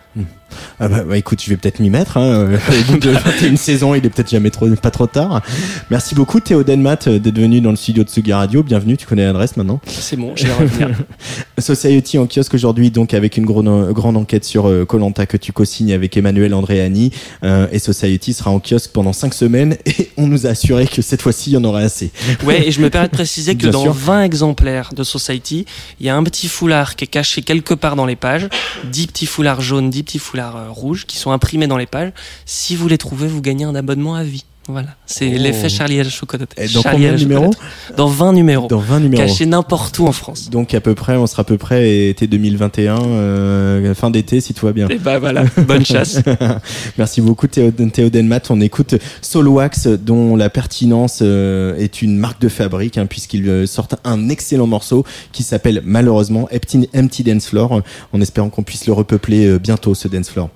Ah 0.79 0.87
bah, 0.87 1.03
bah, 1.03 1.17
écoute, 1.17 1.41
je 1.43 1.49
vais 1.49 1.57
peut-être 1.57 1.79
m'y 1.79 1.89
mettre. 1.89 2.17
Hein. 2.17 2.45
21 2.89 3.55
saison, 3.55 3.95
il 3.95 4.05
est 4.05 4.09
peut-être 4.09 4.29
jamais 4.29 4.51
trop, 4.51 4.69
pas 4.75 4.91
trop 4.91 5.07
tard. 5.07 5.41
Merci 5.89 6.13
beaucoup 6.13 6.39
Théo 6.39 6.63
Denmat 6.63 6.97
d'être 7.07 7.39
venu 7.39 7.59
dans 7.59 7.71
le 7.71 7.75
studio 7.77 8.03
de 8.03 8.09
Sugi 8.09 8.31
Radio. 8.31 8.61
Bienvenue, 8.61 8.95
tu 8.95 9.07
connais 9.07 9.25
l'adresse 9.25 9.57
maintenant? 9.57 9.81
C'est 9.87 10.17
bon, 10.17 10.33
je 10.35 10.45
vais 10.45 10.53
revenir. 10.53 10.89
Society 11.57 12.19
en 12.19 12.26
kiosque 12.27 12.53
aujourd'hui, 12.53 12.91
donc 12.91 13.13
avec 13.13 13.37
une 13.37 13.45
grande, 13.45 13.91
grande 13.93 14.17
enquête 14.17 14.45
sur 14.45 14.69
Colanta 14.87 15.25
que 15.25 15.37
tu 15.37 15.51
co-signes 15.51 15.93
avec 15.93 16.15
Emmanuel 16.17 16.53
Andréani. 16.53 17.11
Euh, 17.43 17.67
et 17.71 17.79
Society 17.79 18.33
sera 18.33 18.51
en 18.51 18.59
kiosque 18.59 18.91
pendant 18.91 19.13
5 19.13 19.33
semaines 19.33 19.77
et 19.85 20.09
on 20.17 20.27
nous 20.27 20.45
a 20.45 20.49
assuré 20.49 20.87
que 20.87 21.01
cette 21.01 21.21
fois-ci, 21.21 21.51
il 21.51 21.53
y 21.53 21.57
en 21.57 21.63
aurait 21.63 21.83
assez. 21.83 22.11
Ouais, 22.45 22.67
et 22.67 22.71
je 22.71 22.81
me 22.81 22.89
permets 22.89 23.07
de 23.07 23.13
préciser 23.13 23.55
que 23.55 23.63
Bien 23.63 23.71
dans 23.71 23.83
sûr. 23.83 23.93
20 23.93 24.23
exemplaires 24.23 24.91
de 24.93 25.03
Society, 25.03 25.65
il 25.99 26.05
y 26.05 26.09
a 26.09 26.15
un 26.15 26.23
petit 26.23 26.47
foulard 26.47 26.95
qui 26.95 27.05
est 27.05 27.07
caché 27.07 27.41
quelque 27.41 27.73
part 27.73 27.95
dans 27.95 28.05
les 28.05 28.15
pages, 28.15 28.47
10 28.91 29.07
petits 29.07 29.25
foulards 29.25 29.61
jaunes, 29.61 29.89
10 29.89 30.03
petits 30.03 30.19
foulards 30.19 30.55
euh, 30.55 30.69
rouges 30.69 31.05
qui 31.05 31.17
sont 31.17 31.31
imprimés 31.31 31.67
dans 31.67 31.77
les 31.77 31.87
pages. 31.87 32.11
Si 32.45 32.75
vous 32.75 32.87
les 32.87 32.97
trouvez, 32.97 33.27
vous 33.27 33.41
gagnez 33.41 33.65
un 33.65 33.75
abonnement 33.75 34.15
à 34.15 34.23
vie. 34.23 34.45
Voilà, 34.67 34.89
c'est 35.05 35.31
Oh. 35.33 35.37
l'effet 35.37 35.69
Charlie 35.69 35.99
à 35.99 36.03
la 36.03 36.09
chocolat. 36.09 36.45
Et 36.57 36.67
dans 36.67 36.81
Charlie 36.81 37.03
combien 37.03 37.13
de 37.13 37.19
numéros. 37.19 37.51
Dans 37.95 38.07
20 38.07 38.33
numéros. 38.33 38.67
Dans 38.67 38.79
20 38.79 38.99
numéros. 38.99 39.23
Cachés 39.25 39.45
n'importe 39.45 39.97
où 39.99 40.07
en 40.07 40.11
France. 40.11 40.49
Donc 40.49 40.73
à 40.73 40.81
peu 40.81 40.93
près, 40.93 41.15
on 41.15 41.25
sera 41.25 41.41
à 41.41 41.45
peu 41.45 41.57
près 41.57 42.09
été 42.09 42.27
2021, 42.27 42.97
euh, 43.01 43.93
fin 43.95 44.09
d'été 44.09 44.41
si 44.41 44.53
tout 44.53 44.65
va 44.65 44.73
bien. 44.73 44.87
Et 44.89 44.97
bah 44.97 45.19
voilà, 45.19 45.45
bonne 45.65 45.85
chasse. 45.85 46.21
Merci 46.97 47.21
beaucoup 47.21 47.47
Théo, 47.47 47.71
Théo 47.71 48.09
Denmat. 48.09 48.41
On 48.49 48.59
écoute 48.59 48.95
Solowax 49.21 49.87
dont 49.87 50.35
la 50.35 50.49
pertinence 50.49 51.19
euh, 51.21 51.75
est 51.77 52.01
une 52.01 52.17
marque 52.17 52.41
de 52.41 52.49
fabrique 52.49 52.97
hein, 52.97 53.05
puisqu'ils 53.05 53.47
euh, 53.47 53.65
sortent 53.65 53.95
un 54.03 54.29
excellent 54.29 54.67
morceau 54.67 55.05
qui 55.31 55.43
s'appelle 55.43 55.81
malheureusement 55.85 56.47
Empty, 56.53 56.89
Empty 56.95 57.23
Dance 57.23 57.47
Floor 57.47 57.81
en 58.13 58.21
espérant 58.21 58.49
qu'on 58.49 58.63
puisse 58.63 58.85
le 58.87 58.93
repeupler 58.93 59.45
euh, 59.45 59.59
bientôt 59.59 59.95
ce 59.95 60.07
dance 60.07 60.29
floor. 60.29 60.49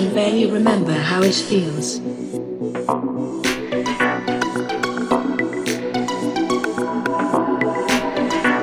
Can 0.00 0.14
barely 0.14 0.50
remember 0.50 0.94
how 0.94 1.20
it 1.20 1.34
feels. 1.34 2.00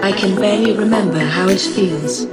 I 0.02 0.12
can 0.18 0.36
barely 0.36 0.74
remember 0.74 1.20
how 1.20 1.48
it 1.48 1.62
feels. 1.62 2.26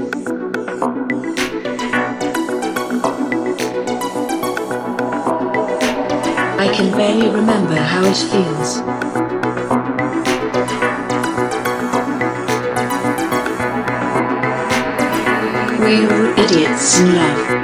I 6.58 6.68
can 6.74 6.90
barely 6.92 7.28
remember 7.28 7.76
how 7.76 8.04
it 8.06 8.16
feels. 8.32 8.80
We 15.84 16.06
were 16.06 16.32
idiots 16.38 17.00
in 17.00 17.14
love. 17.16 17.63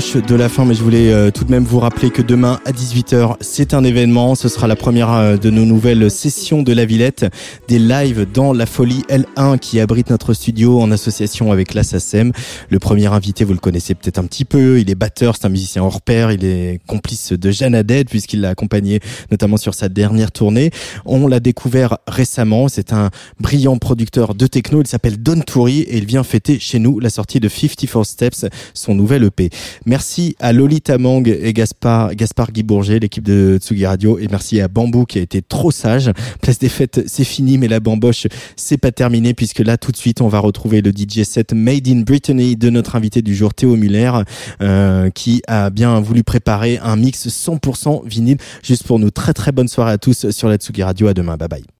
De 0.00 0.34
la 0.34 0.48
fin, 0.48 0.64
mais 0.64 0.72
je 0.72 0.82
voulais 0.82 1.12
euh, 1.12 1.30
tout 1.30 1.44
de 1.44 1.50
même 1.50 1.64
vous 1.64 1.78
rappeler 1.78 2.08
que 2.08 2.22
demain 2.22 2.58
à 2.64 2.72
18h, 2.72 3.36
c'est 3.40 3.74
un 3.74 3.84
événement. 3.84 4.34
Ce 4.34 4.48
sera 4.48 4.66
la 4.66 4.74
première 4.74 5.12
euh, 5.12 5.36
de 5.36 5.50
nos 5.50 5.66
nouvelles 5.66 6.10
sessions 6.10 6.62
de 6.62 6.72
la 6.72 6.86
Villette, 6.86 7.26
des 7.68 7.78
lives 7.78 8.26
dans 8.32 8.54
la 8.54 8.64
Folie 8.64 9.02
L1 9.10 9.58
qui 9.58 9.78
abrite 9.78 10.08
notre 10.08 10.32
studio 10.32 10.80
en 10.80 10.90
association 10.90 11.52
avec 11.52 11.74
la 11.74 11.82
SACEM. 11.82 12.32
Le 12.70 12.78
premier 12.78 13.08
invité, 13.08 13.44
vous 13.44 13.52
le 13.52 13.58
connaissez 13.58 13.94
peut-être 13.94 14.18
un 14.18 14.24
petit 14.24 14.46
peu. 14.46 14.80
Il 14.80 14.90
est 14.90 14.94
batteur, 14.94 15.36
c'est 15.36 15.44
un 15.44 15.50
musicien 15.50 15.82
hors 15.82 16.00
pair. 16.00 16.32
Il 16.32 16.46
est 16.46 16.80
complice 16.86 17.32
de 17.34 17.50
Jeanne 17.50 17.74
Haddad 17.74 18.08
puisqu'il 18.08 18.40
l'a 18.40 18.48
accompagné 18.48 19.00
notamment 19.30 19.58
sur 19.58 19.74
sa 19.74 19.90
dernière 19.90 20.32
tournée. 20.32 20.70
On 21.04 21.26
l'a 21.26 21.40
découvert 21.40 21.98
récemment. 22.08 22.68
C'est 22.68 22.94
un 22.94 23.10
brillant 23.38 23.76
producteur 23.76 24.34
de 24.34 24.46
techno. 24.46 24.80
Il 24.80 24.86
s'appelle 24.86 25.22
Don 25.22 25.40
Toury 25.40 25.80
et 25.80 25.98
il 25.98 26.06
vient 26.06 26.24
fêter 26.24 26.58
chez 26.58 26.78
nous 26.78 27.00
la 27.00 27.10
sortie 27.10 27.38
de 27.38 27.48
54 27.48 28.04
Steps, 28.04 28.46
son 28.72 28.94
nouvel 28.94 29.24
EP. 29.24 29.50
Merci 29.90 30.36
à 30.38 30.52
Lolita 30.52 30.98
Mang 30.98 31.26
et 31.26 31.52
Gaspard, 31.52 32.14
Gaspard 32.14 32.52
Guy 32.52 32.62
Bourget, 32.62 33.00
l'équipe 33.00 33.24
de 33.24 33.58
Tsugi 33.60 33.86
Radio, 33.86 34.20
et 34.20 34.28
merci 34.30 34.60
à 34.60 34.68
Bambou 34.68 35.04
qui 35.04 35.18
a 35.18 35.20
été 35.20 35.42
trop 35.42 35.72
sage. 35.72 36.12
Place 36.40 36.60
des 36.60 36.68
fêtes, 36.68 37.02
c'est 37.08 37.24
fini, 37.24 37.58
mais 37.58 37.66
la 37.66 37.80
bamboche, 37.80 38.28
c'est 38.54 38.78
pas 38.78 38.92
terminé 38.92 39.34
puisque 39.34 39.58
là, 39.58 39.76
tout 39.76 39.90
de 39.90 39.96
suite, 39.96 40.20
on 40.20 40.28
va 40.28 40.38
retrouver 40.38 40.80
le 40.80 40.92
DJ 40.92 41.24
set 41.24 41.52
Made 41.54 41.88
in 41.88 42.02
Brittany 42.02 42.54
de 42.54 42.70
notre 42.70 42.94
invité 42.94 43.20
du 43.20 43.34
jour, 43.34 43.52
Théo 43.52 43.74
Muller, 43.74 44.12
euh, 44.62 45.10
qui 45.10 45.42
a 45.48 45.70
bien 45.70 45.98
voulu 45.98 46.22
préparer 46.22 46.78
un 46.78 46.94
mix 46.94 47.26
100% 47.26 48.06
vinyle 48.06 48.38
juste 48.62 48.84
pour 48.84 49.00
nous. 49.00 49.10
Très 49.10 49.32
très 49.32 49.50
bonne 49.50 49.66
soirée 49.66 49.90
à 49.90 49.98
tous 49.98 50.30
sur 50.30 50.48
la 50.48 50.54
Tsugi 50.54 50.84
Radio. 50.84 51.08
À 51.08 51.14
demain. 51.14 51.36
Bye 51.36 51.48
bye. 51.48 51.79